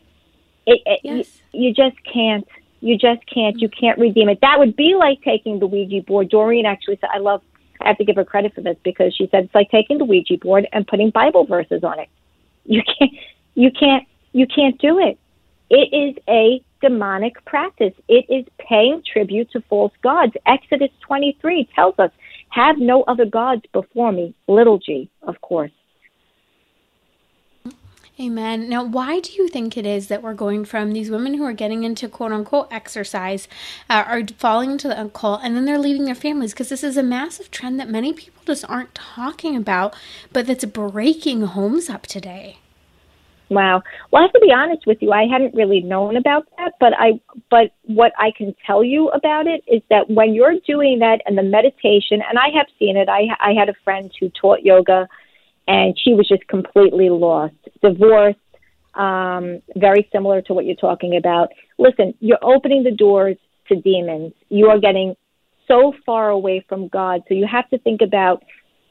It, 0.67 0.81
it, 0.87 1.01
yes. 1.03 1.41
you, 1.53 1.67
you 1.67 1.75
just 1.75 1.97
can't. 2.05 2.47
You 2.81 2.97
just 2.97 3.27
can't. 3.27 3.61
You 3.61 3.69
can't 3.69 3.99
redeem 3.99 4.29
it. 4.29 4.41
That 4.41 4.61
would 4.61 4.77
be 4.77 4.95
like 4.95 5.21
taking 5.23 5.59
the 5.59 5.67
Ouija 5.67 6.03
board. 6.07 6.29
Doreen 6.29 6.65
actually 6.65 6.99
said, 7.01 7.11
I 7.13 7.19
love, 7.19 7.43
I 7.81 7.89
have 7.89 7.99
to 7.99 8.05
give 8.05 8.15
her 8.15 8.25
credit 8.25 8.55
for 8.55 8.61
this 8.61 8.77
because 8.85 9.17
she 9.17 9.27
said 9.33 9.45
it's 9.47 9.55
like 9.55 9.69
taking 9.73 9.99
the 9.99 10.05
Ouija 10.05 10.39
board 10.39 10.69
and 10.73 10.87
putting 10.87 11.11
Bible 11.11 11.45
verses 11.45 11.83
on 11.83 11.99
it. 11.99 12.09
You 12.65 12.83
can't, 12.99 13.11
you 13.55 13.73
can't, 13.73 14.07
you 14.33 14.47
can't 14.47 14.81
do 14.81 15.01
it. 15.01 15.19
It 15.71 15.93
is 15.93 16.23
a 16.29 16.63
demonic 16.81 17.45
practice. 17.45 17.95
It 18.09 18.27
is 18.29 18.45
paying 18.59 19.03
tribute 19.11 19.51
to 19.53 19.61
false 19.63 19.93
gods. 20.03 20.33
Exodus 20.47 20.91
23 21.01 21.69
tells 21.75 21.99
us, 21.99 22.11
have 22.51 22.79
no 22.79 23.03
other 23.03 23.27
gods 23.27 23.63
before 23.73 24.13
me, 24.13 24.35
little 24.47 24.79
g, 24.79 25.11
of 25.23 25.41
course. 25.41 25.71
Amen. 28.21 28.69
Now, 28.69 28.83
why 28.83 29.21
do 29.21 29.31
you 29.33 29.47
think 29.47 29.77
it 29.77 29.87
is 29.87 30.09
that 30.09 30.23
we're 30.23 30.35
going 30.35 30.65
from 30.65 30.93
these 30.93 31.09
women 31.09 31.35
who 31.35 31.45
are 31.45 31.53
getting 31.53 31.85
into 31.85 32.09
quote 32.09 32.33
unquote 32.33 32.67
exercise, 32.73 33.47
uh, 33.89 34.03
are 34.09 34.27
falling 34.27 34.73
into 34.73 34.89
the 34.89 35.01
occult, 35.01 35.43
and 35.45 35.55
then 35.55 35.67
they're 35.67 35.79
leaving 35.79 36.05
their 36.05 36.17
families? 36.17 36.53
Because 36.53 36.69
this 36.69 36.83
is 36.83 36.97
a 36.97 37.03
massive 37.05 37.53
trend 37.53 37.79
that 37.79 37.89
many 37.89 38.13
people 38.13 38.43
just 38.45 38.69
aren't 38.69 38.93
talking 38.93 39.55
about, 39.55 39.95
but 40.33 40.49
that's 40.49 40.65
breaking 40.65 41.43
homes 41.43 41.89
up 41.89 42.09
today. 42.09 42.59
Wow. 43.51 43.83
Well, 44.11 44.23
I 44.23 44.27
have 44.27 44.33
to 44.33 44.41
be 44.41 44.53
honest 44.53 44.87
with 44.87 44.99
you. 45.01 45.13
I 45.13 45.25
hadn't 45.25 45.55
really 45.55 45.81
known 45.81 46.17
about 46.17 46.47
that, 46.59 46.75
but 46.79 46.93
I 46.99 47.21
but 47.51 47.73
what 47.85 48.13
I 48.19 48.31
can 48.37 48.55
tell 48.67 48.85
you 48.85 49.09
about 49.09 49.47
it 49.47 49.63
is 49.67 49.81
that 49.89 50.11
when 50.11 50.35
you're 50.35 50.57
doing 50.67 50.99
that 50.99 51.23
and 51.25 51.37
the 51.37 51.43
meditation, 51.43 52.21
and 52.29 52.39
I 52.39 52.49
have 52.57 52.67
seen 52.79 52.97
it. 52.97 53.09
I 53.09 53.29
I 53.41 53.55
had 53.59 53.71
a 53.71 53.75
friend 53.85 54.11
who 54.21 54.29
taught 54.31 54.63
yoga, 54.63 55.09
and 55.67 55.99
she 55.99 56.13
was 56.13 56.29
just 56.29 56.47
completely 56.49 57.09
lost, 57.09 57.55
divorced, 57.83 58.39
um, 58.95 59.63
very 59.77 60.09
similar 60.13 60.43
to 60.43 60.53
what 60.53 60.67
you're 60.67 60.77
talking 60.77 61.17
about. 61.17 61.49
Listen, 61.79 62.13
you're 62.21 62.43
opening 62.43 62.85
the 62.85 62.91
doors 62.91 63.37
to 63.69 63.77
demons. 63.77 64.35
You 64.51 64.67
are 64.67 64.79
getting 64.79 65.15
so 65.67 65.95
far 66.05 66.31
away 66.31 66.65
from 66.69 66.89
God. 66.89 67.23
So 67.29 67.35
you 67.35 67.47
have 67.51 67.69
to 67.71 67.79
think 67.79 68.01
about 68.03 68.43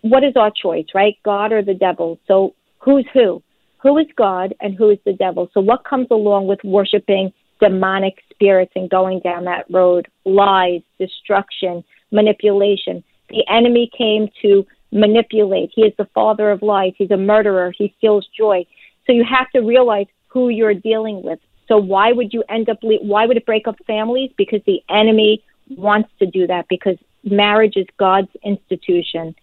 what 0.02 0.24
is 0.24 0.36
our 0.36 0.52
choice, 0.52 0.86
right? 0.96 1.16
God 1.26 1.52
or 1.52 1.62
the 1.62 1.74
devil. 1.74 2.20
So 2.28 2.56
who's 2.80 3.06
who? 3.14 3.44
Who 3.78 3.98
is 3.98 4.08
God 4.16 4.54
and 4.60 4.76
who 4.76 4.90
is 4.90 5.00
the 5.06 5.14
devil. 5.14 5.50
So, 5.54 5.62
what 5.62 5.84
comes 5.84 6.08
along 6.12 6.48
with 6.48 6.60
worshiping 6.64 7.32
demonic 7.60 8.16
spirits 8.30 8.72
and 8.76 8.90
going 8.90 9.20
down 9.20 9.46
that 9.46 9.66
road? 9.70 10.08
Lies, 10.26 10.82
destruction, 11.00 11.84
manipulation. 12.12 13.04
The 13.30 13.44
enemy 13.50 13.90
came 13.98 14.30
to 14.42 14.66
manipulate. 14.92 15.72
He 15.74 15.82
is 15.82 15.94
the 15.98 16.08
father 16.14 16.50
of 16.52 16.62
lies. 16.62 16.94
He's 16.98 17.12
a 17.12 17.18
murderer. 17.18 17.74
He 17.78 17.94
steals 17.98 18.28
joy. 18.38 18.66
So, 19.06 19.14
you 19.14 19.24
have 19.24 19.50
to 19.52 19.62
realize 19.62 20.08
who 20.28 20.50
you're 20.50 20.74
dealing 20.74 21.22
with. 21.24 21.40
So, 21.68 21.78
why 21.78 22.12
would 22.12 22.34
you 22.34 22.44
end 22.50 22.70
up, 22.70 22.80
le- 22.82 23.04
why 23.04 23.26
would 23.26 23.38
it 23.38 23.46
break 23.46 23.68
up 23.68 23.76
families? 23.86 24.32
Because 24.38 24.62
the 24.66 24.82
enemy 24.90 25.44
wants 25.70 26.10
to 26.20 26.26
do 26.26 26.48
that 26.48 26.66
because 26.70 26.98
marriage 27.24 27.76
is 27.76 27.86
God's 27.98 28.30
institution. 28.44 29.36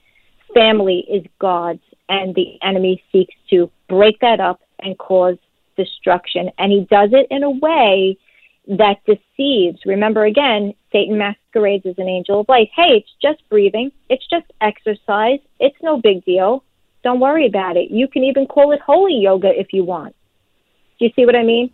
Family 0.54 1.04
is 1.10 1.24
God's 1.38 1.82
and 2.08 2.34
the 2.34 2.58
enemy 2.62 3.02
seeks 3.12 3.34
to 3.50 3.70
break 3.88 4.20
that 4.20 4.40
up 4.40 4.60
and 4.80 4.98
cause 4.98 5.36
destruction. 5.76 6.50
And 6.58 6.72
he 6.72 6.86
does 6.90 7.10
it 7.12 7.26
in 7.30 7.42
a 7.42 7.50
way 7.50 8.16
that 8.68 8.96
deceives. 9.06 9.80
Remember, 9.84 10.24
again, 10.24 10.74
Satan 10.92 11.18
masquerades 11.18 11.86
as 11.86 11.98
an 11.98 12.08
angel 12.08 12.40
of 12.40 12.48
light. 12.48 12.70
Hey, 12.74 12.96
it's 12.96 13.10
just 13.20 13.46
breathing, 13.48 13.92
it's 14.08 14.26
just 14.28 14.46
exercise, 14.60 15.40
it's 15.60 15.76
no 15.82 16.00
big 16.00 16.24
deal. 16.24 16.64
Don't 17.02 17.20
worry 17.20 17.46
about 17.46 17.76
it. 17.76 17.90
You 17.90 18.08
can 18.08 18.24
even 18.24 18.46
call 18.46 18.72
it 18.72 18.80
holy 18.80 19.16
yoga 19.16 19.48
if 19.48 19.72
you 19.72 19.84
want. 19.84 20.14
Do 20.98 21.04
you 21.04 21.12
see 21.14 21.26
what 21.26 21.36
I 21.36 21.42
mean? 21.42 21.70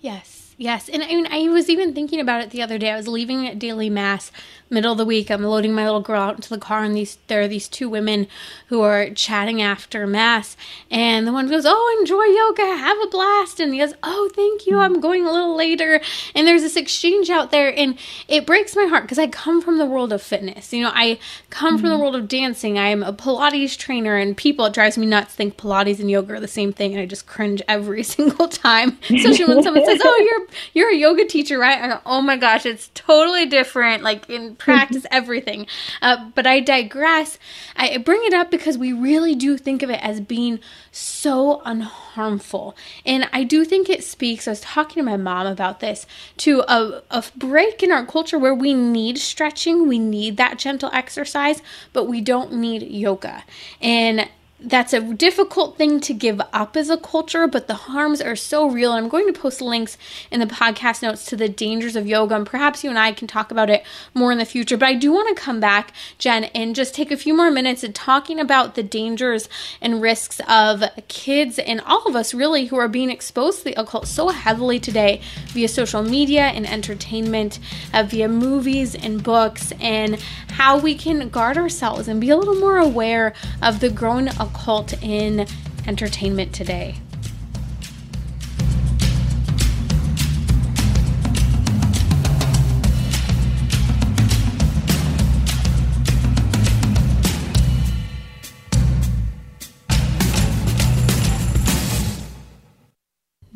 Yes. 0.00 0.35
Yes, 0.58 0.88
and 0.88 1.02
I 1.02 1.08
mean, 1.08 1.26
I 1.30 1.46
was 1.50 1.68
even 1.68 1.92
thinking 1.92 2.18
about 2.18 2.40
it 2.40 2.48
the 2.48 2.62
other 2.62 2.78
day. 2.78 2.90
I 2.90 2.96
was 2.96 3.06
leaving 3.06 3.46
at 3.46 3.58
daily 3.58 3.90
mass, 3.90 4.32
middle 4.70 4.92
of 4.92 4.96
the 4.96 5.04
week. 5.04 5.30
I'm 5.30 5.42
loading 5.42 5.74
my 5.74 5.84
little 5.84 6.00
girl 6.00 6.22
out 6.22 6.36
into 6.36 6.48
the 6.48 6.56
car, 6.56 6.82
and 6.82 6.96
these 6.96 7.18
there 7.26 7.42
are 7.42 7.48
these 7.48 7.68
two 7.68 7.90
women 7.90 8.26
who 8.68 8.80
are 8.80 9.10
chatting 9.10 9.60
after 9.60 10.06
mass, 10.06 10.56
and 10.90 11.26
the 11.26 11.32
one 11.32 11.46
goes, 11.46 11.64
"Oh, 11.66 11.96
enjoy 12.00 12.24
yoga, 12.24 12.74
have 12.74 12.96
a 13.02 13.06
blast," 13.06 13.60
and 13.60 13.74
he 13.74 13.80
goes, 13.80 13.92
"Oh, 14.02 14.30
thank 14.34 14.66
you, 14.66 14.78
I'm 14.78 14.98
going 14.98 15.26
a 15.26 15.30
little 15.30 15.54
later." 15.54 16.00
And 16.34 16.46
there's 16.46 16.62
this 16.62 16.76
exchange 16.76 17.28
out 17.28 17.50
there, 17.50 17.78
and 17.78 17.98
it 18.26 18.46
breaks 18.46 18.74
my 18.74 18.86
heart 18.86 19.04
because 19.04 19.18
I 19.18 19.26
come 19.26 19.60
from 19.60 19.76
the 19.76 19.84
world 19.84 20.10
of 20.10 20.22
fitness. 20.22 20.72
You 20.72 20.84
know, 20.84 20.92
I 20.94 21.18
come 21.50 21.74
mm-hmm. 21.74 21.80
from 21.82 21.90
the 21.90 21.96
mm-hmm. 21.96 22.02
world 22.02 22.16
of 22.16 22.28
dancing. 22.28 22.78
I 22.78 22.88
am 22.88 23.02
a 23.02 23.12
Pilates 23.12 23.76
trainer, 23.76 24.16
and 24.16 24.34
people 24.34 24.64
it 24.64 24.72
drives 24.72 24.96
me 24.96 25.04
nuts 25.04 25.34
think 25.34 25.58
Pilates 25.58 26.00
and 26.00 26.10
yoga 26.10 26.32
are 26.32 26.40
the 26.40 26.48
same 26.48 26.72
thing, 26.72 26.94
and 26.94 27.02
I 27.02 27.04
just 27.04 27.26
cringe 27.26 27.60
every 27.68 28.02
single 28.16 28.48
time, 28.48 28.98
especially 29.10 29.44
when 29.44 29.62
someone 29.62 29.84
says, 29.84 30.00
"Oh, 30.02 30.28
you're." 30.30 30.45
You're 30.72 30.90
a 30.90 30.96
yoga 30.96 31.24
teacher, 31.26 31.58
right? 31.58 31.90
Go, 31.90 32.00
oh 32.06 32.20
my 32.20 32.36
gosh, 32.36 32.66
it's 32.66 32.90
totally 32.94 33.46
different, 33.46 34.02
like 34.02 34.28
in 34.28 34.56
practice, 34.66 35.06
everything. 35.10 35.66
Uh, 36.02 36.30
but 36.34 36.46
I 36.46 36.60
digress. 36.60 37.38
I 37.76 37.98
bring 37.98 38.20
it 38.24 38.34
up 38.34 38.50
because 38.50 38.78
we 38.78 38.92
really 38.92 39.34
do 39.34 39.56
think 39.56 39.82
of 39.82 39.90
it 39.90 40.02
as 40.02 40.20
being 40.20 40.60
so 40.90 41.60
unharmful. 41.64 42.74
And 43.04 43.28
I 43.32 43.44
do 43.44 43.64
think 43.64 43.88
it 43.88 44.04
speaks, 44.04 44.48
I 44.48 44.52
was 44.52 44.60
talking 44.60 45.02
to 45.02 45.10
my 45.10 45.16
mom 45.16 45.46
about 45.46 45.80
this, 45.80 46.06
to 46.38 46.60
a, 46.60 47.02
a 47.10 47.24
break 47.36 47.82
in 47.82 47.92
our 47.92 48.06
culture 48.06 48.38
where 48.38 48.54
we 48.54 48.74
need 48.74 49.18
stretching, 49.18 49.88
we 49.88 49.98
need 49.98 50.36
that 50.36 50.58
gentle 50.58 50.90
exercise, 50.92 51.62
but 51.92 52.04
we 52.04 52.20
don't 52.20 52.52
need 52.52 52.82
yoga. 52.82 53.44
And 53.80 54.28
that's 54.58 54.94
a 54.94 55.00
difficult 55.00 55.76
thing 55.76 56.00
to 56.00 56.14
give 56.14 56.40
up 56.52 56.78
as 56.78 56.88
a 56.88 56.96
culture, 56.96 57.46
but 57.46 57.66
the 57.66 57.74
harms 57.74 58.22
are 58.22 58.36
so 58.36 58.68
real. 58.68 58.92
I'm 58.92 59.08
going 59.08 59.26
to 59.26 59.38
post 59.38 59.60
links 59.60 59.98
in 60.30 60.40
the 60.40 60.46
podcast 60.46 61.02
notes 61.02 61.26
to 61.26 61.36
the 61.36 61.48
dangers 61.48 61.94
of 61.94 62.06
yoga, 62.06 62.36
and 62.36 62.46
perhaps 62.46 62.82
you 62.82 62.88
and 62.88 62.98
I 62.98 63.12
can 63.12 63.28
talk 63.28 63.50
about 63.50 63.68
it 63.68 63.84
more 64.14 64.32
in 64.32 64.38
the 64.38 64.46
future. 64.46 64.78
But 64.78 64.88
I 64.88 64.94
do 64.94 65.12
want 65.12 65.36
to 65.36 65.42
come 65.42 65.60
back, 65.60 65.92
Jen, 66.18 66.44
and 66.44 66.74
just 66.74 66.94
take 66.94 67.10
a 67.10 67.18
few 67.18 67.36
more 67.36 67.50
minutes 67.50 67.84
and 67.84 67.94
talking 67.94 68.40
about 68.40 68.76
the 68.76 68.82
dangers 68.82 69.48
and 69.82 70.00
risks 70.00 70.40
of 70.48 70.82
kids 71.08 71.58
and 71.58 71.82
all 71.82 72.06
of 72.06 72.16
us 72.16 72.32
really 72.32 72.66
who 72.66 72.76
are 72.76 72.88
being 72.88 73.10
exposed 73.10 73.58
to 73.58 73.64
the 73.64 73.80
occult 73.80 74.06
so 74.06 74.28
heavily 74.28 74.80
today 74.80 75.20
via 75.48 75.68
social 75.68 76.02
media 76.02 76.44
and 76.44 76.66
entertainment, 76.66 77.58
uh, 77.92 78.02
via 78.04 78.26
movies 78.28 78.94
and 78.94 79.22
books, 79.22 79.72
and 79.80 80.14
how 80.52 80.78
we 80.78 80.94
can 80.94 81.28
guard 81.28 81.58
ourselves 81.58 82.08
and 82.08 82.22
be 82.22 82.30
a 82.30 82.36
little 82.36 82.54
more 82.54 82.78
aware 82.78 83.34
of 83.60 83.80
the 83.80 83.90
growing 83.90 84.28
occult 84.46 85.00
in 85.02 85.46
entertainment 85.86 86.52
today. 86.54 86.96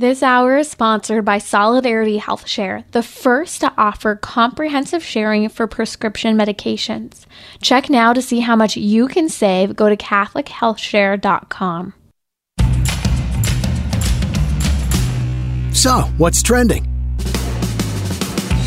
This 0.01 0.23
hour 0.23 0.57
is 0.57 0.71
sponsored 0.71 1.27
by 1.27 1.37
Solidarity 1.37 2.17
Health 2.17 2.49
Share, 2.49 2.85
the 2.93 3.03
first 3.03 3.61
to 3.61 3.71
offer 3.77 4.17
comprehensive 4.17 5.05
sharing 5.05 5.47
for 5.51 5.67
prescription 5.67 6.39
medications. 6.39 7.27
Check 7.61 7.91
now 7.91 8.15
to 8.15 8.23
see 8.23 8.41
how 8.41 8.57
much 8.57 8.79
you 8.79 9.09
can 9.09 9.29
save. 9.29 9.77
Go 9.77 9.91
to 9.91 9.99
CatholicHealthShare.com. 9.99 11.93
So, 15.75 16.01
what's 16.17 16.43
trending? 16.43 16.85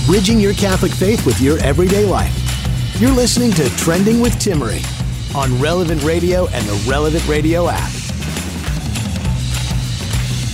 Bridging 0.05 0.39
your 0.39 0.53
Catholic 0.53 0.91
faith 0.91 1.25
with 1.25 1.41
your 1.41 1.57
everyday 1.63 2.05
life. 2.05 2.37
You're 3.01 3.09
listening 3.09 3.53
to 3.53 3.75
Trending 3.77 4.21
with 4.21 4.33
Timmerie 4.33 4.85
on 5.35 5.59
Relevant 5.59 6.03
Radio 6.03 6.45
and 6.49 6.63
the 6.67 6.79
Relevant 6.87 7.27
Radio 7.27 7.69
app. 7.69 8.02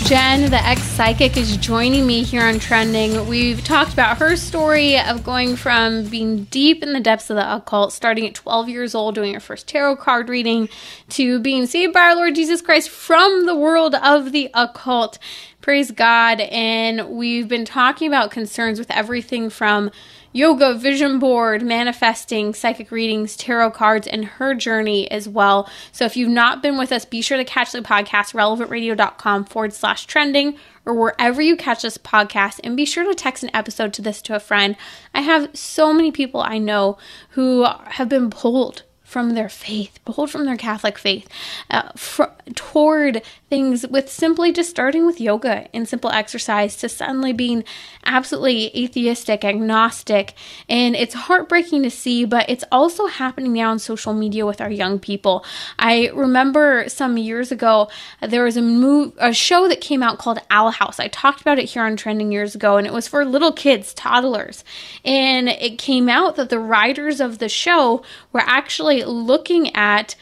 Jen, 0.06 0.50
the 0.50 0.66
ex 0.66 0.82
psychic, 0.82 1.38
is 1.38 1.56
joining 1.58 2.08
me 2.08 2.24
here 2.24 2.42
on 2.42 2.58
Trending. 2.58 3.28
We've 3.28 3.64
talked 3.64 3.94
about 3.94 4.18
her 4.18 4.36
story 4.36 5.00
of 5.00 5.24
going 5.24 5.56
from 5.56 6.06
being 6.06 6.46
deep 6.46 6.82
in 6.82 6.94
the 6.94 7.00
depths 7.00 7.30
of 7.30 7.36
the 7.36 7.56
occult, 7.56 7.94
starting 7.94 8.26
at 8.26 8.34
12 8.34 8.70
years 8.70 8.96
old, 8.96 9.14
doing 9.14 9.36
her 9.36 9.40
first 9.40 9.68
tarot 9.68 9.98
card 9.98 10.28
reading, 10.28 10.68
to 11.10 11.40
being 11.40 11.68
saved 11.68 11.94
by 11.94 12.00
our 12.00 12.16
Lord 12.16 12.34
Jesus 12.34 12.62
Christ 12.62 12.90
from 12.90 13.46
the 13.46 13.56
world 13.56 13.94
of 13.94 14.32
the 14.32 14.50
occult. 14.56 15.20
Praise 15.62 15.92
God. 15.92 16.40
And 16.40 17.10
we've 17.10 17.48
been 17.48 17.66
talking 17.66 18.08
about 18.08 18.32
concerns 18.32 18.80
with 18.80 18.90
everything 18.90 19.50
from 19.52 19.92
yoga, 20.32 20.74
vision 20.74 21.20
board, 21.20 21.62
manifesting, 21.62 22.54
psychic 22.54 22.92
readings, 22.92 23.36
tarot 23.36 23.72
cards, 23.72 24.08
and 24.08 24.26
her 24.26 24.54
journey 24.54 25.10
as 25.12 25.28
well. 25.28 25.70
So 25.92 26.06
if 26.06 26.16
you've 26.16 26.30
not 26.30 26.62
been 26.62 26.78
with 26.78 26.92
us, 26.92 27.06
be 27.06 27.22
sure 27.22 27.38
to 27.38 27.46
catch 27.46 27.72
the 27.72 27.82
podcast, 27.82 28.34
relevantradio.com 28.34 29.46
forward 29.46 29.74
slash 29.74 30.06
trending, 30.06 30.58
or 30.86 30.94
wherever 30.94 31.42
you 31.42 31.56
catch 31.56 31.82
this 31.82 31.98
podcast, 31.98 32.60
and 32.64 32.78
be 32.78 32.86
sure 32.86 33.04
to 33.04 33.14
text 33.14 33.44
an 33.44 33.52
episode 33.54 33.94
to 33.94 34.02
this 34.02 34.22
to 34.24 34.36
a 34.36 34.40
friend. 34.40 34.76
I 35.14 35.22
have 35.22 35.50
so 35.54 35.94
many 35.94 36.12
people 36.12 36.42
I 36.42 36.58
know 36.58 36.98
who 37.32 37.66
have 37.66 38.10
been 38.10 38.30
pulled 38.30 38.84
from 39.10 39.32
their 39.32 39.50
faith, 39.50 39.98
bold 40.06 40.30
from 40.30 40.46
their 40.46 40.56
Catholic 40.56 41.00
faith, 41.00 41.28
uh, 41.72 41.90
fr- 41.96 42.26
toward 42.54 43.24
things 43.50 43.88
with 43.88 44.08
simply 44.08 44.54
just 44.54 44.70
starting 44.70 45.04
with 45.04 45.20
yoga 45.20 45.68
and 45.74 45.90
simple 45.90 46.12
exercise 46.12 46.76
to 46.76 46.88
suddenly 46.88 47.34
being 47.34 47.64
absolutely 48.06 48.68
atheistic, 48.78 49.44
agnostic. 49.44 50.36
And 50.70 50.96
it's 50.96 51.16
heartbreaking 51.16 51.82
to 51.82 51.90
see, 51.90 52.24
but 52.24 52.48
it's 52.48 52.64
also 52.72 53.08
happening 53.08 53.54
now 53.54 53.72
on 53.72 53.80
social 53.80 54.14
media 54.14 54.46
with 54.46 54.62
our 54.62 54.70
young 54.70 55.00
people. 55.00 55.44
I 55.80 56.12
remember 56.14 56.88
some 56.88 57.18
years 57.18 57.52
ago, 57.52 57.90
there 58.22 58.44
was 58.44 58.58
a 58.58 58.62
move, 58.62 59.14
a 59.18 59.34
show 59.34 59.68
that 59.70 59.82
came 59.82 60.04
out 60.04 60.20
called 60.20 60.38
Owl 60.52 60.70
House. 60.70 61.00
I 61.00 61.08
talked 61.08 61.42
about 61.42 61.58
it 61.58 61.66
here 61.66 61.82
on 61.82 61.98
Trending 61.98 62.32
years 62.32 62.54
ago, 62.54 62.78
and 62.78 62.86
it 62.86 62.94
was 62.94 63.08
for 63.08 63.26
little 63.26 63.52
kids, 63.52 63.92
toddlers. 63.96 64.64
And 65.04 65.50
it 65.50 65.80
came 65.80 66.10
out 66.10 66.36
that 66.36 66.50
the 66.50 66.60
writers 66.60 67.20
of 67.20 67.40
the 67.40 67.50
show 67.50 68.04
were 68.32 68.44
actually 68.46 68.99
looking 69.06 69.76
at 69.76 70.16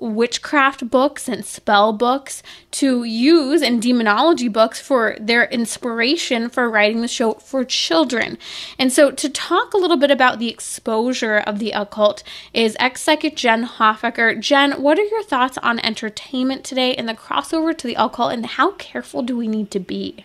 witchcraft 0.00 0.90
books 0.90 1.28
and 1.28 1.44
spell 1.44 1.92
books 1.92 2.42
to 2.70 3.04
use 3.04 3.62
and 3.62 3.82
demonology 3.82 4.48
books 4.48 4.80
for 4.80 5.16
their 5.20 5.44
inspiration 5.44 6.48
for 6.48 6.70
writing 6.70 7.02
the 7.02 7.08
show 7.08 7.34
for 7.34 7.64
children. 7.64 8.38
And 8.78 8.92
so, 8.92 9.10
to 9.10 9.28
talk 9.28 9.74
a 9.74 9.78
little 9.78 9.96
bit 9.96 10.10
about 10.10 10.38
the 10.38 10.48
exposure 10.48 11.38
of 11.38 11.58
the 11.58 11.72
occult 11.72 12.22
is 12.54 12.76
ex 12.80 13.02
psychic 13.02 13.36
Jen 13.36 13.66
Hofecker. 13.66 14.40
Jen, 14.40 14.82
what 14.82 14.98
are 14.98 15.04
your 15.04 15.22
thoughts 15.22 15.58
on 15.58 15.78
entertainment 15.80 16.64
today 16.64 16.94
and 16.94 17.08
the 17.08 17.14
crossover 17.14 17.76
to 17.76 17.86
the 17.86 18.02
occult, 18.02 18.32
and 18.32 18.46
how 18.46 18.72
careful 18.72 19.22
do 19.22 19.36
we 19.36 19.48
need 19.48 19.70
to 19.70 19.80
be? 19.80 20.24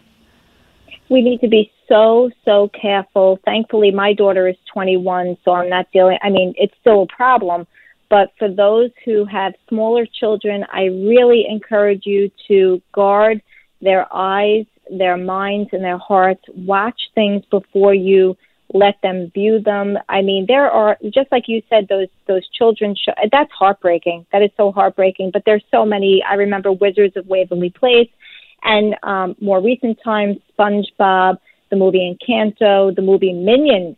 We 1.09 1.21
need 1.21 1.41
to 1.41 1.47
be 1.47 1.71
so, 1.87 2.31
so 2.45 2.69
careful. 2.69 3.39
Thankfully, 3.45 3.91
my 3.91 4.13
daughter 4.13 4.47
is 4.47 4.55
21, 4.73 5.37
so 5.45 5.51
I'm 5.51 5.69
not 5.69 5.91
dealing, 5.91 6.17
I 6.23 6.31
mean, 6.31 6.55
it's 6.57 6.73
still 6.81 7.03
a 7.03 7.07
problem 7.07 7.67
but 8.09 8.31
for 8.37 8.49
those 8.49 8.91
who 9.03 9.25
have 9.25 9.53
smaller 9.69 10.05
children, 10.19 10.65
I 10.71 10.85
really 10.85 11.45
encourage 11.47 12.03
you 12.05 12.31
to 12.47 12.81
guard 12.93 13.41
their 13.81 14.07
eyes, 14.13 14.65
their 14.89 15.17
minds, 15.17 15.69
and 15.73 15.83
their 15.83 15.97
hearts. 15.97 16.41
Watch 16.55 16.99
things 17.13 17.43
before 17.49 17.93
you 17.93 18.37
let 18.73 18.95
them 19.01 19.31
view 19.33 19.59
them. 19.59 19.97
I 20.09 20.21
mean, 20.21 20.45
there 20.47 20.69
are 20.69 20.97
just 21.13 21.31
like 21.31 21.47
you 21.47 21.61
said, 21.69 21.87
those 21.87 22.07
those 22.27 22.47
children. 22.49 22.95
Show, 22.95 23.13
that's 23.31 23.51
heartbreaking. 23.51 24.25
That 24.31 24.41
is 24.41 24.51
so 24.57 24.71
heartbreaking. 24.71 25.31
But 25.31 25.43
there's 25.45 25.63
so 25.71 25.85
many. 25.85 26.23
I 26.27 26.35
remember 26.35 26.71
Wizards 26.71 27.17
of 27.17 27.27
Waverly 27.27 27.69
Place, 27.69 28.09
and 28.63 28.95
um, 29.03 29.35
more 29.39 29.61
recent 29.61 29.99
times, 30.03 30.37
SpongeBob, 30.57 31.37
the 31.69 31.75
movie 31.75 32.17
Encanto, 32.17 32.95
the 32.95 33.01
movie 33.01 33.33
Minions 33.33 33.97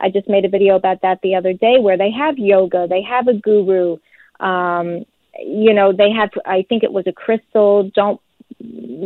I 0.00 0.10
just 0.10 0.28
made 0.28 0.44
a 0.44 0.48
video 0.48 0.76
about 0.76 1.02
that 1.02 1.20
the 1.22 1.34
other 1.34 1.52
day 1.52 1.76
where 1.78 1.98
they 1.98 2.10
have 2.10 2.38
yoga, 2.38 2.86
they 2.88 3.02
have 3.02 3.28
a 3.28 3.34
guru, 3.34 3.96
um, 4.40 5.04
you 5.38 5.72
know, 5.72 5.92
they 5.92 6.10
have. 6.10 6.30
I 6.44 6.64
think 6.68 6.82
it 6.82 6.92
was 6.92 7.06
a 7.06 7.12
crystal. 7.12 7.90
Don't 7.94 8.20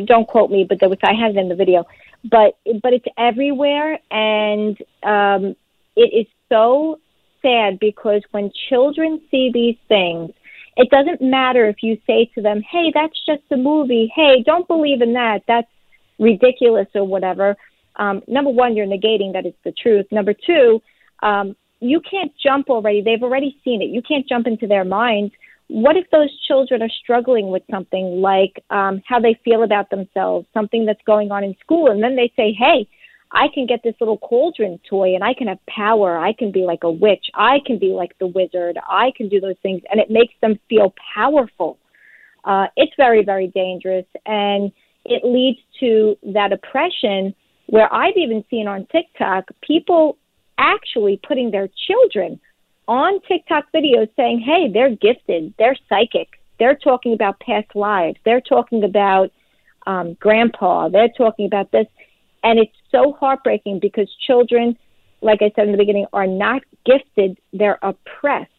don't 0.06 0.26
quote 0.26 0.50
me, 0.50 0.64
but 0.68 0.80
there 0.80 0.88
was 0.88 0.98
I 1.02 1.12
had 1.12 1.36
it 1.36 1.38
in 1.38 1.48
the 1.48 1.54
video. 1.54 1.84
But 2.24 2.56
but 2.82 2.92
it's 2.92 3.06
everywhere, 3.18 3.98
and 4.10 4.76
um, 5.02 5.56
it 5.96 6.12
is 6.14 6.26
so 6.48 7.00
sad 7.42 7.78
because 7.78 8.22
when 8.30 8.50
children 8.68 9.20
see 9.30 9.50
these 9.52 9.76
things, 9.88 10.30
it 10.76 10.88
doesn't 10.90 11.20
matter 11.20 11.68
if 11.68 11.82
you 11.82 11.98
say 12.06 12.30
to 12.34 12.42
them, 12.42 12.62
"Hey, 12.62 12.92
that's 12.94 13.18
just 13.26 13.42
a 13.50 13.56
movie. 13.56 14.10
Hey, 14.14 14.42
don't 14.44 14.68
believe 14.68 15.02
in 15.02 15.12
that. 15.14 15.42
That's 15.46 15.70
ridiculous 16.18 16.88
or 16.94 17.04
whatever." 17.04 17.56
Um, 17.96 18.22
number 18.26 18.50
one, 18.50 18.76
you're 18.76 18.86
negating 18.86 19.32
that 19.34 19.46
it's 19.46 19.58
the 19.64 19.72
truth. 19.72 20.06
Number 20.10 20.34
two, 20.34 20.80
um, 21.22 21.56
you 21.80 22.00
can't 22.00 22.32
jump 22.42 22.70
already. 22.70 23.02
They've 23.02 23.22
already 23.22 23.58
seen 23.64 23.82
it. 23.82 23.86
You 23.86 24.02
can't 24.02 24.26
jump 24.28 24.46
into 24.46 24.66
their 24.66 24.84
minds. 24.84 25.34
What 25.68 25.96
if 25.96 26.08
those 26.10 26.30
children 26.46 26.82
are 26.82 26.90
struggling 27.02 27.50
with 27.50 27.62
something 27.70 28.20
like 28.20 28.62
um, 28.70 29.02
how 29.06 29.20
they 29.20 29.38
feel 29.44 29.62
about 29.62 29.90
themselves, 29.90 30.46
something 30.52 30.84
that's 30.84 31.00
going 31.06 31.30
on 31.30 31.44
in 31.44 31.56
school, 31.60 31.90
and 31.90 32.02
then 32.02 32.14
they 32.14 32.32
say, 32.36 32.52
hey, 32.52 32.86
I 33.32 33.46
can 33.52 33.66
get 33.66 33.82
this 33.82 33.94
little 33.98 34.18
cauldron 34.18 34.78
toy 34.88 35.14
and 35.14 35.24
I 35.24 35.32
can 35.34 35.48
have 35.48 35.58
power. 35.66 36.18
I 36.18 36.34
can 36.34 36.52
be 36.52 36.60
like 36.60 36.84
a 36.84 36.90
witch. 36.90 37.26
I 37.34 37.58
can 37.66 37.78
be 37.78 37.88
like 37.88 38.16
the 38.18 38.26
wizard. 38.26 38.78
I 38.86 39.10
can 39.16 39.28
do 39.28 39.40
those 39.40 39.56
things. 39.62 39.80
And 39.90 39.98
it 39.98 40.10
makes 40.10 40.34
them 40.42 40.58
feel 40.68 40.94
powerful. 41.14 41.78
Uh, 42.44 42.66
it's 42.76 42.92
very, 42.96 43.24
very 43.24 43.46
dangerous. 43.46 44.04
And 44.26 44.70
it 45.04 45.24
leads 45.24 45.58
to 45.80 46.16
that 46.34 46.52
oppression 46.52 47.34
where 47.72 47.90
I've 47.90 48.18
even 48.18 48.44
seen 48.50 48.68
on 48.68 48.86
TikTok 48.92 49.48
people 49.62 50.18
actually 50.58 51.18
putting 51.26 51.50
their 51.50 51.70
children 51.88 52.38
on 52.86 53.18
TikTok 53.26 53.64
videos 53.74 54.10
saying, 54.14 54.40
hey, 54.40 54.70
they're 54.70 54.94
gifted, 54.94 55.54
they're 55.58 55.78
psychic, 55.88 56.28
they're 56.58 56.76
talking 56.76 57.14
about 57.14 57.40
past 57.40 57.74
lives, 57.74 58.18
they're 58.26 58.42
talking 58.42 58.84
about 58.84 59.30
um, 59.86 60.12
grandpa, 60.20 60.90
they're 60.90 61.08
talking 61.16 61.46
about 61.46 61.72
this. 61.72 61.86
And 62.42 62.58
it's 62.58 62.76
so 62.90 63.16
heartbreaking 63.18 63.78
because 63.80 64.14
children, 64.26 64.76
like 65.22 65.40
I 65.40 65.50
said 65.56 65.64
in 65.64 65.72
the 65.72 65.78
beginning, 65.78 66.04
are 66.12 66.26
not 66.26 66.60
gifted, 66.84 67.38
they're 67.54 67.78
oppressed. 67.80 68.50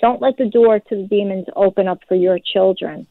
Don't 0.00 0.22
let 0.22 0.38
the 0.38 0.48
door 0.48 0.80
to 0.80 0.96
the 0.96 1.06
demons 1.06 1.44
open 1.56 1.88
up 1.88 1.98
for 2.08 2.14
your 2.14 2.38
children. 2.38 3.06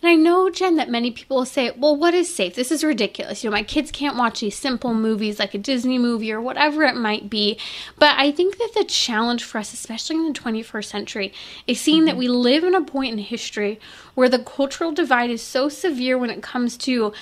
And 0.00 0.10
I 0.10 0.14
know, 0.14 0.48
Jen, 0.48 0.76
that 0.76 0.88
many 0.88 1.10
people 1.10 1.38
will 1.38 1.44
say, 1.44 1.72
well, 1.76 1.96
what 1.96 2.14
is 2.14 2.32
safe? 2.32 2.54
This 2.54 2.70
is 2.70 2.84
ridiculous. 2.84 3.42
You 3.42 3.50
know, 3.50 3.56
my 3.56 3.64
kids 3.64 3.90
can't 3.90 4.16
watch 4.16 4.40
these 4.40 4.56
simple 4.56 4.94
movies 4.94 5.40
like 5.40 5.54
a 5.54 5.58
Disney 5.58 5.98
movie 5.98 6.32
or 6.32 6.40
whatever 6.40 6.84
it 6.84 6.94
might 6.94 7.28
be. 7.28 7.58
But 7.98 8.16
I 8.16 8.30
think 8.30 8.58
that 8.58 8.74
the 8.74 8.84
challenge 8.84 9.42
for 9.42 9.58
us, 9.58 9.72
especially 9.72 10.16
in 10.16 10.32
the 10.32 10.38
21st 10.38 10.84
century, 10.84 11.32
is 11.66 11.80
seeing 11.80 12.00
mm-hmm. 12.00 12.06
that 12.06 12.16
we 12.16 12.28
live 12.28 12.62
in 12.62 12.76
a 12.76 12.82
point 12.82 13.12
in 13.12 13.18
history 13.18 13.80
where 14.14 14.28
the 14.28 14.38
cultural 14.38 14.92
divide 14.92 15.30
is 15.30 15.42
so 15.42 15.68
severe 15.68 16.16
when 16.16 16.30
it 16.30 16.42
comes 16.44 16.76
to 16.76 17.12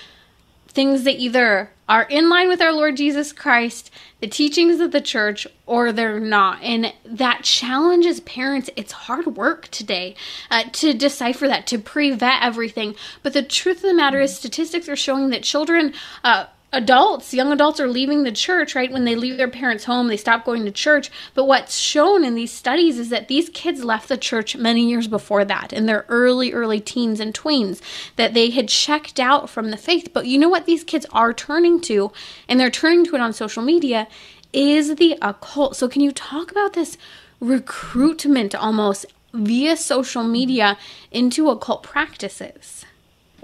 things 0.69 1.05
that 1.05 1.19
either 1.19 1.71
are 1.89 2.03
in 2.03 2.29
line 2.29 2.49
with 2.49 2.61
our 2.61 2.73
Lord 2.73 2.97
Jesus 2.97 3.33
Christ, 3.33 3.91
the 4.21 4.27
teachings 4.27 4.81
of 4.81 4.91
the 4.91 5.01
church, 5.01 5.47
or 5.67 5.93
they're 5.93 6.19
not. 6.19 6.63
And 6.63 6.93
that 7.05 7.45
challenges 7.45 8.21
parents. 8.21 8.71
It's 8.77 8.93
hard 8.93 9.37
work 9.37 9.69
today 9.69 10.17
uh, 10.51 10.65
to 10.73 10.95
decipher 10.95 11.47
that, 11.47 11.67
to 11.69 11.79
pre 11.79 12.11
vet 12.11 12.43
everything. 12.43 12.95
But 13.23 13.35
the 13.35 13.43
truth 13.43 13.79
of 13.79 13.83
the 13.83 13.95
matter 13.95 14.21
is, 14.21 14.37
statistics 14.37 14.89
are 14.89 14.97
showing 14.97 15.31
that 15.31 15.43
children, 15.43 15.93
uh, 16.25 16.47
adults, 16.77 17.33
young 17.33 17.53
adults 17.53 17.81
are 17.81 17.89
leaving 17.89 18.23
the 18.23 18.33
church, 18.33 18.75
right? 18.75 18.93
When 18.93 19.05
they 19.05 19.15
leave 19.15 19.37
their 19.37 19.49
parents' 19.49 19.85
home, 19.85 20.09
they 20.09 20.17
stop 20.17 20.45
going 20.45 20.65
to 20.65 20.71
church. 20.71 21.11
But 21.35 21.47
what's 21.47 21.77
shown 21.77 22.25
in 22.25 22.35
these 22.35 22.53
studies 22.53 22.99
is 22.99 23.09
that 23.09 23.29
these 23.29 23.49
kids 23.49 23.83
left 23.83 24.09
the 24.09 24.19
church 24.19 24.57
many 24.57 24.89
years 24.89 25.09
before 25.09 25.45
that, 25.47 25.73
in 25.73 25.87
their 25.87 26.05
early, 26.09 26.53
early 26.53 26.81
teens 26.81 27.19
and 27.19 27.33
tweens, 27.33 27.81
that 28.17 28.35
they 28.35 28.51
had 28.51 28.69
checked 28.69 29.19
out 29.19 29.49
from 29.49 29.71
the 29.71 29.77
faith. 29.77 30.11
But 30.13 30.27
you 30.27 30.39
know 30.39 30.49
what 30.49 30.67
these 30.67 30.85
kids 30.85 31.07
are 31.13 31.33
turning 31.33 31.81
to, 31.83 32.13
and 32.49 32.61
they're 32.61 32.71
turning 32.71 33.05
to 33.07 33.15
it 33.15 33.21
on 33.21 33.33
social 33.33 33.63
media, 33.63 34.07
is 34.53 34.97
the 34.97 35.19
occult. 35.23 35.77
So, 35.77 35.89
can 35.89 36.03
you 36.03 36.13
talk 36.13 36.51
about 36.51 36.75
this 36.75 36.99
recruitment 37.41 38.55
almost 38.55 39.07
via 39.33 39.77
social 39.77 40.23
media 40.23 40.79
into 41.11 41.49
occult 41.49 41.83
practices? 41.83 42.85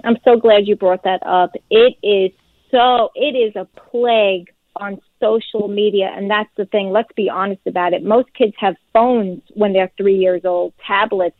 I'm 0.03 0.17
so 0.23 0.37
glad 0.37 0.67
you 0.67 0.75
brought 0.75 1.03
that 1.03 1.25
up. 1.25 1.55
It 1.69 1.95
is 2.03 2.31
so 2.73 3.11
it 3.13 3.35
is 3.35 3.55
a 3.55 3.65
plague 3.65 4.51
on 4.75 4.99
social 5.21 5.67
media, 5.67 6.11
and 6.15 6.29
that's 6.29 6.49
the 6.57 6.65
thing. 6.65 6.89
Let's 6.89 7.11
be 7.15 7.29
honest 7.29 7.61
about 7.67 7.93
it. 7.93 8.03
Most 8.03 8.33
kids 8.33 8.53
have 8.57 8.75
phones 8.91 9.41
when 9.53 9.73
they're 9.73 9.91
three 9.95 10.17
years 10.17 10.41
old, 10.43 10.73
tablets. 10.85 11.37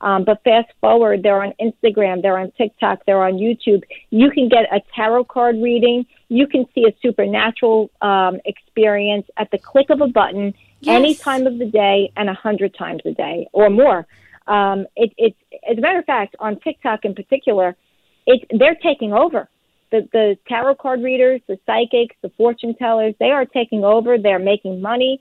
Um, 0.00 0.24
but 0.24 0.42
fast 0.42 0.68
forward, 0.80 1.22
they're 1.22 1.42
on 1.42 1.52
Instagram, 1.60 2.20
they're 2.20 2.36
on 2.36 2.50
TikTok, 2.58 3.06
they're 3.06 3.22
on 3.22 3.34
YouTube. 3.34 3.84
You 4.10 4.30
can 4.30 4.48
get 4.48 4.64
a 4.72 4.80
tarot 4.94 5.24
card 5.26 5.56
reading. 5.62 6.04
You 6.28 6.46
can 6.46 6.66
see 6.74 6.84
a 6.84 6.94
supernatural 7.00 7.90
um, 8.02 8.40
experience 8.44 9.26
at 9.36 9.50
the 9.52 9.58
click 9.58 9.90
of 9.90 10.00
a 10.00 10.08
button, 10.08 10.52
yes. 10.80 10.96
any 10.96 11.14
time 11.14 11.46
of 11.46 11.58
the 11.58 11.66
day, 11.66 12.12
and 12.16 12.28
a 12.28 12.34
hundred 12.34 12.74
times 12.76 13.02
a 13.06 13.12
day 13.12 13.46
or 13.52 13.70
more. 13.70 14.06
Um, 14.46 14.86
it, 14.96 15.12
it's 15.16 15.38
as 15.70 15.78
a 15.78 15.80
matter 15.80 16.00
of 16.00 16.04
fact, 16.04 16.34
on 16.40 16.58
TikTok 16.58 17.04
in 17.04 17.14
particular, 17.14 17.76
it's 18.26 18.44
they're 18.50 18.74
taking 18.74 19.12
over 19.14 19.48
the, 19.94 20.08
the 20.12 20.36
tarot 20.48 20.74
card 20.74 21.02
readers, 21.02 21.40
the 21.46 21.58
psychics, 21.66 22.16
the 22.22 22.30
fortune 22.36 22.74
tellers, 22.74 23.14
they 23.20 23.30
are 23.30 23.44
taking 23.44 23.84
over. 23.84 24.18
They're 24.18 24.40
making 24.40 24.82
money. 24.82 25.20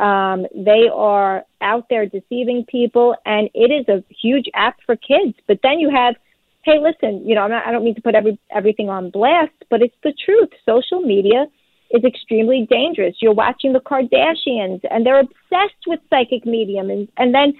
Um, 0.00 0.46
they 0.54 0.88
are 0.92 1.44
out 1.60 1.86
there 1.88 2.06
deceiving 2.06 2.64
people, 2.68 3.14
and 3.24 3.48
it 3.54 3.70
is 3.70 3.88
a 3.88 4.04
huge 4.22 4.46
app 4.54 4.76
for 4.84 4.96
kids. 4.96 5.34
But 5.46 5.60
then 5.62 5.78
you 5.78 5.90
have, 5.90 6.16
hey, 6.64 6.78
listen, 6.80 7.26
you 7.26 7.34
know, 7.34 7.42
I'm 7.42 7.50
not, 7.50 7.66
I 7.66 7.70
don't 7.72 7.84
mean 7.84 7.94
to 7.94 8.02
put 8.02 8.14
every 8.14 8.38
everything 8.54 8.88
on 8.88 9.10
blast, 9.10 9.54
but 9.70 9.82
it's 9.82 9.96
the 10.02 10.12
truth. 10.24 10.50
Social 10.66 11.00
media 11.00 11.46
is 11.90 12.04
extremely 12.04 12.66
dangerous. 12.68 13.16
You're 13.20 13.32
watching 13.32 13.72
the 13.72 13.80
Kardashians, 13.80 14.80
and 14.90 15.06
they're 15.06 15.20
obsessed 15.20 15.82
with 15.86 16.00
psychic 16.10 16.44
medium, 16.44 16.90
and 16.90 17.08
and 17.16 17.34
then 17.34 17.54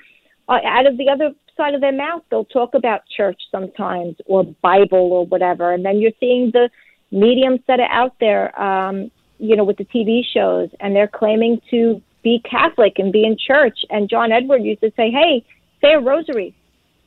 uh, 0.48 0.58
out 0.64 0.86
of 0.86 0.96
the 0.96 1.08
other 1.08 1.30
side 1.58 1.74
of 1.74 1.82
their 1.82 1.92
mouth, 1.92 2.22
they'll 2.30 2.46
talk 2.46 2.74
about 2.74 3.02
church 3.14 3.38
sometimes 3.50 4.16
or 4.24 4.44
Bible 4.62 5.12
or 5.12 5.26
whatever. 5.26 5.72
And 5.72 5.84
then 5.84 5.98
you're 5.98 6.12
seeing 6.18 6.50
the 6.52 6.70
mediums 7.10 7.60
that 7.68 7.80
are 7.80 7.90
out 7.90 8.14
there, 8.20 8.58
um, 8.58 9.10
you 9.38 9.56
know, 9.56 9.64
with 9.64 9.76
the 9.76 9.84
TV 9.84 10.22
shows, 10.24 10.70
and 10.80 10.96
they're 10.96 11.06
claiming 11.08 11.60
to 11.70 12.00
be 12.22 12.40
Catholic 12.48 12.94
and 12.98 13.12
be 13.12 13.24
in 13.24 13.36
church. 13.36 13.78
And 13.90 14.08
John 14.08 14.32
Edward 14.32 14.62
used 14.62 14.80
to 14.80 14.92
say, 14.96 15.10
"Hey, 15.10 15.44
say 15.82 15.92
a 15.92 16.00
rosary." 16.00 16.54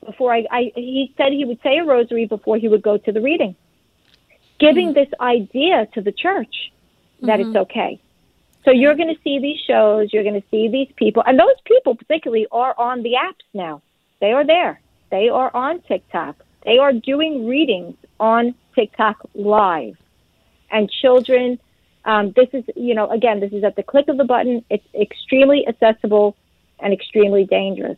Before 0.05 0.33
I, 0.33 0.45
I 0.51 0.71
he 0.75 1.13
said 1.17 1.31
he 1.31 1.45
would 1.45 1.61
say 1.61 1.77
a 1.77 1.83
rosary 1.83 2.25
before 2.25 2.57
he 2.57 2.67
would 2.67 2.81
go 2.81 2.97
to 2.97 3.11
the 3.11 3.21
reading, 3.21 3.55
giving 4.59 4.89
mm-hmm. 4.89 4.99
this 4.99 5.09
idea 5.19 5.87
to 5.93 6.01
the 6.01 6.11
church 6.11 6.71
that 7.21 7.39
mm-hmm. 7.39 7.49
it's 7.49 7.57
okay. 7.57 8.01
So 8.65 8.71
you're 8.71 8.95
going 8.95 9.13
to 9.13 9.21
see 9.23 9.39
these 9.39 9.59
shows, 9.67 10.09
you're 10.13 10.23
going 10.23 10.39
to 10.39 10.47
see 10.49 10.67
these 10.67 10.91
people, 10.95 11.23
and 11.25 11.39
those 11.39 11.59
people 11.65 11.95
particularly 11.95 12.47
are 12.51 12.75
on 12.77 13.01
the 13.03 13.13
apps 13.13 13.45
now. 13.53 13.81
They 14.21 14.31
are 14.31 14.45
there. 14.45 14.79
They 15.09 15.27
are 15.27 15.51
on 15.53 15.81
TikTok. 15.81 16.37
They 16.63 16.77
are 16.77 16.93
doing 16.93 17.47
readings 17.47 17.95
on 18.19 18.55
TikTok 18.75 19.17
live. 19.33 19.97
And 20.69 20.89
children, 20.89 21.59
um, 22.05 22.31
this 22.35 22.47
is, 22.53 22.63
you 22.75 22.95
know, 22.95 23.09
again, 23.09 23.39
this 23.41 23.51
is 23.51 23.63
at 23.63 23.75
the 23.75 23.83
click 23.83 24.07
of 24.07 24.17
the 24.17 24.23
button. 24.23 24.63
It's 24.69 24.85
extremely 24.93 25.67
accessible 25.67 26.37
and 26.79 26.93
extremely 26.93 27.45
dangerous. 27.45 27.97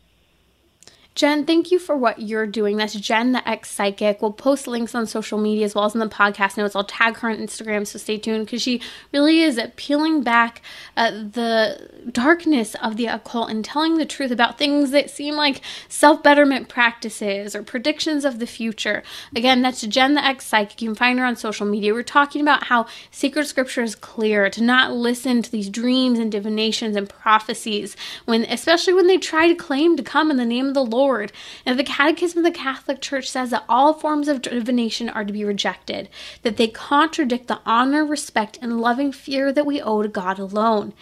Jen, 1.15 1.45
thank 1.45 1.69
you 1.69 1.77
for 1.77 1.95
what 1.95 2.23
you're 2.23 2.47
doing. 2.47 2.77
That's 2.77 2.95
Jen, 2.95 3.33
the 3.33 3.47
ex 3.47 3.69
psychic. 3.69 4.19
We'll 4.19 4.33
post 4.33 4.65
links 4.65 4.95
on 4.95 5.05
social 5.05 5.37
media 5.37 5.65
as 5.65 5.75
well 5.75 5.85
as 5.85 5.93
in 5.93 5.99
the 5.99 6.07
podcast 6.07 6.57
notes. 6.57 6.75
I'll 6.75 6.83
tag 6.83 7.17
her 7.17 7.29
on 7.29 7.37
Instagram, 7.37 7.85
so 7.85 7.99
stay 7.99 8.17
tuned 8.17 8.47
because 8.47 8.63
she 8.63 8.81
really 9.11 9.41
is 9.41 9.61
peeling 9.75 10.23
back 10.23 10.63
uh, 10.97 11.11
the 11.11 12.07
darkness 12.11 12.75
of 12.81 12.97
the 12.97 13.05
occult 13.05 13.51
and 13.51 13.63
telling 13.63 13.97
the 13.97 14.05
truth 14.05 14.31
about 14.31 14.57
things 14.57 14.89
that 14.89 15.11
seem 15.11 15.35
like 15.35 15.61
self 15.87 16.23
betterment 16.23 16.67
practices 16.67 17.55
or 17.55 17.61
predictions 17.61 18.25
of 18.25 18.39
the 18.39 18.47
future. 18.47 19.03
Again, 19.35 19.61
that's 19.61 19.81
Jen, 19.81 20.15
the 20.15 20.25
ex 20.25 20.47
psychic. 20.47 20.81
You 20.81 20.89
can 20.89 20.95
find 20.95 21.19
her 21.19 21.25
on 21.25 21.35
social 21.35 21.67
media. 21.67 21.93
We're 21.93 22.01
talking 22.01 22.41
about 22.41 22.63
how 22.63 22.87
sacred 23.11 23.45
scripture 23.45 23.83
is 23.83 23.93
clear 23.93 24.49
to 24.49 24.63
not 24.63 24.91
listen 24.91 25.43
to 25.43 25.51
these 25.51 25.69
dreams 25.69 26.17
and 26.17 26.31
divinations 26.31 26.95
and 26.95 27.07
prophecies 27.07 27.95
when, 28.25 28.45
especially 28.45 28.93
when 28.93 29.05
they 29.05 29.19
try 29.19 29.47
to 29.47 29.53
claim 29.53 29.95
to 29.95 30.01
come 30.01 30.31
in 30.31 30.37
the 30.37 30.45
name 30.45 30.69
of 30.69 30.73
the 30.73 30.83
Lord 30.83 31.02
Lord. 31.03 31.33
And 31.65 31.77
the 31.77 31.83
Catechism 31.83 32.37
of 32.37 32.45
the 32.45 32.57
Catholic 32.57 33.01
Church 33.01 33.29
says 33.29 33.49
that 33.49 33.65
all 33.67 33.93
forms 33.93 34.29
of 34.29 34.41
divination 34.41 35.09
are 35.09 35.25
to 35.25 35.33
be 35.33 35.43
rejected, 35.43 36.07
that 36.43 36.55
they 36.55 36.69
contradict 36.69 37.47
the 37.47 37.59
honor, 37.65 38.05
respect, 38.05 38.57
and 38.61 38.79
loving 38.79 39.11
fear 39.11 39.51
that 39.51 39.65
we 39.65 39.81
owe 39.81 40.01
to 40.01 40.07
God 40.07 40.39
alone. 40.39 40.93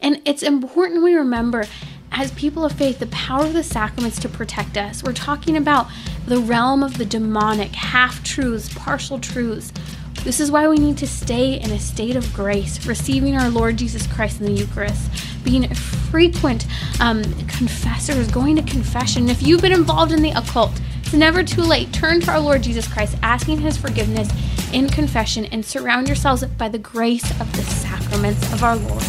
And 0.00 0.22
it's 0.24 0.44
important 0.44 1.02
we 1.02 1.14
remember 1.14 1.64
as 2.12 2.30
people 2.32 2.64
of 2.64 2.72
faith, 2.72 3.00
the 3.00 3.06
power 3.08 3.46
of 3.46 3.52
the 3.52 3.64
sacraments 3.64 4.20
to 4.20 4.28
protect 4.28 4.76
us. 4.76 5.02
We're 5.02 5.12
talking 5.12 5.56
about 5.56 5.88
the 6.26 6.38
realm 6.38 6.84
of 6.84 6.96
the 6.96 7.04
demonic, 7.04 7.74
half 7.74 8.22
truths, 8.22 8.72
partial 8.72 9.18
truths. 9.18 9.72
This 10.24 10.40
is 10.40 10.50
why 10.50 10.68
we 10.68 10.76
need 10.76 10.98
to 10.98 11.06
stay 11.06 11.54
in 11.60 11.70
a 11.70 11.78
state 11.78 12.16
of 12.16 12.32
grace, 12.34 12.84
receiving 12.86 13.36
our 13.36 13.48
Lord 13.48 13.76
Jesus 13.76 14.06
Christ 14.06 14.40
in 14.40 14.46
the 14.46 14.52
Eucharist, 14.52 15.10
being 15.44 15.72
frequent 15.74 16.66
um, 17.00 17.22
confessors, 17.46 18.30
going 18.30 18.56
to 18.56 18.62
confession. 18.62 19.28
If 19.28 19.42
you've 19.42 19.62
been 19.62 19.72
involved 19.72 20.12
in 20.12 20.22
the 20.22 20.32
occult, 20.32 20.72
it's 21.02 21.12
never 21.14 21.42
too 21.42 21.62
late. 21.62 21.92
Turn 21.92 22.20
to 22.20 22.32
our 22.32 22.40
Lord 22.40 22.62
Jesus 22.62 22.86
Christ, 22.86 23.16
asking 23.22 23.60
His 23.60 23.78
forgiveness 23.78 24.28
in 24.72 24.88
confession, 24.88 25.46
and 25.46 25.64
surround 25.64 26.08
yourselves 26.08 26.44
by 26.44 26.68
the 26.68 26.78
grace 26.78 27.30
of 27.40 27.50
the 27.56 27.62
sacraments 27.62 28.52
of 28.52 28.62
our 28.62 28.76
Lord. 28.76 29.04